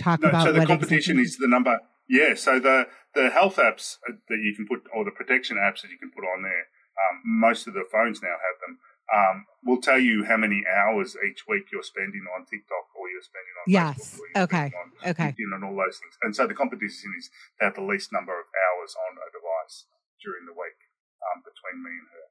talk 0.00 0.20
no, 0.20 0.28
about 0.28 0.44
so 0.44 0.52
the 0.52 0.66
competition 0.66 1.18
is 1.18 1.36
the 1.36 1.48
number 1.48 1.78
yeah 2.08 2.34
so 2.34 2.58
the 2.58 2.86
the 3.14 3.30
health 3.30 3.56
apps 3.56 3.96
that 4.28 4.38
you 4.38 4.54
can 4.56 4.66
put 4.66 4.82
or 4.94 5.04
the 5.04 5.10
protection 5.10 5.56
apps 5.56 5.82
that 5.82 5.90
you 5.90 5.98
can 5.98 6.10
put 6.10 6.24
on 6.24 6.42
there 6.42 6.66
um, 6.96 7.22
most 7.24 7.66
of 7.66 7.74
the 7.74 7.84
phones 7.92 8.22
now 8.22 8.28
have 8.30 8.58
them 8.66 8.78
um, 9.10 9.46
will 9.64 9.80
tell 9.80 9.98
you 9.98 10.24
how 10.24 10.36
many 10.36 10.62
hours 10.66 11.16
each 11.26 11.44
week 11.48 11.66
you're 11.72 11.82
spending 11.82 12.22
on 12.36 12.46
TikTok 12.46 12.86
or 12.94 13.10
you're 13.10 13.26
spending 13.26 13.54
on 13.58 13.64
yes 13.66 14.18
Facebook 14.18 14.42
okay 14.46 14.68
on 14.74 15.10
okay 15.10 15.30
LinkedIn 15.34 15.50
and 15.54 15.64
all 15.64 15.76
those 15.76 15.98
things 15.98 16.14
and 16.22 16.34
so 16.34 16.46
the 16.46 16.54
competition 16.54 17.12
is 17.18 17.30
to 17.58 17.70
have 17.70 17.74
the 17.74 17.84
least 17.84 18.12
number 18.12 18.34
of 18.34 18.46
hours 18.54 18.94
on 18.94 19.18
a 19.18 19.28
device 19.34 19.90
during 20.22 20.46
the 20.46 20.54
week 20.54 20.78
um, 21.20 21.42
between 21.42 21.82
me 21.82 21.90
and 21.90 22.08
her 22.14 22.26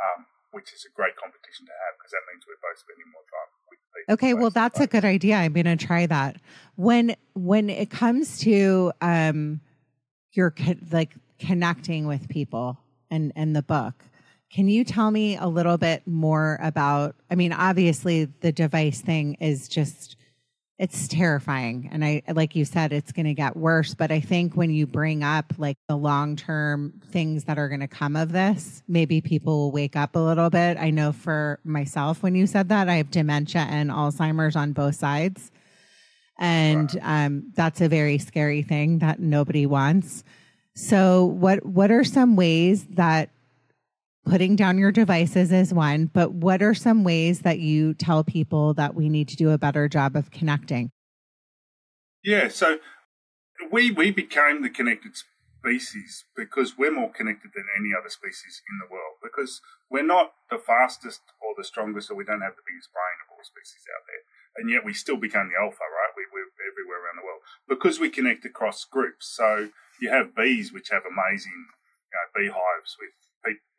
um, 0.00 0.26
which 0.52 0.72
is 0.72 0.84
a 0.84 0.92
great 0.94 1.16
competition 1.16 1.66
to 1.66 1.72
have 1.72 1.94
because 1.98 2.10
that 2.10 2.24
means 2.32 2.42
we're 2.46 2.58
both 2.62 2.78
spending 2.78 3.06
more 3.12 3.26
time 3.30 3.50
with 3.70 3.80
people. 3.94 4.14
Okay, 4.14 4.34
well 4.34 4.50
that's 4.50 4.80
a 4.80 4.86
good 4.86 5.04
idea. 5.04 5.36
I'm 5.36 5.52
going 5.52 5.66
to 5.66 5.76
try 5.76 6.06
that. 6.06 6.36
When 6.76 7.14
when 7.34 7.70
it 7.70 7.90
comes 7.90 8.38
to 8.40 8.92
um 9.00 9.60
your 10.32 10.54
like 10.90 11.14
connecting 11.38 12.06
with 12.06 12.28
people 12.28 12.78
and 13.10 13.32
and 13.36 13.54
the 13.54 13.62
book, 13.62 14.04
can 14.50 14.68
you 14.68 14.82
tell 14.82 15.10
me 15.10 15.36
a 15.36 15.46
little 15.46 15.78
bit 15.78 16.06
more 16.06 16.58
about 16.60 17.14
I 17.30 17.36
mean 17.36 17.52
obviously 17.52 18.24
the 18.24 18.52
device 18.52 19.00
thing 19.00 19.34
is 19.40 19.68
just 19.68 20.16
it's 20.78 21.08
terrifying. 21.08 21.90
And 21.92 22.04
i 22.04 22.22
like 22.32 22.56
you 22.56 22.64
said 22.64 22.92
it's 22.92 23.12
going 23.12 23.26
to 23.26 23.34
get 23.34 23.56
worse. 23.56 23.94
But 23.94 24.10
i 24.10 24.20
think 24.20 24.56
when 24.56 24.70
you 24.70 24.86
bring 24.86 25.22
up 25.22 25.52
like 25.56 25.78
the 25.88 25.96
long 25.96 26.36
term 26.36 27.00
things 27.10 27.44
that 27.44 27.58
are 27.58 27.68
going 27.68 27.80
to 27.80 27.88
come 27.88 28.16
of 28.16 28.32
this 28.32 28.82
maybe 28.88 29.20
people 29.20 29.56
will 29.58 29.72
wake 29.72 29.96
up 29.96 30.16
a 30.16 30.20
little 30.20 30.50
bit. 30.50 30.76
I 30.78 30.90
know 30.90 31.12
for 31.12 31.60
myself 31.64 32.22
when 32.22 32.34
you 32.34 32.46
said 32.46 32.68
that 32.70 32.88
i 32.88 32.96
have 32.96 33.10
dementia 33.10 33.62
and 33.62 33.90
alzheimer's 33.90 34.56
on 34.56 34.72
both 34.72 34.96
sides. 34.96 35.50
And 36.42 36.98
um, 37.02 37.52
that's 37.54 37.82
a 37.82 37.88
very 37.88 38.16
scary 38.16 38.62
thing 38.62 39.00
that 39.00 39.20
nobody 39.20 39.66
wants. 39.66 40.24
So 40.74 41.26
what 41.26 41.66
what 41.66 41.90
are 41.90 42.02
some 42.02 42.34
ways 42.34 42.86
that 42.92 43.28
putting 44.24 44.56
down 44.56 44.78
your 44.78 44.92
devices 44.92 45.52
is 45.52 45.74
one, 45.74 46.06
but 46.06 46.32
what 46.32 46.62
are 46.62 46.74
some 46.74 47.04
ways 47.04 47.40
that 47.40 47.58
you 47.58 47.94
tell 47.94 48.24
people 48.24 48.74
that 48.74 48.94
we 48.94 49.08
need 49.08 49.28
to 49.28 49.36
do 49.36 49.50
a 49.50 49.58
better 49.58 49.88
job 49.88 50.16
of 50.16 50.30
connecting? 50.30 50.90
Yeah, 52.22 52.48
so 52.48 52.78
we 53.72 53.90
we 53.90 54.10
became 54.10 54.62
the 54.62 54.70
connected 54.70 55.12
species 55.60 56.24
because 56.36 56.76
we're 56.76 56.92
more 56.92 57.12
connected 57.12 57.52
than 57.54 57.68
any 57.76 57.92
other 57.92 58.08
species 58.08 58.64
in 58.64 58.80
the 58.80 58.88
world 58.88 59.20
because 59.20 59.60
we're 59.92 60.06
not 60.06 60.32
the 60.48 60.56
fastest 60.56 61.20
or 61.40 61.52
the 61.56 61.64
strongest 61.64 62.10
or 62.10 62.16
we 62.16 62.24
don't 62.24 62.40
have 62.40 62.56
the 62.56 62.64
biggest 62.64 62.88
brain 62.92 63.18
of 63.20 63.32
all 63.32 63.44
species 63.44 63.84
out 63.92 64.04
there. 64.08 64.24
And 64.56 64.72
yet 64.72 64.84
we 64.84 64.96
still 64.96 65.20
become 65.20 65.52
the 65.52 65.60
alpha, 65.60 65.84
right? 65.84 66.12
We, 66.16 66.24
we're 66.32 66.48
everywhere 66.64 67.04
around 67.04 67.20
the 67.20 67.28
world 67.28 67.44
because 67.68 68.00
we 68.00 68.08
connect 68.08 68.44
across 68.44 68.84
groups. 68.84 69.28
So 69.28 69.68
you 70.00 70.08
have 70.08 70.34
bees, 70.34 70.72
which 70.72 70.88
have 70.88 71.04
amazing 71.04 71.68
you 72.08 72.16
know, 72.16 72.26
beehives 72.32 72.96
with 72.96 73.14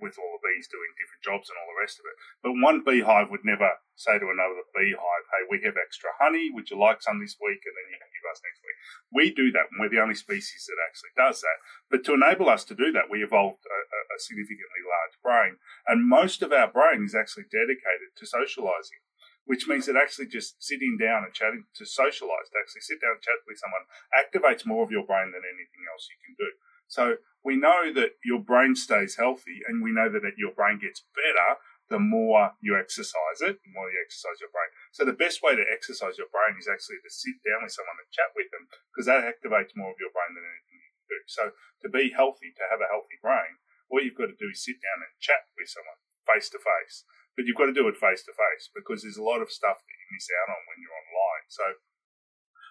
with 0.02 0.18
all 0.18 0.34
the 0.34 0.46
bees 0.46 0.66
doing 0.66 0.90
different 0.98 1.22
jobs 1.22 1.46
and 1.48 1.56
all 1.62 1.70
the 1.70 1.82
rest 1.82 2.02
of 2.02 2.10
it. 2.10 2.18
But 2.42 2.58
one 2.58 2.82
beehive 2.82 3.30
would 3.30 3.46
never 3.46 3.78
say 3.94 4.18
to 4.18 4.34
another 4.34 4.66
beehive, 4.74 5.26
hey, 5.30 5.46
we 5.46 5.62
have 5.62 5.78
extra 5.78 6.10
honey. 6.18 6.50
Would 6.50 6.74
you 6.74 6.82
like 6.82 7.06
some 7.06 7.22
this 7.22 7.38
week? 7.38 7.62
And 7.62 7.76
then 7.78 7.94
you 7.94 8.02
can 8.02 8.10
give 8.10 8.26
us 8.26 8.42
next 8.42 8.62
week. 8.66 8.78
We 9.14 9.26
do 9.30 9.54
that, 9.54 9.70
and 9.70 9.78
we're 9.78 9.94
the 9.94 10.02
only 10.02 10.18
species 10.18 10.66
that 10.66 10.82
actually 10.82 11.14
does 11.14 11.46
that. 11.46 11.62
But 11.94 12.02
to 12.10 12.18
enable 12.18 12.50
us 12.50 12.66
to 12.74 12.76
do 12.76 12.90
that, 12.98 13.14
we 13.14 13.22
evolved 13.22 13.62
a, 13.70 13.80
a 13.94 14.18
significantly 14.18 14.82
large 14.82 15.16
brain. 15.22 15.62
And 15.86 16.10
most 16.10 16.42
of 16.42 16.50
our 16.50 16.68
brain 16.68 17.06
is 17.06 17.14
actually 17.14 17.46
dedicated 17.54 18.18
to 18.18 18.26
socializing 18.26 19.06
which 19.46 19.68
means 19.68 19.90
that 19.90 19.98
actually 19.98 20.30
just 20.30 20.62
sitting 20.62 20.98
down 21.02 21.26
and 21.26 21.34
chatting 21.34 21.66
to 21.74 21.86
socialize, 21.86 22.48
to 22.54 22.62
actually 22.62 22.86
sit 22.86 23.02
down 23.02 23.18
and 23.18 23.26
chat 23.26 23.42
with 23.50 23.58
someone, 23.58 23.90
activates 24.14 24.70
more 24.70 24.86
of 24.86 24.94
your 24.94 25.06
brain 25.06 25.34
than 25.34 25.42
anything 25.42 25.84
else 25.90 26.08
you 26.08 26.20
can 26.22 26.38
do. 26.38 26.50
So 26.92 27.24
we 27.40 27.56
know 27.56 27.88
that 27.96 28.20
your 28.20 28.44
brain 28.44 28.76
stays 28.76 29.16
healthy, 29.16 29.64
and 29.64 29.80
we 29.80 29.96
know 29.96 30.12
that 30.12 30.36
your 30.36 30.52
brain 30.52 30.76
gets 30.76 31.08
better 31.16 31.56
the 31.88 32.00
more 32.00 32.56
you 32.60 32.76
exercise 32.76 33.40
it, 33.44 33.60
the 33.64 33.72
more 33.72 33.88
you 33.92 34.00
exercise 34.00 34.40
your 34.40 34.52
brain. 34.52 34.72
So 34.92 35.04
the 35.04 35.16
best 35.16 35.40
way 35.40 35.56
to 35.56 35.64
exercise 35.72 36.16
your 36.16 36.32
brain 36.32 36.56
is 36.60 36.68
actually 36.68 37.00
to 37.04 37.12
sit 37.12 37.40
down 37.44 37.64
with 37.64 37.76
someone 37.76 38.00
and 38.00 38.12
chat 38.12 38.36
with 38.36 38.52
them, 38.52 38.68
because 38.92 39.08
that 39.08 39.24
activates 39.24 39.76
more 39.76 39.92
of 39.96 40.00
your 40.04 40.12
brain 40.12 40.36
than 40.36 40.44
anything 40.44 40.84
you 40.84 40.92
can 40.92 41.08
do. 41.08 41.20
So 41.32 41.44
to 41.84 41.88
be 41.88 42.12
healthy, 42.12 42.52
to 42.60 42.68
have 42.68 42.84
a 42.84 42.92
healthy 42.92 43.20
brain, 43.24 43.60
all 43.88 44.04
you've 44.04 44.20
got 44.20 44.32
to 44.32 44.40
do 44.40 44.52
is 44.52 44.64
sit 44.64 44.80
down 44.84 45.04
and 45.04 45.16
chat 45.20 45.48
with 45.56 45.72
someone 45.72 46.00
face 46.28 46.52
to 46.52 46.60
face. 46.60 47.08
But 47.36 47.48
you've 47.48 47.60
got 47.60 47.72
to 47.72 47.76
do 47.76 47.88
it 47.88 48.00
face 48.00 48.24
to 48.28 48.36
face 48.36 48.68
because 48.72 49.04
there's 49.04 49.20
a 49.20 49.24
lot 49.24 49.44
of 49.44 49.52
stuff 49.52 49.80
that 49.80 49.96
you 50.00 50.08
miss 50.12 50.32
out 50.32 50.52
on 50.52 50.64
when 50.68 50.80
you're 50.84 50.96
online. 50.96 51.48
So 51.48 51.66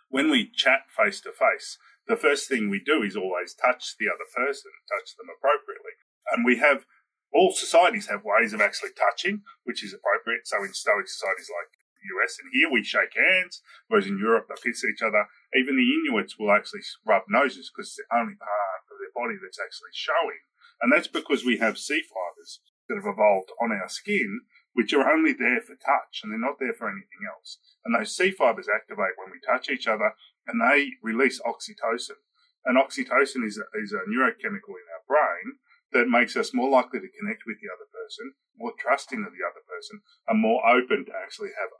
when 0.08 0.28
we 0.28 0.48
chat 0.48 0.88
face 0.92 1.20
to 1.24 1.32
face, 1.32 1.76
the 2.10 2.18
first 2.18 2.50
thing 2.50 2.68
we 2.68 2.82
do 2.82 3.06
is 3.06 3.14
always 3.14 3.54
touch 3.54 3.94
the 3.96 4.10
other 4.10 4.26
person, 4.34 4.74
touch 4.90 5.14
them 5.14 5.30
appropriately. 5.30 5.94
And 6.34 6.44
we 6.44 6.58
have 6.58 6.84
all 7.32 7.54
societies 7.54 8.10
have 8.10 8.26
ways 8.26 8.52
of 8.52 8.60
actually 8.60 8.90
touching, 8.98 9.46
which 9.62 9.86
is 9.86 9.94
appropriate. 9.94 10.50
So 10.50 10.58
in 10.66 10.74
Stoic 10.74 11.06
societies 11.06 11.46
like 11.46 11.70
the 12.02 12.10
US 12.18 12.34
and 12.42 12.50
here 12.50 12.66
we 12.66 12.82
shake 12.82 13.14
hands, 13.14 13.62
whereas 13.86 14.10
in 14.10 14.18
Europe 14.18 14.50
they 14.50 14.58
kiss 14.58 14.82
each 14.82 15.02
other. 15.02 15.30
Even 15.54 15.78
the 15.78 15.86
Inuits 15.86 16.34
will 16.38 16.50
actually 16.50 16.82
rub 17.06 17.22
noses 17.30 17.70
because 17.70 17.94
it's 17.94 18.02
the 18.02 18.10
only 18.10 18.34
part 18.34 18.82
of 18.90 18.98
their 18.98 19.14
body 19.14 19.38
that's 19.38 19.62
actually 19.62 19.94
showing. 19.94 20.42
And 20.82 20.90
that's 20.90 21.08
because 21.08 21.44
we 21.44 21.58
have 21.58 21.78
C 21.78 22.02
fibers 22.02 22.58
that 22.88 22.98
have 22.98 23.06
evolved 23.06 23.54
on 23.62 23.70
our 23.70 23.88
skin, 23.88 24.42
which 24.72 24.92
are 24.92 25.06
only 25.06 25.32
there 25.32 25.60
for 25.60 25.76
touch 25.78 26.24
and 26.24 26.32
they're 26.32 26.42
not 26.42 26.58
there 26.58 26.74
for 26.74 26.88
anything 26.88 27.22
else. 27.28 27.58
And 27.84 27.94
those 27.94 28.16
C 28.16 28.32
fibers 28.32 28.66
activate 28.66 29.14
when 29.14 29.30
we 29.30 29.38
touch 29.46 29.70
each 29.70 29.86
other 29.86 30.16
and 30.50 30.58
they 30.58 30.98
release 31.02 31.38
oxytocin. 31.46 32.18
And 32.66 32.76
oxytocin 32.76 33.46
is 33.46 33.56
a, 33.56 33.64
is 33.78 33.94
a 33.94 34.04
neurochemical 34.10 34.74
in 34.74 34.90
our 34.90 35.06
brain 35.06 35.62
that 35.92 36.10
makes 36.10 36.36
us 36.36 36.54
more 36.54 36.70
likely 36.70 37.00
to 37.00 37.16
connect 37.18 37.46
with 37.46 37.58
the 37.62 37.70
other 37.70 37.86
person, 37.90 38.34
more 38.58 38.74
trusting 38.78 39.22
of 39.22 39.32
the 39.32 39.46
other 39.46 39.62
person, 39.66 40.02
and 40.28 40.42
more 40.42 40.62
open 40.66 41.06
to 41.06 41.12
actually 41.14 41.50
have 41.54 41.70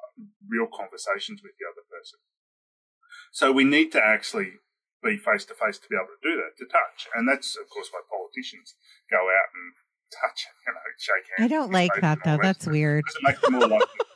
real 0.48 0.66
conversations 0.66 1.42
with 1.42 1.52
the 1.58 1.66
other 1.66 1.84
person. 1.86 2.18
So 3.30 3.52
we 3.52 3.64
need 3.64 3.92
to 3.92 4.02
actually 4.02 4.62
be 5.02 5.16
face 5.16 5.44
to 5.46 5.54
face 5.54 5.78
to 5.78 5.88
be 5.88 5.96
able 5.96 6.14
to 6.14 6.22
do 6.22 6.36
that, 6.36 6.58
to 6.58 6.66
touch. 6.66 7.08
And 7.14 7.28
that's, 7.28 7.56
of 7.56 7.68
course, 7.70 7.88
why 7.90 8.02
politicians 8.08 8.74
go 9.10 9.18
out 9.18 9.50
and 9.54 9.74
touch, 10.10 10.46
you 10.66 10.72
know, 10.74 10.80
shake 10.98 11.26
hands. 11.36 11.44
I 11.44 11.48
don't 11.48 11.72
like 11.72 11.94
that 12.00 12.18
though. 12.24 12.38
That's 12.40 12.66
weird. 12.66 13.04
It 13.06 13.22
makes 13.22 13.40
them 13.40 13.54
more 13.54 13.68
likely. 13.68 13.86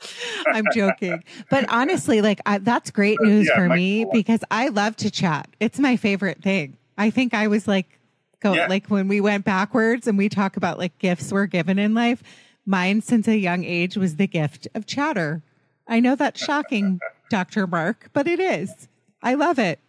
I'm 0.46 0.64
joking. 0.74 1.22
But 1.50 1.66
honestly, 1.70 2.20
like 2.22 2.40
I, 2.46 2.58
that's 2.58 2.90
great 2.90 3.18
uh, 3.20 3.24
news 3.24 3.46
Yeah, 3.48 3.56
for 3.56 3.68
me 3.74 4.06
because 4.12 4.40
I 4.50 4.68
love 4.68 4.96
to 4.96 5.10
chat. 5.10 5.48
It's 5.60 5.78
my 5.78 5.96
favorite 5.96 6.42
thing. 6.42 6.76
I 6.96 7.10
think 7.10 7.34
I 7.34 7.48
was 7.48 7.66
like 7.68 7.98
go 8.40 8.54
Yeah. 8.54 8.66
like 8.68 8.86
when 8.88 9.08
we 9.08 9.20
went 9.20 9.44
backwards 9.44 10.06
and 10.06 10.16
we 10.16 10.28
talk 10.28 10.56
about 10.56 10.78
like 10.78 10.96
gifts 10.98 11.32
we're 11.32 11.46
given 11.46 11.78
in 11.78 11.94
life, 11.94 12.22
mine 12.66 13.00
since 13.00 13.26
a 13.28 13.36
young 13.36 13.64
age 13.64 13.96
was 13.96 14.16
the 14.16 14.26
gift 14.28 14.68
of 14.74 14.86
chatter. 14.86 15.42
I 15.88 16.00
know 16.00 16.14
that's 16.14 16.40
shocking, 16.42 17.00
Dr. 17.30 17.66
Mark, 17.66 18.10
but 18.12 18.26
it 18.28 18.38
is. 18.40 18.88
I 19.22 19.34
love 19.34 19.58
it. 19.58 19.80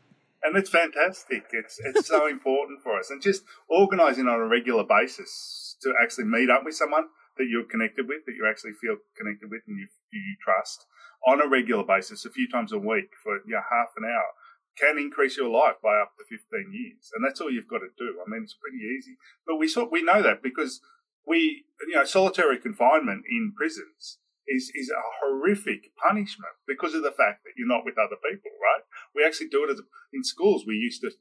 and 0.41 0.55
it's 0.57 0.69
fantastic. 0.69 1.43
It's 1.51 1.77
it's 1.83 2.07
so 2.07 2.25
important 2.25 2.81
for 2.81 2.97
us, 2.97 3.09
and 3.11 3.21
just 3.21 3.43
organising 3.69 4.27
on 4.27 4.39
a 4.39 4.47
regular 4.47 4.83
basis 4.83 5.75
to 5.81 5.93
actually 6.01 6.25
meet 6.25 6.49
up 6.49 6.63
with 6.65 6.73
someone 6.75 7.03
that 7.37 7.45
you're 7.47 7.65
connected 7.65 8.07
with, 8.07 8.25
that 8.25 8.33
you 8.35 8.47
actually 8.49 8.71
feel 8.81 8.95
connected 9.17 9.51
with, 9.51 9.61
and 9.67 9.77
you 9.77 9.87
you 10.17 10.35
trust 10.43 10.85
on 11.27 11.41
a 11.41 11.47
regular 11.47 11.83
basis, 11.83 12.25
a 12.25 12.29
few 12.29 12.47
times 12.49 12.71
a 12.71 12.79
week 12.79 13.11
for 13.21 13.37
you 13.45 13.53
know, 13.55 13.61
half 13.69 13.89
an 13.97 14.05
hour, 14.05 14.31
can 14.77 14.97
increase 14.97 15.37
your 15.37 15.49
life 15.49 15.75
by 15.83 15.99
up 15.99 16.13
to 16.17 16.23
fifteen 16.25 16.71
years, 16.71 17.11
and 17.13 17.23
that's 17.25 17.41
all 17.41 17.51
you've 17.51 17.67
got 17.67 17.79
to 17.79 17.91
do. 17.97 18.17
I 18.19 18.29
mean, 18.29 18.43
it's 18.43 18.55
pretty 18.55 18.83
easy, 18.83 19.17
but 19.45 19.57
we 19.57 19.67
sort 19.67 19.91
we 19.91 20.03
know 20.03 20.21
that 20.21 20.41
because 20.41 20.81
we 21.27 21.65
you 21.87 21.95
know 21.95 22.05
solitary 22.05 22.57
confinement 22.57 23.23
in 23.29 23.53
prisons. 23.55 24.19
Is, 24.51 24.71
is 24.73 24.89
a 24.89 24.97
horrific 25.21 25.93
punishment 26.01 26.57
because 26.67 26.95
of 26.95 27.03
the 27.03 27.11
fact 27.11 27.43
that 27.45 27.53
you're 27.55 27.67
not 27.67 27.85
with 27.85 27.99
other 27.99 28.17
people, 28.17 28.49
right? 28.57 28.81
We 29.13 29.23
actually 29.23 29.49
do 29.49 29.63
it 29.63 29.69
as 29.69 29.79
in 30.11 30.23
schools. 30.23 30.63
We 30.65 30.73
used 30.73 31.01
to 31.01 31.11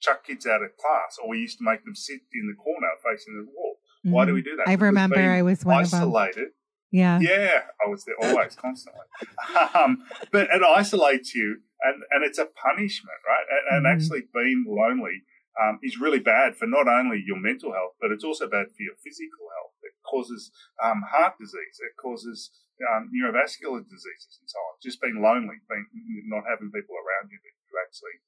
chuck 0.00 0.24
kids 0.24 0.46
out 0.46 0.62
of 0.62 0.76
class, 0.76 1.18
or 1.20 1.28
we 1.28 1.38
used 1.38 1.58
to 1.58 1.64
make 1.64 1.84
them 1.84 1.96
sit 1.96 2.20
in 2.32 2.46
the 2.46 2.54
corner 2.54 2.86
facing 3.02 3.34
the 3.34 3.50
wall. 3.50 3.78
Why 4.04 4.24
do 4.24 4.34
we 4.34 4.42
do 4.42 4.54
that? 4.56 4.62
Mm-hmm. 4.62 4.70
I 4.70 4.76
Because 4.76 4.86
remember 4.86 5.18
I 5.18 5.42
was 5.42 5.64
one 5.64 5.80
isolated. 5.82 6.50
Yeah. 6.90 7.18
Yeah, 7.20 7.62
I 7.84 7.88
was 7.88 8.04
there 8.04 8.16
always, 8.20 8.56
constantly. 8.56 9.06
Um, 9.74 10.02
but 10.32 10.48
it 10.52 10.62
isolates 10.62 11.34
you, 11.34 11.60
and, 11.82 12.02
and 12.10 12.24
it's 12.24 12.38
a 12.38 12.46
punishment, 12.46 13.18
right? 13.26 13.46
And, 13.50 13.64
and 13.76 13.82
Mhm. 13.86 13.90
actually, 13.94 14.22
being 14.34 14.64
lonely 14.66 15.22
um, 15.60 15.78
is 15.82 15.98
really 15.98 16.18
bad 16.20 16.56
for 16.56 16.66
not 16.66 16.86
only 16.88 17.22
your 17.24 17.38
mental 17.38 17.72
health, 17.72 17.94
but 18.00 18.10
it's 18.10 18.24
also 18.24 18.48
bad 18.48 18.66
for 18.74 18.82
your 18.82 18.96
physical 19.02 19.48
health. 19.56 19.74
It 19.82 19.94
causes 20.04 20.50
um, 20.82 21.02
heart 21.10 21.34
disease. 21.38 21.78
It 21.80 21.96
causes 22.00 22.50
um, 22.90 23.10
neurovascular 23.14 23.82
diseases 23.84 24.38
and 24.40 24.48
so 24.48 24.58
on. 24.58 24.74
Just 24.82 25.00
being 25.00 25.20
lonely, 25.22 25.56
being 25.68 25.86
not 26.26 26.44
having 26.48 26.70
people 26.70 26.94
around 26.96 27.30
you 27.30 27.38
that 27.42 27.54
you 27.68 27.74
actually 27.80 28.18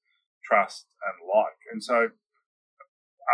trust 0.45 0.87
and 1.07 1.17
like. 1.29 1.59
And 1.73 1.83
so, 1.83 2.11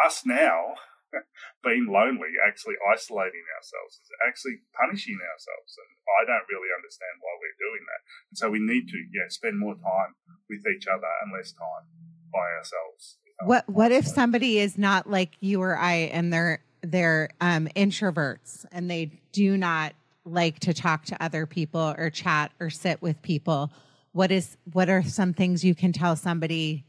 us 0.07 0.23
now 0.27 0.75
being 1.65 1.89
lonely, 1.89 2.37
actually 2.47 2.77
isolating 2.85 3.45
ourselves, 3.57 4.01
is 4.01 4.11
actually 4.27 4.61
punishing 4.77 5.19
ourselves. 5.19 5.77
And 5.79 5.91
I 6.21 6.23
don't 6.29 6.49
really 6.49 6.71
understand 6.75 7.21
why 7.21 7.33
we're 7.41 7.61
doing 7.61 7.83
that. 7.89 8.01
And 8.33 8.37
so 8.39 8.47
we 8.51 8.61
need 8.61 8.89
to, 8.89 8.99
yeah, 9.13 9.29
spend 9.29 9.59
more 9.59 9.75
time 9.75 10.15
with 10.49 10.65
each 10.67 10.87
other 10.87 11.09
and 11.23 11.33
less 11.33 11.53
time 11.53 11.89
by 12.33 12.47
ourselves. 12.59 13.19
What 13.45 13.69
what 13.69 13.93
if 13.93 14.07
somebody 14.07 14.59
is 14.59 14.77
not 14.77 15.09
like 15.09 15.37
you 15.41 15.63
or 15.63 15.79
I 15.79 16.11
and 16.13 16.33
they're 16.33 16.61
they're 16.83 17.31
um 17.41 17.69
introverts 17.77 18.67
and 18.73 18.91
they 18.91 19.13
do 19.33 19.57
not 19.57 19.95
like 20.25 20.59
to 20.61 20.75
talk 20.75 21.05
to 21.07 21.23
other 21.23 21.47
people 21.47 21.95
or 21.97 22.11
chat 22.11 22.53
or 22.59 22.71
sit 22.71 23.01
with 23.01 23.23
people? 23.23 23.71
What 24.13 24.33
is 24.33 24.57
what 24.73 24.89
are 24.89 25.03
some 25.03 25.33
things 25.33 25.65
you 25.65 25.75
can 25.75 25.93
tell 25.93 26.17
somebody 26.17 26.85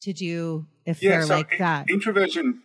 to 0.00 0.12
do 0.12 0.66
if 0.84 0.98
they're 0.98 1.26
so 1.26 1.36
like 1.36 1.52
in- 1.52 1.58
that? 1.58 1.88
Introversion, 1.88 2.60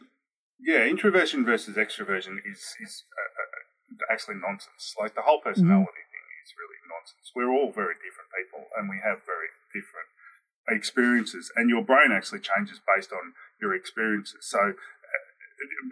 yeah, 0.59 0.85
introversion 0.85 1.45
versus 1.45 1.77
extroversion 1.77 2.41
is 2.41 2.73
is 2.81 3.05
uh, 3.13 3.31
uh, 3.41 4.13
actually 4.13 4.41
nonsense. 4.41 4.97
Like 4.97 5.13
the 5.13 5.25
whole 5.25 5.41
personality 5.41 6.03
thing 6.09 6.25
is 6.41 6.57
really 6.57 6.81
nonsense. 6.89 7.29
We're 7.35 7.53
all 7.53 7.69
very 7.69 7.93
different 8.01 8.33
people, 8.33 8.65
and 8.73 8.89
we 8.89 8.97
have 9.05 9.21
very 9.25 9.53
different 9.69 10.09
experiences, 10.67 11.51
and 11.55 11.69
your 11.69 11.85
brain 11.85 12.11
actually 12.11 12.41
changes 12.41 12.81
based 12.81 13.13
on 13.13 13.33
your 13.61 13.73
experiences. 13.73 14.45
So. 14.49 14.73
Uh, 14.73 15.25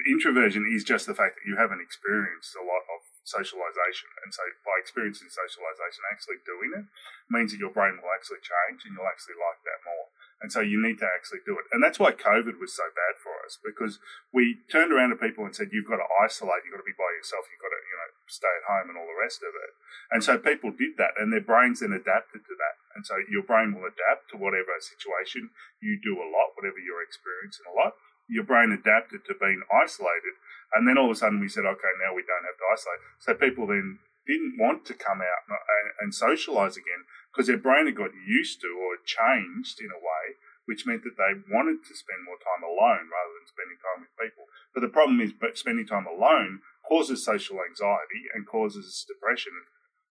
introversion 0.05 0.61
is 0.69 0.85
just 0.85 1.09
the 1.09 1.17
fact 1.17 1.33
that 1.33 1.49
you 1.49 1.57
haven't 1.57 1.81
experienced 1.81 2.53
a 2.53 2.61
lot 2.61 2.85
of 2.85 3.01
socialization, 3.25 4.05
and 4.21 4.29
so 4.29 4.45
by 4.61 4.77
experiencing 4.77 5.25
socialization, 5.25 6.05
actually 6.05 6.37
doing 6.45 6.69
it 6.77 6.85
means 7.33 7.49
that 7.49 7.57
your 7.57 7.73
brain 7.73 7.97
will 7.97 8.13
actually 8.13 8.45
change, 8.45 8.85
and 8.85 8.93
you'll 8.93 9.09
actually 9.09 9.41
like 9.41 9.57
that 9.65 9.81
more. 9.81 10.13
And 10.45 10.53
so 10.53 10.61
you 10.61 10.77
need 10.77 11.01
to 11.01 11.09
actually 11.09 11.41
do 11.41 11.57
it. 11.57 11.65
And 11.73 11.81
that's 11.81 11.97
why 11.97 12.13
COVID 12.13 12.61
was 12.61 12.77
so 12.77 12.85
bad 12.93 13.17
for 13.17 13.24
us 13.45 13.61
because 13.61 14.01
we 14.33 14.59
turned 14.67 14.89
around 14.91 15.13
to 15.13 15.19
people 15.21 15.45
and 15.45 15.53
said, 15.53 15.69
you've 15.71 15.87
got 15.87 16.01
to 16.01 16.09
isolate, 16.19 16.65
you've 16.65 16.73
got 16.73 16.81
to 16.81 16.89
be 16.89 16.97
by 16.97 17.13
yourself, 17.13 17.45
you've 17.47 17.61
got 17.61 17.71
to, 17.71 17.81
you 17.85 17.97
know, 18.01 18.11
stay 18.25 18.49
at 18.49 18.65
home 18.65 18.89
and 18.89 18.97
all 18.97 19.05
the 19.05 19.21
rest 19.21 19.45
of 19.45 19.53
it. 19.53 19.71
And 20.09 20.25
so 20.25 20.41
people 20.41 20.73
did 20.73 20.97
that 20.97 21.13
and 21.21 21.29
their 21.29 21.45
brains 21.45 21.85
then 21.85 21.93
adapted 21.93 22.43
to 22.43 22.55
that. 22.57 22.75
And 22.97 23.05
so 23.05 23.21
your 23.29 23.45
brain 23.45 23.71
will 23.77 23.85
adapt 23.85 24.33
to 24.33 24.41
whatever 24.41 24.73
situation 24.81 25.53
you 25.79 26.01
do 26.01 26.17
a 26.17 26.27
lot, 26.27 26.57
whatever 26.57 26.81
you're 26.81 27.05
experiencing 27.05 27.69
a 27.69 27.77
lot. 27.77 27.95
Your 28.25 28.43
brain 28.43 28.73
adapted 28.73 29.21
to 29.29 29.37
being 29.37 29.61
isolated. 29.69 30.35
And 30.73 30.89
then 30.89 30.97
all 30.97 31.13
of 31.13 31.15
a 31.15 31.19
sudden 31.21 31.39
we 31.39 31.47
said, 31.47 31.69
okay, 31.69 31.93
now 32.01 32.17
we 32.17 32.25
don't 32.25 32.43
have 32.49 32.57
to 32.57 32.69
isolate. 32.73 33.01
So 33.21 33.37
people 33.37 33.69
then 33.69 34.01
didn't 34.25 34.57
want 34.57 34.85
to 34.89 34.97
come 34.97 35.21
out 35.21 35.45
and, 35.45 35.87
and 36.01 36.09
socialize 36.13 36.75
again 36.75 37.05
because 37.29 37.47
their 37.47 37.61
brain 37.61 37.85
had 37.85 37.95
got 37.95 38.15
used 38.15 38.61
to 38.61 38.73
or 38.73 38.97
changed 39.05 39.79
in 39.79 39.93
a 39.93 40.01
way, 40.01 40.39
which 40.65 40.85
meant 40.85 41.05
that 41.05 41.17
they 41.17 41.33
wanted 41.49 41.85
to 41.85 41.93
spend 41.93 42.25
more 42.25 42.41
time 42.41 42.65
alone 42.65 43.09
rather 43.09 43.33
than 43.37 43.49
spending 43.49 43.79
time 43.81 44.05
with 44.05 44.13
people. 44.17 44.49
But 44.73 44.81
the 44.81 44.93
problem 44.93 45.21
is, 45.21 45.33
but 45.33 45.57
spending 45.57 45.85
time 45.85 46.09
alone 46.09 46.61
causes 46.85 47.25
social 47.25 47.61
anxiety 47.61 48.29
and 48.33 48.45
causes 48.45 49.05
depression, 49.07 49.53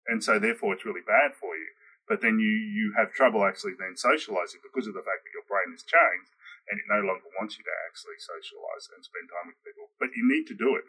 and 0.08 0.24
so 0.24 0.38
therefore 0.38 0.74
it's 0.74 0.86
really 0.86 1.06
bad 1.06 1.34
for 1.38 1.54
you. 1.58 1.74
But 2.08 2.22
then 2.22 2.38
you 2.38 2.52
you 2.52 2.94
have 3.00 3.16
trouble 3.16 3.46
actually 3.46 3.80
then 3.80 3.96
socializing 3.96 4.62
because 4.62 4.88
of 4.88 4.94
the 4.94 5.06
fact 5.06 5.24
that 5.24 5.36
your 5.36 5.48
brain 5.48 5.72
has 5.72 5.88
changed 5.88 6.36
and 6.70 6.80
it 6.80 6.88
no 6.88 7.04
longer 7.04 7.28
wants 7.40 7.60
you 7.60 7.64
to 7.64 7.76
actually 7.88 8.20
socialize 8.20 8.88
and 8.92 9.04
spend 9.04 9.28
time 9.28 9.52
with 9.52 9.60
people. 9.64 9.92
But 10.00 10.16
you 10.16 10.24
need 10.24 10.48
to 10.52 10.56
do 10.56 10.76
it. 10.76 10.88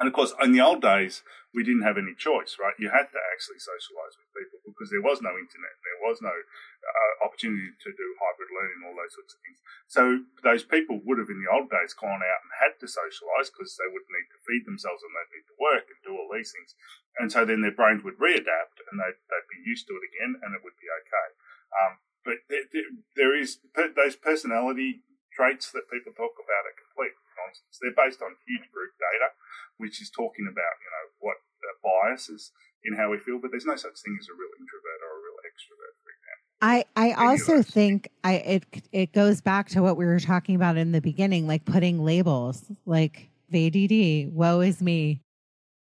And 0.00 0.08
of 0.08 0.16
course, 0.16 0.32
in 0.40 0.56
the 0.56 0.64
old 0.64 0.80
days, 0.80 1.20
we 1.52 1.60
didn't 1.60 1.84
have 1.84 2.00
any 2.00 2.16
choice, 2.16 2.56
right? 2.56 2.72
You 2.80 2.88
had 2.88 3.12
to 3.12 3.20
actually 3.36 3.60
socialize 3.60 4.16
with 4.16 4.32
people 4.32 4.64
because 4.64 4.88
there 4.88 5.04
was 5.04 5.20
no 5.20 5.36
internet, 5.36 5.76
there 5.84 6.00
was 6.00 6.24
no 6.24 6.32
uh, 6.32 7.12
opportunity 7.20 7.68
to 7.68 7.90
do 7.92 8.08
hybrid 8.16 8.48
learning, 8.48 8.80
all 8.80 8.96
those 8.96 9.12
sorts 9.12 9.36
of 9.36 9.40
things. 9.44 9.60
So 9.84 10.02
those 10.40 10.64
people 10.64 11.04
would 11.04 11.20
have, 11.20 11.28
in 11.28 11.44
the 11.44 11.52
old 11.52 11.68
days, 11.68 11.92
gone 11.92 12.24
out 12.24 12.40
and 12.40 12.62
had 12.64 12.80
to 12.80 12.88
socialize 12.88 13.52
because 13.52 13.76
they 13.76 13.92
would 13.92 14.08
need 14.08 14.32
to 14.32 14.40
feed 14.40 14.64
themselves 14.64 15.04
and 15.04 15.12
they'd 15.12 15.36
need 15.36 15.48
to 15.52 15.60
work 15.60 15.84
and 15.84 16.00
do 16.00 16.16
all 16.16 16.32
these 16.32 16.48
things. 16.48 16.72
And 17.20 17.28
so 17.28 17.44
then 17.44 17.60
their 17.60 17.76
brains 17.76 18.00
would 18.00 18.16
readapt 18.16 18.80
and 18.88 18.96
they'd, 18.96 19.20
they'd 19.28 19.52
be 19.52 19.68
used 19.68 19.84
to 19.92 20.00
it 20.00 20.08
again 20.16 20.40
and 20.40 20.56
it 20.56 20.64
would 20.64 20.80
be 20.80 20.88
okay. 20.88 21.28
Um, 21.76 22.00
but 22.24 22.40
there, 22.48 22.64
there, 22.72 22.88
there 23.20 23.34
is 23.36 23.60
those 23.74 24.16
personality 24.16 25.04
traits 25.32 25.70
that 25.72 25.90
people 25.90 26.12
talk 26.12 26.34
about 26.36 26.68
are 26.68 26.76
complete 26.76 27.14
nonsense. 27.38 27.78
They're 27.80 27.96
based 27.96 28.20
on 28.20 28.36
huge 28.44 28.68
group 28.70 28.94
data, 28.98 29.34
which 29.78 30.02
is 30.02 30.10
talking 30.10 30.46
about 30.46 30.74
you 30.82 30.90
know 30.90 31.06
what 31.20 31.38
uh, 31.62 31.76
biases 31.80 32.52
in 32.84 32.96
how 32.96 33.10
we 33.10 33.18
feel. 33.18 33.38
But 33.38 33.50
there's 33.50 33.66
no 33.68 33.76
such 33.76 33.98
thing 34.02 34.16
as 34.18 34.28
a 34.28 34.36
real 34.36 34.52
introvert 34.58 35.00
or 35.02 35.12
a 35.16 35.22
real 35.22 35.40
extrovert, 35.46 35.94
for 36.02 36.10
example. 36.12 36.50
I, 36.62 36.84
I 36.96 37.12
also 37.12 37.62
think 37.62 38.10
I 38.22 38.34
it 38.34 38.64
it 38.92 39.12
goes 39.12 39.40
back 39.40 39.68
to 39.70 39.82
what 39.82 39.96
we 39.96 40.04
were 40.04 40.20
talking 40.20 40.54
about 40.54 40.76
in 40.76 40.92
the 40.92 41.00
beginning, 41.00 41.46
like 41.46 41.64
putting 41.64 42.02
labels, 42.04 42.64
like 42.84 43.30
VDD, 43.52 44.32
woe 44.32 44.60
is 44.60 44.82
me, 44.82 45.22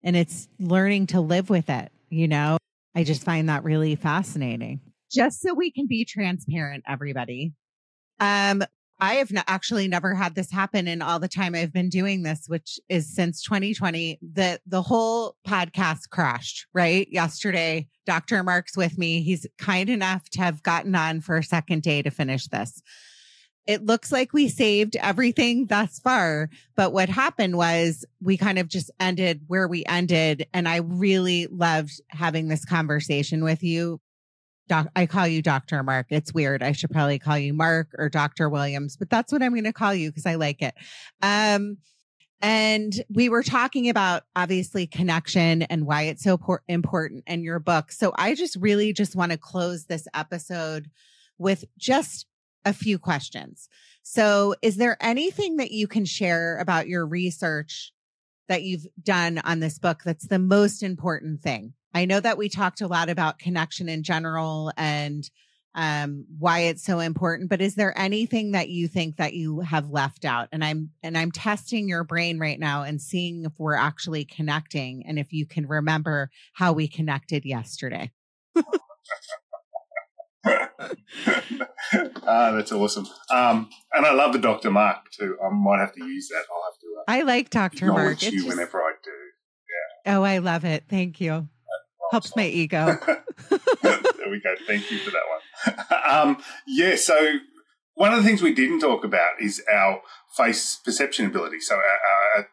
and 0.03 0.15
it's 0.15 0.47
learning 0.59 1.07
to 1.07 1.21
live 1.21 1.49
with 1.49 1.69
it. 1.69 1.91
You 2.09 2.27
know, 2.27 2.57
I 2.95 3.03
just 3.03 3.23
find 3.23 3.49
that 3.49 3.63
really 3.63 3.95
fascinating. 3.95 4.81
Just 5.11 5.41
so 5.41 5.53
we 5.53 5.71
can 5.71 5.87
be 5.87 6.05
transparent, 6.05 6.83
everybody. 6.87 7.53
Um, 8.19 8.63
I 9.01 9.15
have 9.15 9.31
n- 9.31 9.43
actually 9.47 9.87
never 9.87 10.13
had 10.13 10.35
this 10.35 10.51
happen 10.51 10.87
in 10.87 11.01
all 11.01 11.19
the 11.19 11.27
time 11.27 11.55
I've 11.55 11.73
been 11.73 11.89
doing 11.89 12.21
this, 12.21 12.43
which 12.45 12.79
is 12.87 13.13
since 13.13 13.41
2020. 13.41 14.19
The 14.21 14.59
the 14.67 14.83
whole 14.83 15.35
podcast 15.45 16.09
crashed, 16.11 16.67
right? 16.71 17.07
Yesterday, 17.11 17.87
Dr. 18.05 18.43
Mark's 18.43 18.77
with 18.77 18.99
me. 18.99 19.23
He's 19.23 19.47
kind 19.57 19.89
enough 19.89 20.29
to 20.31 20.41
have 20.41 20.61
gotten 20.61 20.93
on 20.93 21.19
for 21.21 21.37
a 21.37 21.43
second 21.43 21.81
day 21.81 22.03
to 22.03 22.11
finish 22.11 22.47
this. 22.47 22.83
It 23.65 23.85
looks 23.85 24.11
like 24.11 24.33
we 24.33 24.49
saved 24.49 24.95
everything 24.95 25.65
thus 25.67 25.99
far, 25.99 26.49
but 26.75 26.93
what 26.93 27.09
happened 27.09 27.57
was 27.57 28.05
we 28.21 28.37
kind 28.37 28.59
of 28.59 28.67
just 28.67 28.91
ended 28.99 29.41
where 29.47 29.67
we 29.67 29.83
ended. 29.85 30.47
And 30.53 30.67
I 30.67 30.77
really 30.77 31.47
loved 31.47 32.01
having 32.09 32.47
this 32.47 32.65
conversation 32.65 33.43
with 33.43 33.63
you 33.63 33.99
doc, 34.71 34.87
I 34.95 35.05
call 35.05 35.27
you 35.27 35.41
Dr. 35.41 35.83
Mark. 35.83 36.07
It's 36.11 36.33
weird. 36.33 36.63
I 36.63 36.71
should 36.71 36.91
probably 36.91 37.19
call 37.19 37.37
you 37.37 37.53
Mark 37.53 37.89
or 37.97 38.07
Dr. 38.07 38.47
Williams, 38.47 38.95
but 38.95 39.09
that's 39.09 39.29
what 39.29 39.43
I'm 39.43 39.51
going 39.51 39.65
to 39.65 39.73
call 39.73 39.93
you 39.93 40.09
because 40.09 40.25
I 40.25 40.35
like 40.35 40.61
it. 40.61 40.73
Um, 41.21 41.77
and 42.41 42.93
we 43.13 43.27
were 43.27 43.43
talking 43.43 43.89
about 43.89 44.23
obviously 44.33 44.87
connection 44.87 45.63
and 45.63 45.85
why 45.85 46.03
it's 46.03 46.23
so 46.23 46.37
por- 46.37 46.63
important 46.69 47.25
in 47.27 47.43
your 47.43 47.59
book. 47.59 47.91
So 47.91 48.13
I 48.15 48.33
just 48.33 48.55
really 48.55 48.93
just 48.93 49.13
want 49.13 49.33
to 49.33 49.37
close 49.37 49.87
this 49.87 50.07
episode 50.13 50.89
with 51.37 51.65
just 51.77 52.25
a 52.63 52.71
few 52.71 52.97
questions. 52.97 53.67
So 54.03 54.55
is 54.61 54.77
there 54.77 54.95
anything 55.01 55.57
that 55.57 55.71
you 55.71 55.85
can 55.85 56.05
share 56.05 56.57
about 56.59 56.87
your 56.87 57.05
research 57.05 57.91
that 58.47 58.63
you've 58.63 58.87
done 59.03 59.39
on 59.39 59.59
this 59.59 59.79
book 59.79 60.03
that's 60.05 60.27
the 60.29 60.39
most 60.39 60.81
important 60.81 61.41
thing? 61.41 61.73
I 61.93 62.05
know 62.05 62.19
that 62.19 62.37
we 62.37 62.49
talked 62.49 62.81
a 62.81 62.87
lot 62.87 63.09
about 63.09 63.39
connection 63.39 63.89
in 63.89 64.03
general 64.03 64.71
and 64.77 65.29
um, 65.73 66.25
why 66.37 66.61
it's 66.61 66.83
so 66.83 66.99
important, 66.99 67.49
but 67.49 67.61
is 67.61 67.75
there 67.75 67.97
anything 67.97 68.51
that 68.51 68.69
you 68.69 68.87
think 68.87 69.17
that 69.17 69.33
you 69.33 69.61
have 69.61 69.89
left 69.89 70.25
out? 70.25 70.49
And 70.51 70.63
I'm, 70.63 70.91
and 71.01 71.17
I'm 71.17 71.31
testing 71.31 71.87
your 71.87 72.03
brain 72.03 72.39
right 72.39 72.59
now 72.59 72.83
and 72.83 73.01
seeing 73.01 73.45
if 73.45 73.53
we're 73.57 73.75
actually 73.75 74.25
connecting 74.25 75.05
and 75.07 75.17
if 75.17 75.31
you 75.31 75.45
can 75.45 75.67
remember 75.67 76.29
how 76.53 76.73
we 76.73 76.87
connected 76.87 77.45
yesterday. 77.45 78.11
ah, 80.45 82.51
that's 82.51 82.71
awesome. 82.71 83.07
Um, 83.29 83.69
and 83.93 84.05
I 84.05 84.13
love 84.13 84.33
the 84.33 84.39
Dr. 84.39 84.71
Mark 84.71 85.09
too. 85.11 85.37
I 85.43 85.49
might 85.53 85.79
have 85.79 85.93
to 85.93 86.05
use 86.05 86.27
that. 86.29 86.43
I'll 86.51 86.63
have 86.63 86.79
to. 86.79 86.87
Uh, 86.99 87.03
I 87.07 87.21
like 87.23 87.49
Dr. 87.49 87.87
Mark. 87.87 88.21
you 88.21 88.31
just... 88.31 88.47
whenever 88.47 88.79
I 88.79 88.93
do. 89.01 89.11
Yeah. 90.05 90.17
Oh, 90.17 90.23
I 90.23 90.39
love 90.39 90.65
it. 90.65 90.83
Thank 90.89 91.21
you 91.21 91.47
helps 92.11 92.35
my 92.35 92.45
ego. 92.45 92.97
there 93.49 94.29
we 94.29 94.41
go. 94.41 94.53
Thank 94.67 94.91
you 94.91 94.99
for 94.99 95.11
that 95.11 95.23
one. 95.29 95.37
Um, 96.11 96.43
yeah, 96.67 96.95
so 96.97 97.37
one 97.93 98.11
of 98.11 98.17
the 98.17 98.27
things 98.27 98.41
we 98.41 98.53
didn't 98.53 98.81
talk 98.81 99.05
about 99.05 99.39
is 99.39 99.63
our 99.71 100.01
face 100.35 100.75
perception 100.83 101.25
ability. 101.25 101.61
So, 101.61 101.75
our, 101.75 101.81
our, 101.81 102.49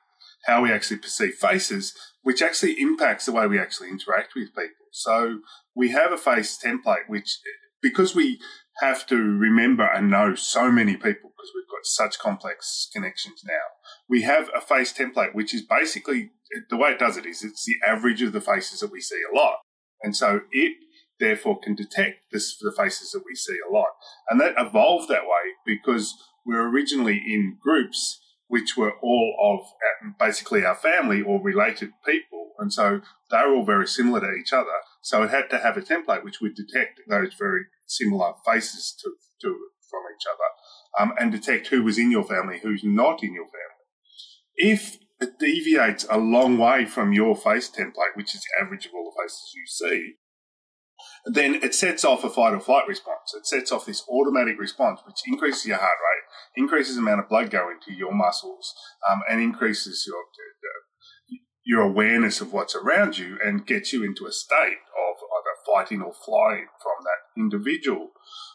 how 0.46 0.62
we 0.62 0.70
actually 0.70 0.98
perceive 0.98 1.34
faces, 1.34 1.92
which 2.22 2.40
actually 2.40 2.80
impacts 2.80 3.26
the 3.26 3.32
way 3.32 3.48
we 3.48 3.59
actually 3.59 3.88
interact 3.88 4.34
with 4.36 4.54
people. 4.54 4.86
So, 4.92 5.40
we 5.74 5.90
have 5.90 6.12
a 6.12 6.18
face 6.18 6.56
template, 6.64 7.09
which 7.09 7.38
because 7.82 8.14
we 8.14 8.38
have 8.80 9.06
to 9.06 9.16
remember 9.16 9.84
and 9.84 10.11
know 10.11 10.34
so 10.34 10.70
many 10.70 10.94
people 10.94 11.32
because 11.36 11.50
we've 11.54 11.68
got 11.68 11.84
such 11.84 12.18
complex 12.18 12.88
connections 12.92 13.42
now. 13.44 13.54
We 14.09 14.22
have 14.22 14.50
a 14.54 14.61
face 14.61 14.92
template, 14.92 15.34
which 15.34 15.54
is 15.54 15.62
basically 15.62 16.30
the 16.70 16.76
way 16.76 16.90
it 16.90 16.98
does 16.98 17.16
it 17.16 17.26
is 17.26 17.44
it's 17.44 17.64
the 17.64 17.76
average 17.86 18.22
of 18.22 18.32
the 18.32 18.40
faces 18.40 18.80
that 18.80 18.92
we 18.92 19.00
see 19.00 19.20
a 19.30 19.36
lot. 19.36 19.59
And 20.02 20.16
so 20.16 20.40
it 20.50 20.76
therefore 21.20 21.59
can 21.61 21.74
detect 21.74 22.18
this, 22.32 22.56
the 22.59 22.72
faces 22.72 23.11
that 23.12 23.22
we 23.26 23.34
see 23.34 23.56
a 23.68 23.72
lot. 23.72 23.88
And 24.30 24.40
that 24.40 24.54
evolved 24.56 25.09
that 25.09 25.24
way 25.24 25.54
because 25.66 26.14
we're 26.46 26.68
originally 26.68 27.16
in 27.16 27.59
groups 27.61 28.20
which 28.46 28.78
were 28.78 28.94
all 29.02 29.36
of 29.40 29.66
uh, 29.66 30.11
basically 30.18 30.64
our 30.64 30.74
family 30.74 31.20
or 31.20 31.42
related 31.42 31.90
people. 32.04 32.52
And 32.59 32.72
so 32.72 33.02
they're 33.30 33.52
all 33.52 33.64
very 33.64 33.86
similar 33.86 34.20
to 34.20 34.32
each 34.40 34.54
other. 34.54 34.72
So 35.02 35.22
it 35.22 35.30
had 35.30 35.50
to 35.50 35.59
have 35.59 35.76
a 35.76 35.82
template 35.82 36.24
which 36.24 36.40
would 36.40 36.54
detect 36.54 37.00
those 37.09 37.34
very 37.38 37.64
similar 37.86 38.32
faces 38.46 38.96
to, 39.02 39.12
to 39.42 39.48
from 39.90 40.02
each 40.14 40.24
other 40.26 41.02
um, 41.02 41.14
and 41.18 41.30
detect 41.30 41.68
who 41.68 41.82
was 41.82 41.98
in 41.98 42.11
your 42.11 42.24
family, 42.24 42.61
who's 42.62 42.82
not 42.82 43.22
in 43.22 43.34
your 43.34 43.44
family. 43.44 43.77
If 44.59 44.98
it 45.20 45.38
deviates 45.38 46.04
a 46.11 46.18
long 46.18 46.59
way 46.59 46.84
from 46.84 47.12
your 47.12 47.36
face 47.36 47.70
template, 47.70 48.16
which 48.16 48.34
is 48.34 48.42
the 48.42 48.64
average 48.64 48.86
of 48.86 48.92
all 48.92 49.12
the 49.12 49.22
faces 49.22 49.52
you 49.54 49.66
see, 49.66 50.14
then 51.26 51.54
it 51.56 51.74
sets 51.74 52.04
off 52.04 52.24
a 52.24 52.30
fight 52.30 52.54
or 52.54 52.61
flight 52.61 52.88
response. 52.88 53.34
It 53.36 53.46
sets 53.46 53.70
off 53.70 53.86
this 53.86 54.04
automatic 54.09 54.59
response, 54.59 55.00
which 55.06 55.22
increases 55.26 55.66
your 55.66 55.76
heart 55.76 55.90
rate, 55.90 56.61
increases 56.62 56.96
the 56.96 57.02
amount 57.02 57.20
of 57.20 57.28
blood 57.28 57.50
going 57.50 57.78
to 57.86 57.94
your 57.94 58.12
muscles, 58.12 58.74
um, 59.09 59.22
and 59.30 59.40
increases 59.40 60.04
your 60.06 60.18
your 61.64 61.82
awareness 61.82 62.40
of 62.40 62.52
what's 62.52 62.74
around 62.74 63.18
you, 63.18 63.38
and 63.44 63.66
gets 63.66 63.92
you 63.92 64.02
into 64.02 64.26
a 64.26 64.32
state 64.32 64.78
of 64.96 65.16
either 65.18 65.54
fighting 65.66 66.00
or 66.00 66.14
flying 66.24 66.66
from 66.82 67.04
that 67.04 67.40
individual. 67.40 68.09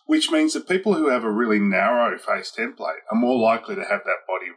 Which 0.06 0.32
means 0.32 0.54
that 0.54 0.68
people 0.68 0.96
who 0.96 1.10
have 1.10 1.24
a 1.24 1.32
really 1.32 1.60
narrow 1.60 2.18
face 2.18 2.52
template 2.58 3.06
are 3.12 3.18
more 3.18 3.40
likely 3.40 3.76
to 3.76 3.84
have 3.84 4.04
that 4.04 4.26
body 4.28 4.52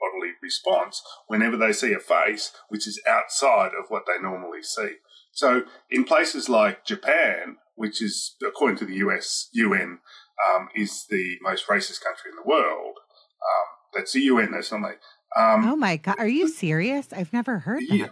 bodily 0.00 0.32
response 0.42 1.02
whenever 1.26 1.56
they 1.56 1.72
see 1.72 1.92
a 1.92 2.00
face 2.00 2.52
which 2.68 2.86
is 2.86 3.00
outside 3.06 3.72
of 3.78 3.86
what 3.88 4.04
they 4.06 4.20
normally 4.20 4.62
see. 4.62 4.96
So 5.32 5.62
in 5.90 6.04
places 6.04 6.48
like 6.48 6.84
Japan, 6.84 7.56
which 7.74 8.02
is 8.02 8.36
according 8.46 8.78
to 8.78 8.84
the 8.84 8.96
US 8.96 9.48
UN, 9.52 9.98
um, 10.48 10.68
is 10.74 11.06
the 11.10 11.36
most 11.42 11.66
racist 11.68 12.02
country 12.02 12.30
in 12.30 12.36
the 12.36 12.48
world. 12.48 12.96
Um, 12.96 13.66
that's 13.94 14.12
the 14.12 14.20
UN. 14.20 14.52
That's 14.52 14.72
not 14.72 14.80
me. 14.80 14.88
Um, 15.36 15.68
oh 15.68 15.76
my 15.76 15.96
god, 15.96 16.16
are 16.18 16.28
you 16.28 16.48
serious? 16.48 17.12
I've 17.12 17.32
never 17.32 17.60
heard 17.60 17.82
that. 17.88 18.10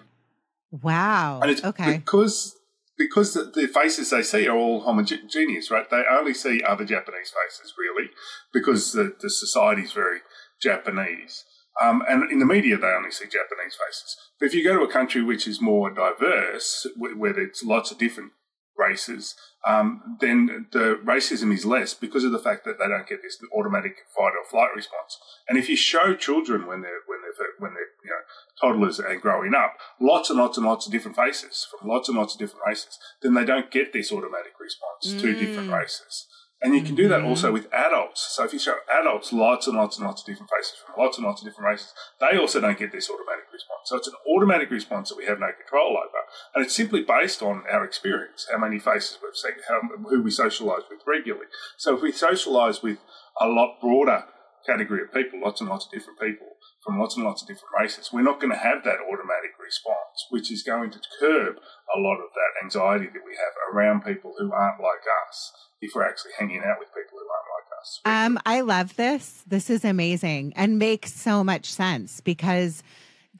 Wow. 0.70 1.40
And 1.40 1.50
it's 1.50 1.64
okay. 1.64 1.96
because 1.98 2.54
because 2.96 3.34
the, 3.34 3.44
the, 3.44 3.68
faces 3.68 4.10
they 4.10 4.22
see 4.22 4.48
are 4.48 4.56
all 4.56 4.80
homogeneous, 4.80 5.70
right? 5.70 5.88
They 5.88 6.02
only 6.10 6.34
see 6.34 6.62
other 6.62 6.84
Japanese 6.84 7.30
faces, 7.30 7.74
really, 7.78 8.10
because 8.52 8.92
the, 8.92 9.14
the 9.20 9.30
society 9.30 9.82
is 9.82 9.92
very 9.92 10.18
Japanese. 10.60 11.44
Um, 11.82 12.02
and 12.08 12.30
in 12.30 12.40
the 12.40 12.46
media, 12.46 12.76
they 12.76 12.88
only 12.88 13.10
see 13.10 13.24
Japanese 13.24 13.76
faces. 13.76 14.16
But 14.38 14.46
if 14.46 14.54
you 14.54 14.64
go 14.64 14.76
to 14.76 14.84
a 14.84 14.92
country 14.92 15.22
which 15.22 15.46
is 15.46 15.60
more 15.60 15.90
diverse, 15.90 16.86
where 16.96 17.32
there's 17.32 17.62
lots 17.62 17.90
of 17.90 17.98
different 17.98 18.32
races, 18.76 19.34
um, 19.66 20.16
then 20.20 20.66
the 20.72 21.00
racism 21.04 21.52
is 21.52 21.66
less 21.66 21.92
because 21.94 22.24
of 22.24 22.32
the 22.32 22.38
fact 22.38 22.64
that 22.64 22.78
they 22.78 22.88
don't 22.88 23.08
get 23.08 23.22
this 23.22 23.38
automatic 23.52 23.96
fight 24.16 24.32
or 24.38 24.44
flight 24.48 24.70
response. 24.74 25.18
And 25.48 25.58
if 25.58 25.68
you 25.68 25.76
show 25.76 26.14
children 26.14 26.66
when 26.66 26.82
they're 26.82 27.02
when 27.06 27.18
they're 27.22 27.46
when 27.58 27.74
they're 27.74 27.92
you 28.04 28.10
know 28.10 28.22
toddlers 28.60 28.98
and 28.98 29.20
growing 29.20 29.54
up, 29.54 29.74
lots 30.00 30.30
and 30.30 30.38
lots 30.38 30.56
and 30.56 30.66
lots 30.66 30.86
of 30.86 30.92
different 30.92 31.16
faces 31.16 31.66
from 31.70 31.88
lots 31.88 32.08
and 32.08 32.16
lots 32.16 32.34
of 32.34 32.38
different 32.38 32.64
races, 32.66 32.98
then 33.22 33.34
they 33.34 33.44
don't 33.44 33.70
get 33.70 33.92
this 33.92 34.12
automatic 34.12 34.52
response 34.60 35.14
mm. 35.14 35.20
to 35.20 35.34
different 35.34 35.70
races. 35.70 36.26
And 36.60 36.74
you 36.74 36.82
can 36.82 36.96
do 36.96 37.06
that 37.08 37.22
also 37.22 37.46
mm-hmm. 37.46 37.54
with 37.54 37.72
adults. 37.72 38.34
So 38.34 38.44
if 38.44 38.52
you 38.52 38.58
show 38.58 38.76
adults 38.90 39.32
lots 39.32 39.68
and 39.68 39.76
lots 39.76 39.96
and 39.96 40.06
lots 40.06 40.22
of 40.22 40.26
different 40.26 40.50
faces 40.50 40.74
from 40.84 40.94
lots 40.98 41.16
and 41.16 41.26
lots 41.26 41.40
of 41.40 41.46
different 41.46 41.70
races, 41.70 41.94
they 42.20 42.36
also 42.36 42.60
don't 42.60 42.78
get 42.78 42.90
this 42.90 43.08
automatic 43.08 43.46
response. 43.52 43.86
So 43.86 43.96
it's 43.96 44.08
an 44.08 44.18
automatic 44.26 44.70
response 44.70 45.08
that 45.08 45.18
we 45.18 45.26
have 45.26 45.38
no 45.38 45.50
control 45.54 45.96
over. 45.96 46.22
And 46.54 46.64
it's 46.64 46.74
simply 46.74 47.02
based 47.02 47.42
on 47.42 47.62
our 47.70 47.84
experience, 47.84 48.48
how 48.50 48.58
many 48.58 48.80
faces 48.80 49.18
we've 49.22 49.36
seen, 49.36 49.62
how, 49.68 49.80
who 50.10 50.22
we 50.22 50.30
socialise 50.30 50.90
with 50.90 51.06
regularly. 51.06 51.46
So 51.76 51.94
if 51.94 52.02
we 52.02 52.10
socialise 52.10 52.82
with 52.82 52.98
a 53.40 53.46
lot 53.46 53.80
broader 53.80 54.24
category 54.66 55.02
of 55.02 55.14
people, 55.14 55.40
lots 55.40 55.60
and 55.60 55.70
lots 55.70 55.86
of 55.86 55.92
different 55.92 56.18
people 56.18 56.58
from 56.84 56.98
lots 56.98 57.14
and 57.14 57.24
lots 57.24 57.42
of 57.42 57.48
different 57.48 57.70
races, 57.78 58.10
we're 58.12 58.22
not 58.22 58.40
going 58.40 58.52
to 58.52 58.58
have 58.58 58.82
that 58.82 58.98
automatic 58.98 59.54
response, 59.62 60.26
which 60.30 60.50
is 60.50 60.64
going 60.64 60.90
to 60.90 60.98
curb 61.20 61.54
a 61.94 62.00
lot 62.00 62.18
of 62.18 62.34
that 62.34 62.64
anxiety 62.64 63.06
that 63.06 63.22
we 63.24 63.38
have 63.38 63.54
around 63.72 64.02
people 64.02 64.34
who 64.38 64.52
aren't 64.52 64.82
like 64.82 65.06
us 65.28 65.52
if 65.80 65.92
we're 65.94 66.08
actually 66.08 66.32
hanging 66.38 66.62
out 66.64 66.78
with 66.78 66.88
people 66.88 67.18
who 67.18 67.26
aren't 67.28 67.46
like 67.54 67.80
us. 67.80 68.00
Um, 68.04 68.38
I 68.44 68.60
love 68.62 68.96
this. 68.96 69.44
This 69.46 69.70
is 69.70 69.84
amazing 69.84 70.52
and 70.56 70.78
makes 70.78 71.12
so 71.12 71.44
much 71.44 71.72
sense 71.72 72.20
because 72.20 72.82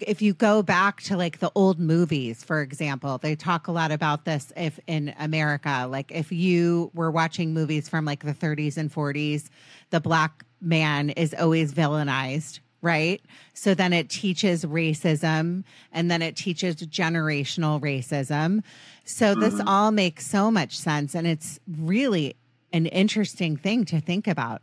if 0.00 0.22
you 0.22 0.32
go 0.34 0.62
back 0.62 1.00
to 1.02 1.16
like 1.16 1.38
the 1.38 1.50
old 1.54 1.78
movies, 1.80 2.44
for 2.44 2.62
example, 2.62 3.18
they 3.18 3.34
talk 3.34 3.66
a 3.66 3.72
lot 3.72 3.90
about 3.90 4.24
this 4.24 4.52
if 4.56 4.78
in 4.86 5.14
America, 5.18 5.86
like 5.90 6.12
if 6.12 6.30
you 6.30 6.90
were 6.94 7.10
watching 7.10 7.52
movies 7.52 7.88
from 7.88 8.04
like 8.04 8.24
the 8.24 8.34
30s 8.34 8.76
and 8.76 8.92
40s, 8.92 9.48
the 9.90 10.00
black 10.00 10.44
man 10.60 11.10
is 11.10 11.34
always 11.34 11.72
villainized, 11.72 12.60
right? 12.80 13.20
So 13.54 13.74
then 13.74 13.92
it 13.92 14.08
teaches 14.08 14.64
racism 14.64 15.64
and 15.92 16.10
then 16.10 16.22
it 16.22 16.36
teaches 16.36 16.76
generational 16.76 17.80
racism. 17.80 18.62
So 19.04 19.32
mm-hmm. 19.32 19.40
this 19.40 19.60
all 19.66 19.90
makes 19.90 20.26
so 20.26 20.50
much 20.50 20.76
sense. 20.78 21.14
And 21.14 21.26
it's 21.26 21.58
really 21.78 22.36
an 22.72 22.86
interesting 22.86 23.56
thing 23.56 23.84
to 23.86 24.00
think 24.00 24.26
about. 24.26 24.62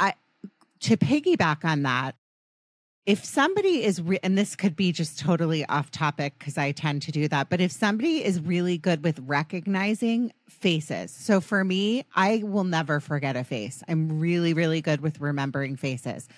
I, 0.00 0.14
to 0.80 0.96
piggyback 0.96 1.64
on 1.64 1.82
that, 1.82 2.14
if 3.06 3.24
somebody 3.24 3.84
is, 3.84 4.02
re- 4.02 4.18
and 4.22 4.36
this 4.36 4.54
could 4.54 4.76
be 4.76 4.92
just 4.92 5.18
totally 5.18 5.64
off 5.66 5.90
topic 5.90 6.34
because 6.38 6.58
I 6.58 6.72
tend 6.72 7.00
to 7.02 7.12
do 7.12 7.26
that, 7.28 7.48
but 7.48 7.58
if 7.58 7.72
somebody 7.72 8.22
is 8.22 8.38
really 8.38 8.76
good 8.76 9.02
with 9.02 9.18
recognizing 9.20 10.30
faces. 10.46 11.10
So 11.10 11.40
for 11.40 11.64
me, 11.64 12.04
I 12.14 12.42
will 12.44 12.64
never 12.64 13.00
forget 13.00 13.34
a 13.34 13.44
face. 13.44 13.82
I'm 13.88 14.20
really, 14.20 14.52
really 14.52 14.82
good 14.82 15.00
with 15.00 15.20
remembering 15.20 15.76
faces. 15.76 16.28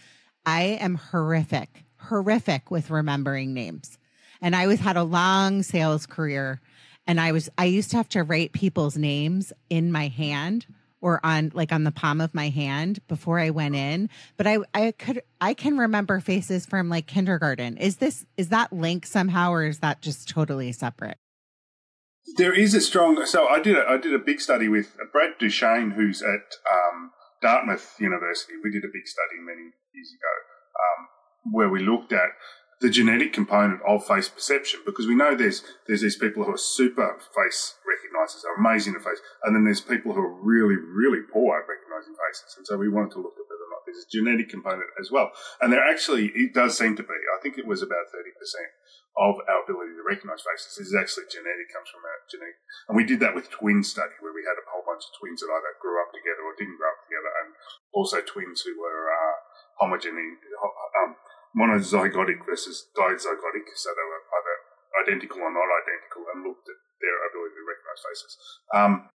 I 0.47 0.62
am 0.80 0.97
horrific, 0.97 1.84
horrific 1.97 2.70
with 2.70 2.91
remembering 2.91 3.55
names. 3.55 3.99
And 4.41 4.57
I 4.57 4.66
was 4.66 4.80
had 4.80 4.97
a 4.97 5.05
long 5.05 5.62
sales 5.62 6.07
career 6.07 6.61
and 7.07 7.20
I 7.20 7.32
was 7.32 7.49
I 7.59 7.64
used 7.66 7.91
to 7.91 7.97
have 7.97 8.09
to 8.11 8.22
write 8.22 8.53
people's 8.53 8.97
names 8.97 9.53
in 9.68 9.93
my 9.93 10.09
hand 10.09 10.66
or 11.01 11.20
on 11.24 11.51
like 11.55 11.72
on 11.72 11.84
the 11.84 11.91
palm 11.91 12.20
of 12.20 12.34
my 12.34 12.49
hand 12.49 13.01
before 13.09 13.38
I 13.38 13.51
went 13.51 13.74
in. 13.74 14.09
But 14.36 14.47
I 14.47 14.59
I 14.74 14.93
could 14.93 15.22
I 15.41 15.55
can 15.55 15.78
remember 15.78 16.20
faces 16.20 16.66
from 16.66 16.88
like 16.88 17.07
kindergarten. 17.07 17.76
Is 17.76 17.97
this 17.97 18.26
is 18.36 18.49
that 18.49 18.72
linked 18.72 19.09
somehow 19.09 19.53
or 19.53 19.64
is 19.64 19.80
that 19.80 20.03
just 20.03 20.28
totally 20.28 20.72
separate? 20.72 21.18
There 22.36 22.55
is 22.55 22.74
a 22.74 22.80
strong. 22.80 23.24
So 23.26 23.49
I 23.49 23.61
did 23.61 23.76
a, 23.76 23.88
I 23.88 23.97
did 23.97 24.14
a 24.14 24.18
big 24.18 24.41
study 24.41 24.68
with 24.68 24.97
Brad 25.12 25.38
Duchaine, 25.41 25.95
who's 25.95 26.22
at 26.22 26.55
um, 26.70 27.11
Dartmouth 27.41 27.97
University. 27.99 28.55
We 28.62 28.70
did 28.70 28.84
a 28.84 28.93
big 28.93 29.07
study 29.07 29.41
many 29.41 29.72
years 29.95 30.11
ago 30.12 30.34
um, 30.76 31.09
where 31.53 31.68
we 31.68 31.80
looked 31.80 32.12
at 32.12 32.30
the 32.80 32.88
genetic 32.88 33.32
component 33.32 33.80
of 33.86 34.07
face 34.07 34.28
perception 34.28 34.80
because 34.86 35.07
we 35.07 35.14
know 35.14 35.36
there's 35.36 35.62
there's 35.86 36.01
these 36.01 36.16
people 36.16 36.45
who 36.45 36.55
are 36.57 36.59
super 36.59 37.20
face 37.36 37.76
recognizers, 37.84 38.41
are 38.49 38.57
amazing 38.57 38.97
at 38.97 39.05
face, 39.05 39.20
and 39.45 39.55
then 39.55 39.64
there's 39.64 39.84
people 39.84 40.16
who 40.16 40.20
are 40.20 40.41
really 40.41 40.76
really 40.76 41.20
poor 41.20 41.61
at 41.61 41.68
recognizing 41.68 42.16
faces, 42.16 42.57
and 42.57 42.66
so 42.66 42.80
we 42.80 42.88
wanted 42.88 43.12
to 43.12 43.20
look 43.20 43.36
at 43.36 43.45
whether 43.45 43.68
or 43.68 43.72
not 43.76 43.84
there's 43.84 44.01
a 44.01 44.09
genetic 44.09 44.49
component 44.49 44.88
as 44.99 45.12
well. 45.12 45.28
And 45.61 45.72
there 45.72 45.84
actually 45.84 46.32
it 46.32 46.57
does 46.57 46.76
seem 46.76 46.97
to 46.97 47.05
be. 47.05 47.20
I 47.36 47.41
think 47.45 47.61
it 47.61 47.68
was 47.68 47.84
about 47.84 48.09
thirty 48.09 48.32
percent 48.32 48.72
of 49.18 49.36
our 49.45 49.66
ability 49.66 49.93
to 49.99 50.07
recognize 50.07 50.41
faces 50.41 50.80
is 50.80 50.97
actually 50.97 51.28
genetic, 51.28 51.68
comes 51.68 51.91
from 51.91 52.07
our 52.07 52.24
genetic. 52.30 52.57
And 52.88 52.97
we 52.97 53.05
did 53.05 53.20
that 53.20 53.34
with 53.34 53.53
twin 53.53 53.82
study 53.82 54.16
where 54.22 54.32
we 54.32 54.47
had 54.47 54.57
a 54.57 54.64
whole 54.70 54.86
bunch 54.86 55.03
of 55.03 55.12
twins 55.18 55.43
that 55.43 55.51
either 55.51 55.76
grew 55.82 55.99
up 56.01 56.14
together 56.14 56.47
or 56.47 56.55
didn't 56.55 56.78
grow 56.78 56.88
up 56.88 57.03
together, 57.05 57.29
also 57.92 58.20
twins 58.20 58.62
who 58.62 58.80
were 58.80 59.11
uh, 59.11 59.36
homogeneous. 59.80 60.38
Um, 61.04 61.16
monozygotic 61.56 62.46
versus 62.46 62.86
dizygotic, 62.96 63.66
so 63.74 63.90
they 63.90 64.06
were 64.06 64.22
either 64.38 64.56
identical 65.02 65.38
or 65.38 65.52
not 65.52 65.66
identical, 65.66 66.22
and 66.34 66.44
looked 66.44 66.68
at 66.68 66.78
their 67.00 67.16
ability 67.26 67.54
to 67.58 67.64
recognize 67.66 68.02
faces. 68.06 68.36
Um, 68.74 69.11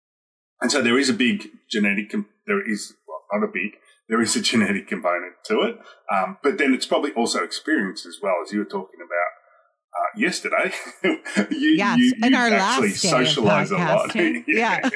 and 0.62 0.72
so 0.72 0.82
there 0.82 0.98
is 0.98 1.10
a 1.10 1.14
big 1.14 1.50
genetic, 1.70 2.14
there 2.48 2.68
is, 2.68 2.94
well, 3.08 3.24
not 3.32 3.48
a 3.48 3.52
big, 3.52 3.80
there 4.10 4.22
is 4.22 4.36
a 4.36 4.42
genetic 4.42 4.88
component 4.88 5.36
to 5.46 5.62
it. 5.62 5.80
Um, 6.12 6.38
but 6.44 6.58
then 6.58 6.74
it's 6.74 6.86
probably 6.86 7.12
also 7.12 7.44
experience 7.44 8.06
as 8.06 8.20
well, 8.22 8.36
as 8.46 8.52
you 8.52 8.60
were 8.60 8.66
talking 8.66 9.00
about 9.00 9.32
uh, 9.96 10.20
yesterday. 10.20 10.72
you, 11.52 11.70
yes, 11.76 11.98
you, 11.98 12.06
you 12.06 12.14
in 12.24 12.34
our 12.34 12.48
actually 12.48 12.90
last 12.90 13.02
socialize 13.02 13.72
a 13.72 13.78
lot. 13.78 14.16
yeah. 14.48 14.90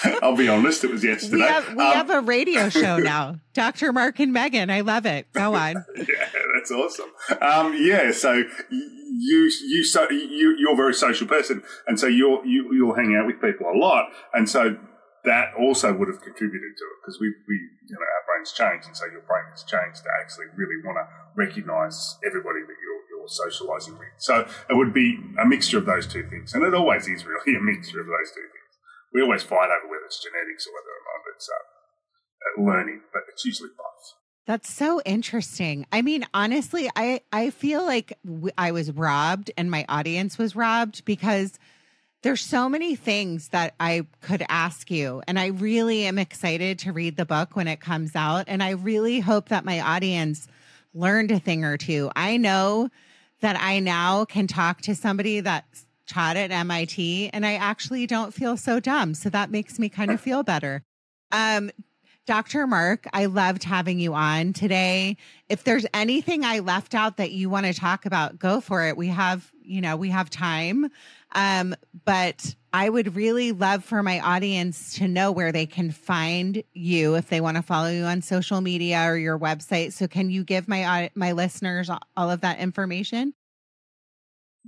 I'll 0.22 0.36
be 0.36 0.48
honest, 0.48 0.84
it 0.84 0.90
was 0.90 1.04
yesterday. 1.04 1.36
We 1.36 1.42
have, 1.42 1.74
we 1.74 1.84
um, 1.84 1.92
have 1.92 2.10
a 2.10 2.20
radio 2.20 2.68
show 2.68 2.98
now. 2.98 3.40
Dr. 3.54 3.92
Mark 3.92 4.20
and 4.20 4.34
Meghan. 4.34 4.70
I 4.70 4.80
love 4.80 5.06
it. 5.06 5.32
Go 5.32 5.54
on. 5.54 5.84
yeah, 5.96 6.28
that's 6.54 6.70
awesome. 6.70 7.10
Um, 7.40 7.76
yeah, 7.78 8.12
so 8.12 8.44
you 8.70 9.50
you 9.66 9.84
so 9.84 10.08
you 10.10 10.56
you're 10.58 10.72
a 10.72 10.76
very 10.76 10.94
social 10.94 11.26
person, 11.26 11.62
and 11.86 11.98
so 11.98 12.06
you'll 12.06 12.44
you, 12.44 12.72
you'll 12.72 12.94
hang 12.94 13.16
out 13.16 13.26
with 13.26 13.40
people 13.40 13.66
a 13.66 13.76
lot, 13.76 14.10
and 14.32 14.48
so 14.48 14.76
that 15.24 15.52
also 15.58 15.92
would 15.92 16.08
have 16.08 16.22
contributed 16.22 16.76
to 16.76 16.84
it 16.84 16.96
because 17.02 17.18
we, 17.20 17.28
we 17.48 17.54
you 17.88 17.94
know 17.94 18.00
our 18.00 18.24
brains 18.26 18.52
change, 18.52 18.86
and 18.86 18.96
so 18.96 19.06
your 19.06 19.22
brain 19.22 19.44
has 19.50 19.64
changed 19.64 20.02
to 20.04 20.10
actually 20.20 20.46
really 20.56 20.78
want 20.84 20.96
to 20.96 21.06
recognise 21.34 22.16
everybody 22.24 22.60
that 22.60 22.78
you're 22.78 23.02
you're 23.10 23.28
socialising 23.28 23.98
with. 23.98 24.14
So 24.18 24.46
it 24.70 24.74
would 24.74 24.94
be 24.94 25.18
a 25.38 25.44
mixture 25.44 25.78
of 25.78 25.86
those 25.86 26.06
two 26.06 26.22
things, 26.28 26.54
and 26.54 26.62
it 26.62 26.74
always 26.74 27.08
is 27.08 27.24
really 27.24 27.56
a 27.56 27.60
mixture 27.60 28.00
of 28.00 28.06
those 28.06 28.30
two 28.30 28.46
things. 28.46 28.67
We 29.12 29.22
always 29.22 29.42
fight 29.42 29.70
over 29.70 29.88
whether 29.88 30.04
it's 30.04 30.22
genetics 30.22 30.66
or 30.66 30.72
whether 30.72 30.88
or 30.88 31.04
not 31.06 31.34
it's 31.34 31.48
uh, 31.48 32.62
learning, 32.62 33.02
but 33.12 33.22
it's 33.28 33.44
usually 33.44 33.70
both. 33.70 34.14
That's 34.46 34.70
so 34.70 35.02
interesting. 35.04 35.86
I 35.92 36.00
mean, 36.02 36.24
honestly, 36.32 36.90
I 36.96 37.20
I 37.32 37.50
feel 37.50 37.84
like 37.84 38.14
w- 38.24 38.52
I 38.56 38.72
was 38.72 38.90
robbed 38.90 39.50
and 39.58 39.70
my 39.70 39.84
audience 39.88 40.38
was 40.38 40.56
robbed 40.56 41.04
because 41.04 41.58
there's 42.22 42.40
so 42.40 42.68
many 42.68 42.96
things 42.96 43.48
that 43.50 43.74
I 43.78 44.06
could 44.22 44.42
ask 44.48 44.90
you 44.90 45.22
and 45.28 45.38
I 45.38 45.48
really 45.48 46.04
am 46.04 46.18
excited 46.18 46.78
to 46.80 46.92
read 46.92 47.16
the 47.16 47.26
book 47.26 47.54
when 47.54 47.68
it 47.68 47.80
comes 47.80 48.16
out 48.16 48.44
and 48.48 48.62
I 48.62 48.70
really 48.70 49.20
hope 49.20 49.50
that 49.50 49.64
my 49.64 49.80
audience 49.80 50.48
learned 50.94 51.30
a 51.30 51.38
thing 51.38 51.64
or 51.64 51.76
two. 51.76 52.10
I 52.16 52.38
know 52.38 52.88
that 53.40 53.56
I 53.60 53.78
now 53.78 54.24
can 54.24 54.46
talk 54.46 54.80
to 54.82 54.94
somebody 54.94 55.40
that's 55.40 55.86
taught 56.08 56.36
at 56.36 56.50
MIT 56.50 57.30
and 57.32 57.46
I 57.46 57.54
actually 57.54 58.06
don't 58.06 58.34
feel 58.34 58.56
so 58.56 58.80
dumb. 58.80 59.14
So 59.14 59.30
that 59.30 59.50
makes 59.50 59.78
me 59.78 59.88
kind 59.88 60.10
of 60.10 60.20
feel 60.28 60.42
better. 60.42 60.82
Um, 61.30 61.70
Dr. 62.28 62.66
Mark, 62.66 63.06
I 63.14 63.24
loved 63.24 63.64
having 63.64 63.98
you 63.98 64.12
on 64.12 64.52
today. 64.52 65.16
If 65.48 65.64
there's 65.64 65.86
anything 65.94 66.44
I 66.44 66.58
left 66.58 66.94
out 66.94 67.16
that 67.16 67.32
you 67.32 67.48
want 67.48 67.64
to 67.64 67.72
talk 67.72 68.04
about, 68.04 68.38
go 68.38 68.60
for 68.60 68.86
it. 68.86 68.98
We 68.98 69.06
have, 69.08 69.50
you 69.62 69.80
know, 69.80 69.96
we 69.96 70.10
have 70.10 70.28
time. 70.28 70.90
Um, 71.34 71.74
but 72.04 72.54
I 72.70 72.90
would 72.90 73.16
really 73.16 73.52
love 73.52 73.82
for 73.82 74.02
my 74.02 74.20
audience 74.20 74.94
to 74.96 75.08
know 75.08 75.32
where 75.32 75.52
they 75.52 75.64
can 75.64 75.90
find 75.90 76.62
you 76.74 77.14
if 77.14 77.30
they 77.30 77.40
want 77.40 77.56
to 77.56 77.62
follow 77.62 77.88
you 77.88 78.04
on 78.04 78.20
social 78.20 78.60
media 78.60 79.04
or 79.06 79.16
your 79.16 79.38
website. 79.38 79.94
So 79.94 80.06
can 80.06 80.28
you 80.28 80.44
give 80.44 80.68
my 80.68 81.10
my 81.14 81.32
listeners 81.32 81.88
all 81.88 82.30
of 82.30 82.42
that 82.42 82.58
information? 82.58 83.32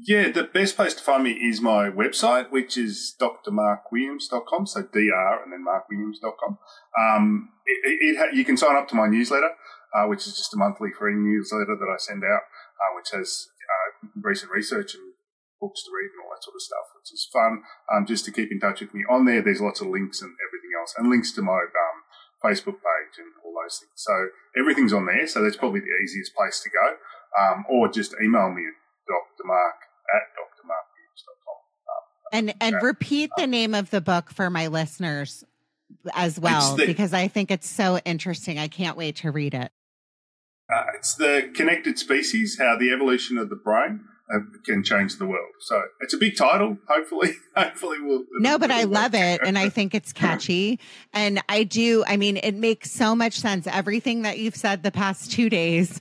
Yeah, 0.07 0.31
the 0.31 0.45
best 0.45 0.77
place 0.77 0.95
to 0.95 1.03
find 1.03 1.25
me 1.25 1.33
is 1.33 1.61
my 1.61 1.91
website, 1.91 2.51
which 2.51 2.79
is 2.79 3.15
drmarkwilliams.com. 3.21 4.67
So 4.67 4.83
dr 4.83 5.43
and 5.45 5.53
then 5.53 5.65
markwilliams.com. 5.67 6.59
Um, 6.99 7.51
it, 7.67 8.17
it, 8.17 8.35
you 8.35 8.45
can 8.45 8.57
sign 8.57 8.77
up 8.77 8.89
to 8.89 8.95
my 8.95 9.07
newsletter, 9.07 9.51
uh, 9.95 10.07
which 10.07 10.27
is 10.27 10.37
just 10.39 10.55
a 10.55 10.57
monthly 10.57 10.91
free 10.97 11.15
newsletter 11.15 11.77
that 11.77 11.93
I 11.93 11.99
send 11.99 12.23
out, 12.25 12.43
uh, 12.81 12.97
which 12.97 13.11
has 13.11 13.49
uh, 13.61 14.09
recent 14.23 14.51
research 14.53 14.95
and 14.95 15.13
books 15.61 15.85
to 15.85 15.91
read 15.93 16.09
and 16.17 16.25
all 16.25 16.33
that 16.33 16.45
sort 16.45 16.57
of 16.57 16.63
stuff, 16.63 16.87
which 16.97 17.13
is 17.13 17.29
fun. 17.31 17.63
Um, 17.93 18.07
just 18.07 18.25
to 18.25 18.33
keep 18.33 18.51
in 18.51 18.61
touch 18.61 18.81
with 18.81 18.95
me 18.95 19.05
on 19.11 19.27
there, 19.27 19.43
there's 19.43 19.61
lots 19.61 19.83
of 19.83 19.89
links 19.89 20.23
and 20.23 20.33
everything 20.49 20.71
else, 20.81 20.95
and 20.97 21.11
links 21.11 21.33
to 21.33 21.43
my 21.43 21.61
um, 21.61 21.99
Facebook 22.41 22.81
page 22.81 23.21
and 23.21 23.37
all 23.45 23.53
those 23.53 23.85
things. 23.85 24.01
So 24.01 24.33
everything's 24.57 24.95
on 24.95 25.05
there. 25.05 25.27
So 25.27 25.43
that's 25.43 25.61
probably 25.61 25.81
the 25.81 25.93
easiest 26.03 26.35
place 26.35 26.65
to 26.65 26.71
go. 26.71 26.97
Um, 27.37 27.65
or 27.69 27.93
just 27.93 28.15
email 28.21 28.51
me 28.51 28.65
at 28.65 28.81
drmark 29.07 29.90
at. 30.15 30.23
Um, 31.93 32.01
and 32.33 32.55
and 32.61 32.77
repeat 32.83 33.31
the 33.37 33.47
name 33.47 33.75
of 33.75 33.91
the 33.91 34.01
book 34.01 34.31
for 34.31 34.51
my 34.51 34.69
listeners 34.69 35.45
as 36.15 36.39
well, 36.39 36.77
the, 36.77 36.87
because 36.87 37.13
I 37.13 37.29
think 37.29 37.51
it's 37.51 37.69
so 37.69 37.99
interesting. 38.05 38.59
I 38.59 38.69
can't 38.69 38.97
wait 38.97 39.17
to 39.17 39.31
read 39.31 39.55
it. 39.55 39.73
Uh, 40.73 40.85
it's 40.97 41.15
the 41.15 41.51
connected 41.55 41.99
species, 41.99 42.59
how 42.59 42.77
the 42.79 42.93
evolution 42.93 43.37
of 43.39 43.49
the 43.49 43.57
brain 43.57 44.05
uh, 44.33 44.39
can 44.65 44.85
change 44.85 45.17
the 45.17 45.27
world. 45.27 45.51
So 45.59 45.83
it's 46.01 46.15
a 46.15 46.19
big 46.19 46.37
title. 46.37 46.79
Hopefully, 46.89 47.33
hopefully 47.57 47.99
we'll. 48.01 48.25
No, 48.39 48.59
but 48.59 48.71
I 48.71 48.85
love 48.85 49.15
it, 49.15 49.41
and 49.45 49.59
I 49.59 49.69
think 49.69 49.95
it's 49.95 50.13
catchy, 50.13 50.79
and 51.13 51.43
I 51.49 51.65
do. 51.65 52.05
I 52.07 52.17
mean, 52.17 52.37
it 52.37 52.55
makes 52.55 52.93
so 52.93 53.17
much 53.17 53.41
sense. 53.41 53.67
Everything 53.67 54.23
that 54.23 54.39
you've 54.39 54.57
said 54.57 54.83
the 54.83 54.93
past 54.93 55.33
two 55.33 55.51
days 55.51 56.01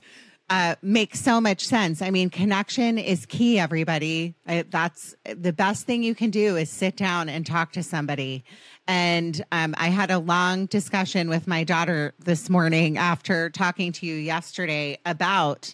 uh, 0.50 0.74
makes 0.82 1.20
so 1.20 1.40
much 1.40 1.64
sense. 1.64 2.02
I 2.02 2.10
mean, 2.10 2.28
connection 2.28 2.98
is 2.98 3.24
key, 3.24 3.60
everybody. 3.60 4.34
I, 4.48 4.64
that's 4.68 5.14
the 5.24 5.52
best 5.52 5.86
thing 5.86 6.02
you 6.02 6.16
can 6.16 6.30
do 6.30 6.56
is 6.56 6.68
sit 6.68 6.96
down 6.96 7.28
and 7.28 7.46
talk 7.46 7.70
to 7.72 7.84
somebody. 7.84 8.44
And 8.88 9.44
um, 9.52 9.76
I 9.78 9.88
had 9.88 10.10
a 10.10 10.18
long 10.18 10.66
discussion 10.66 11.28
with 11.28 11.46
my 11.46 11.62
daughter 11.62 12.14
this 12.18 12.50
morning 12.50 12.98
after 12.98 13.48
talking 13.48 13.92
to 13.92 14.06
you 14.06 14.16
yesterday 14.16 14.98
about 15.06 15.72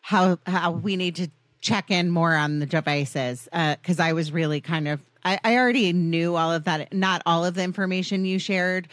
how 0.00 0.38
how 0.46 0.70
we 0.70 0.96
need 0.96 1.16
to 1.16 1.28
check 1.60 1.90
in 1.90 2.10
more 2.10 2.34
on 2.34 2.60
the 2.60 2.66
devices 2.66 3.46
because 3.52 4.00
uh, 4.00 4.04
I 4.04 4.14
was 4.14 4.32
really 4.32 4.62
kind 4.62 4.88
of 4.88 5.00
I, 5.22 5.38
I 5.44 5.58
already 5.58 5.92
knew 5.92 6.36
all 6.36 6.50
of 6.50 6.64
that, 6.64 6.94
not 6.94 7.20
all 7.26 7.44
of 7.44 7.54
the 7.54 7.62
information 7.62 8.24
you 8.24 8.38
shared, 8.38 8.88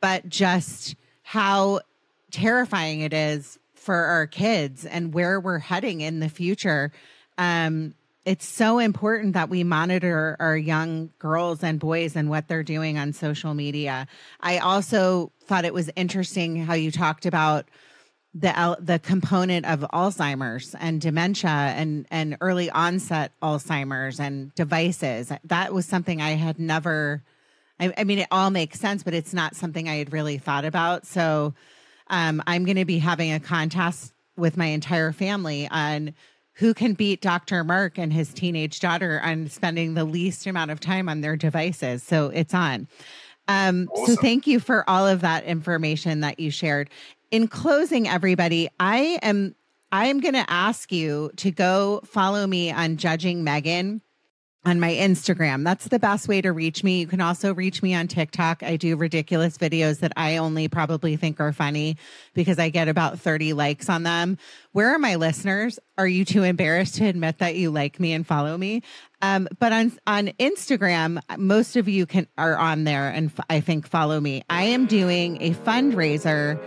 but 0.00 0.28
just 0.28 0.94
how 1.22 1.80
terrifying 2.30 3.00
it 3.00 3.12
is 3.12 3.58
for 3.90 4.04
our 4.04 4.28
kids 4.28 4.86
and 4.86 5.12
where 5.12 5.40
we're 5.40 5.58
heading 5.58 6.00
in 6.00 6.20
the 6.20 6.28
future. 6.28 6.92
Um, 7.38 7.92
it's 8.24 8.46
so 8.46 8.78
important 8.78 9.32
that 9.32 9.48
we 9.48 9.64
monitor 9.64 10.36
our 10.38 10.56
young 10.56 11.10
girls 11.18 11.64
and 11.64 11.80
boys 11.80 12.14
and 12.14 12.30
what 12.30 12.46
they're 12.46 12.62
doing 12.62 12.98
on 12.98 13.12
social 13.12 13.52
media. 13.52 14.06
I 14.40 14.58
also 14.58 15.32
thought 15.42 15.64
it 15.64 15.74
was 15.74 15.90
interesting 15.96 16.54
how 16.54 16.74
you 16.74 16.92
talked 16.92 17.26
about 17.26 17.66
the 18.32 18.76
the 18.78 19.00
component 19.00 19.66
of 19.66 19.80
Alzheimer's 19.92 20.76
and 20.78 21.00
dementia 21.00 21.50
and 21.50 22.06
and 22.12 22.36
early 22.40 22.70
onset 22.70 23.32
Alzheimer's 23.42 24.20
and 24.20 24.54
devices. 24.54 25.32
That 25.42 25.74
was 25.74 25.84
something 25.84 26.22
I 26.22 26.36
had 26.36 26.60
never. 26.60 27.24
I, 27.80 27.92
I 27.98 28.04
mean, 28.04 28.20
it 28.20 28.28
all 28.30 28.50
makes 28.50 28.78
sense, 28.78 29.02
but 29.02 29.14
it's 29.14 29.34
not 29.34 29.56
something 29.56 29.88
I 29.88 29.96
had 29.96 30.12
really 30.12 30.38
thought 30.38 30.64
about. 30.64 31.08
So 31.08 31.54
um, 32.10 32.42
I'm 32.46 32.64
going 32.64 32.76
to 32.76 32.84
be 32.84 32.98
having 32.98 33.32
a 33.32 33.40
contest 33.40 34.12
with 34.36 34.56
my 34.56 34.66
entire 34.66 35.12
family 35.12 35.68
on 35.70 36.14
who 36.54 36.74
can 36.74 36.92
beat 36.92 37.22
Dr. 37.22 37.64
Mark 37.64 37.98
and 37.98 38.12
his 38.12 38.34
teenage 38.34 38.80
daughter 38.80 39.20
on 39.24 39.48
spending 39.48 39.94
the 39.94 40.04
least 40.04 40.46
amount 40.46 40.70
of 40.70 40.80
time 40.80 41.08
on 41.08 41.22
their 41.22 41.36
devices. 41.36 42.02
So 42.02 42.28
it's 42.28 42.52
on. 42.52 42.86
Um, 43.48 43.88
awesome. 43.92 44.14
So 44.14 44.20
thank 44.20 44.46
you 44.46 44.60
for 44.60 44.88
all 44.88 45.06
of 45.06 45.22
that 45.22 45.44
information 45.44 46.20
that 46.20 46.38
you 46.38 46.50
shared. 46.50 46.90
In 47.30 47.48
closing, 47.48 48.08
everybody, 48.08 48.68
I 48.78 49.18
am 49.22 49.54
I 49.92 50.06
am 50.06 50.20
going 50.20 50.34
to 50.34 50.44
ask 50.48 50.92
you 50.92 51.32
to 51.36 51.50
go 51.50 52.00
follow 52.04 52.46
me 52.46 52.70
on 52.70 52.96
Judging 52.96 53.44
Meghan 53.44 54.00
on 54.64 54.78
my 54.78 54.92
Instagram. 54.92 55.64
That's 55.64 55.88
the 55.88 55.98
best 55.98 56.28
way 56.28 56.42
to 56.42 56.52
reach 56.52 56.84
me. 56.84 57.00
You 57.00 57.06
can 57.06 57.22
also 57.22 57.54
reach 57.54 57.82
me 57.82 57.94
on 57.94 58.08
TikTok. 58.08 58.62
I 58.62 58.76
do 58.76 58.94
ridiculous 58.94 59.56
videos 59.56 60.00
that 60.00 60.12
I 60.16 60.36
only 60.36 60.68
probably 60.68 61.16
think 61.16 61.40
are 61.40 61.52
funny 61.52 61.96
because 62.34 62.58
I 62.58 62.68
get 62.68 62.86
about 62.86 63.18
30 63.18 63.54
likes 63.54 63.88
on 63.88 64.02
them. 64.02 64.36
Where 64.72 64.94
are 64.94 64.98
my 64.98 65.16
listeners? 65.16 65.78
Are 65.96 66.06
you 66.06 66.26
too 66.26 66.42
embarrassed 66.42 66.96
to 66.96 67.06
admit 67.06 67.38
that 67.38 67.56
you 67.56 67.70
like 67.70 67.98
me 67.98 68.12
and 68.12 68.26
follow 68.26 68.56
me? 68.56 68.82
Um, 69.22 69.48
but 69.58 69.72
on 69.72 69.92
on 70.06 70.28
Instagram, 70.38 71.20
most 71.38 71.76
of 71.76 71.88
you 71.88 72.04
can 72.06 72.26
are 72.36 72.56
on 72.56 72.84
there 72.84 73.08
and 73.08 73.30
f- 73.30 73.44
I 73.48 73.60
think 73.60 73.86
follow 73.86 74.20
me. 74.20 74.42
I 74.50 74.64
am 74.64 74.86
doing 74.86 75.40
a 75.42 75.52
fundraiser 75.52 76.62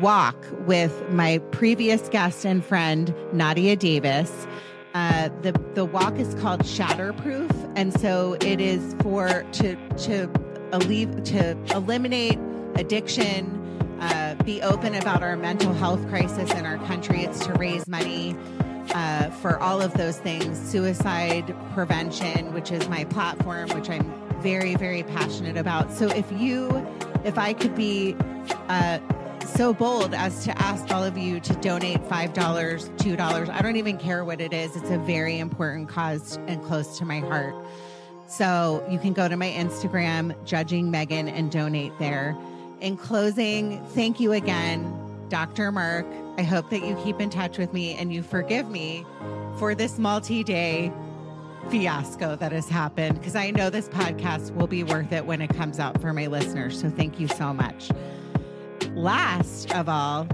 walk 0.00 0.36
with 0.66 1.08
my 1.10 1.38
previous 1.50 2.08
guest 2.08 2.44
and 2.46 2.64
friend 2.64 3.14
Nadia 3.32 3.76
Davis 3.76 4.46
uh, 4.94 5.28
the 5.42 5.52
the 5.74 5.84
walk 5.84 6.18
is 6.18 6.34
called 6.36 6.60
Shatterproof, 6.60 7.50
and 7.76 7.92
so 8.00 8.36
it 8.40 8.60
is 8.60 8.94
for 9.02 9.44
to 9.52 9.76
to 9.98 10.30
alleviate 10.72 11.24
to 11.26 11.56
eliminate 11.74 12.38
addiction, 12.76 13.98
uh, 14.00 14.36
be 14.44 14.62
open 14.62 14.94
about 14.94 15.22
our 15.22 15.36
mental 15.36 15.72
health 15.72 16.06
crisis 16.08 16.50
in 16.52 16.64
our 16.64 16.78
country. 16.86 17.24
It's 17.24 17.44
to 17.46 17.52
raise 17.54 17.88
money 17.88 18.36
uh, 18.94 19.30
for 19.30 19.58
all 19.58 19.82
of 19.82 19.92
those 19.94 20.18
things, 20.18 20.58
suicide 20.70 21.54
prevention, 21.74 22.52
which 22.54 22.70
is 22.70 22.88
my 22.88 23.04
platform, 23.04 23.70
which 23.70 23.90
I'm 23.90 24.12
very 24.40 24.76
very 24.76 25.02
passionate 25.02 25.56
about. 25.56 25.90
So 25.90 26.06
if 26.06 26.30
you, 26.32 26.86
if 27.24 27.36
I 27.36 27.52
could 27.52 27.74
be 27.74 28.14
uh, 28.68 29.00
so 29.48 29.74
bold 29.74 30.14
as 30.14 30.44
to 30.44 30.58
ask 30.58 30.90
all 30.92 31.02
of 31.02 31.18
you 31.18 31.40
to 31.40 31.54
donate 31.54 32.00
$5, 32.02 32.34
$2. 32.34 33.48
I 33.48 33.62
don't 33.62 33.76
even 33.76 33.98
care 33.98 34.24
what 34.24 34.40
it 34.40 34.52
is. 34.52 34.76
It's 34.76 34.90
a 34.90 34.98
very 34.98 35.38
important 35.38 35.88
cause 35.88 36.36
and 36.46 36.62
close 36.62 36.98
to 36.98 37.04
my 37.04 37.20
heart. 37.20 37.54
So 38.26 38.86
you 38.90 38.98
can 38.98 39.12
go 39.12 39.28
to 39.28 39.36
my 39.36 39.50
Instagram, 39.50 40.34
Judging 40.44 40.90
Meghan, 40.90 41.30
and 41.30 41.50
donate 41.50 41.92
there. 41.98 42.36
In 42.80 42.96
closing, 42.96 43.84
thank 43.88 44.20
you 44.20 44.32
again, 44.32 44.92
Dr. 45.28 45.70
Mark. 45.72 46.06
I 46.36 46.42
hope 46.42 46.70
that 46.70 46.84
you 46.84 46.96
keep 47.04 47.20
in 47.20 47.30
touch 47.30 47.58
with 47.58 47.72
me 47.72 47.94
and 47.94 48.12
you 48.12 48.22
forgive 48.22 48.68
me 48.70 49.04
for 49.58 49.74
this 49.74 49.98
multi 49.98 50.42
day 50.42 50.92
fiasco 51.70 52.36
that 52.36 52.52
has 52.52 52.68
happened 52.68 53.18
because 53.18 53.36
I 53.36 53.50
know 53.50 53.70
this 53.70 53.88
podcast 53.88 54.54
will 54.54 54.66
be 54.66 54.84
worth 54.84 55.12
it 55.12 55.24
when 55.24 55.40
it 55.40 55.48
comes 55.50 55.78
out 55.78 56.00
for 56.00 56.12
my 56.12 56.26
listeners. 56.26 56.80
So 56.80 56.90
thank 56.90 57.18
you 57.20 57.28
so 57.28 57.54
much. 57.54 57.90
Last 58.94 59.74
of 59.74 59.88
all, 59.88 60.28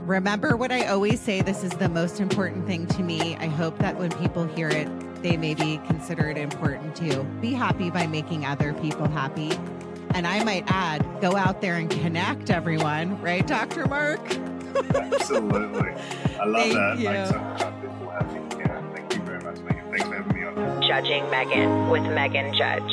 remember 0.00 0.54
what 0.54 0.70
I 0.70 0.86
always 0.86 1.18
say 1.18 1.40
this 1.40 1.64
is 1.64 1.70
the 1.72 1.88
most 1.88 2.20
important 2.20 2.66
thing 2.66 2.86
to 2.88 3.02
me. 3.02 3.36
I 3.36 3.46
hope 3.46 3.78
that 3.78 3.98
when 3.98 4.10
people 4.12 4.44
hear 4.44 4.68
it, 4.68 4.86
they 5.22 5.38
maybe 5.38 5.80
consider 5.86 6.28
it 6.28 6.36
important 6.36 6.94
too. 6.94 7.24
Be 7.40 7.52
happy 7.54 7.88
by 7.88 8.06
making 8.06 8.44
other 8.44 8.74
people 8.74 9.08
happy. 9.08 9.52
And 10.10 10.26
I 10.26 10.44
might 10.44 10.64
add, 10.66 11.06
go 11.22 11.36
out 11.36 11.62
there 11.62 11.76
and 11.76 11.90
connect 11.90 12.50
everyone, 12.50 13.20
right, 13.22 13.46
Dr. 13.46 13.86
Mark? 13.86 14.20
Absolutely. 14.94 15.90
I 16.38 16.44
love 16.44 16.62
Thank 16.62 16.74
that. 16.74 16.98
You. 16.98 17.08
Makes. 17.08 17.30
Yeah, 18.58 18.82
thank 18.94 19.14
you 19.14 19.22
very 19.22 19.42
much, 19.42 19.56
Meghan. 19.56 19.90
Thanks 19.90 20.04
for 20.04 20.14
having 20.14 20.36
me 20.36 20.44
on. 20.44 20.82
Judging 20.82 21.24
Meghan 21.24 21.90
with 21.90 22.02
Meghan 22.02 22.54
Judge. 22.54 22.92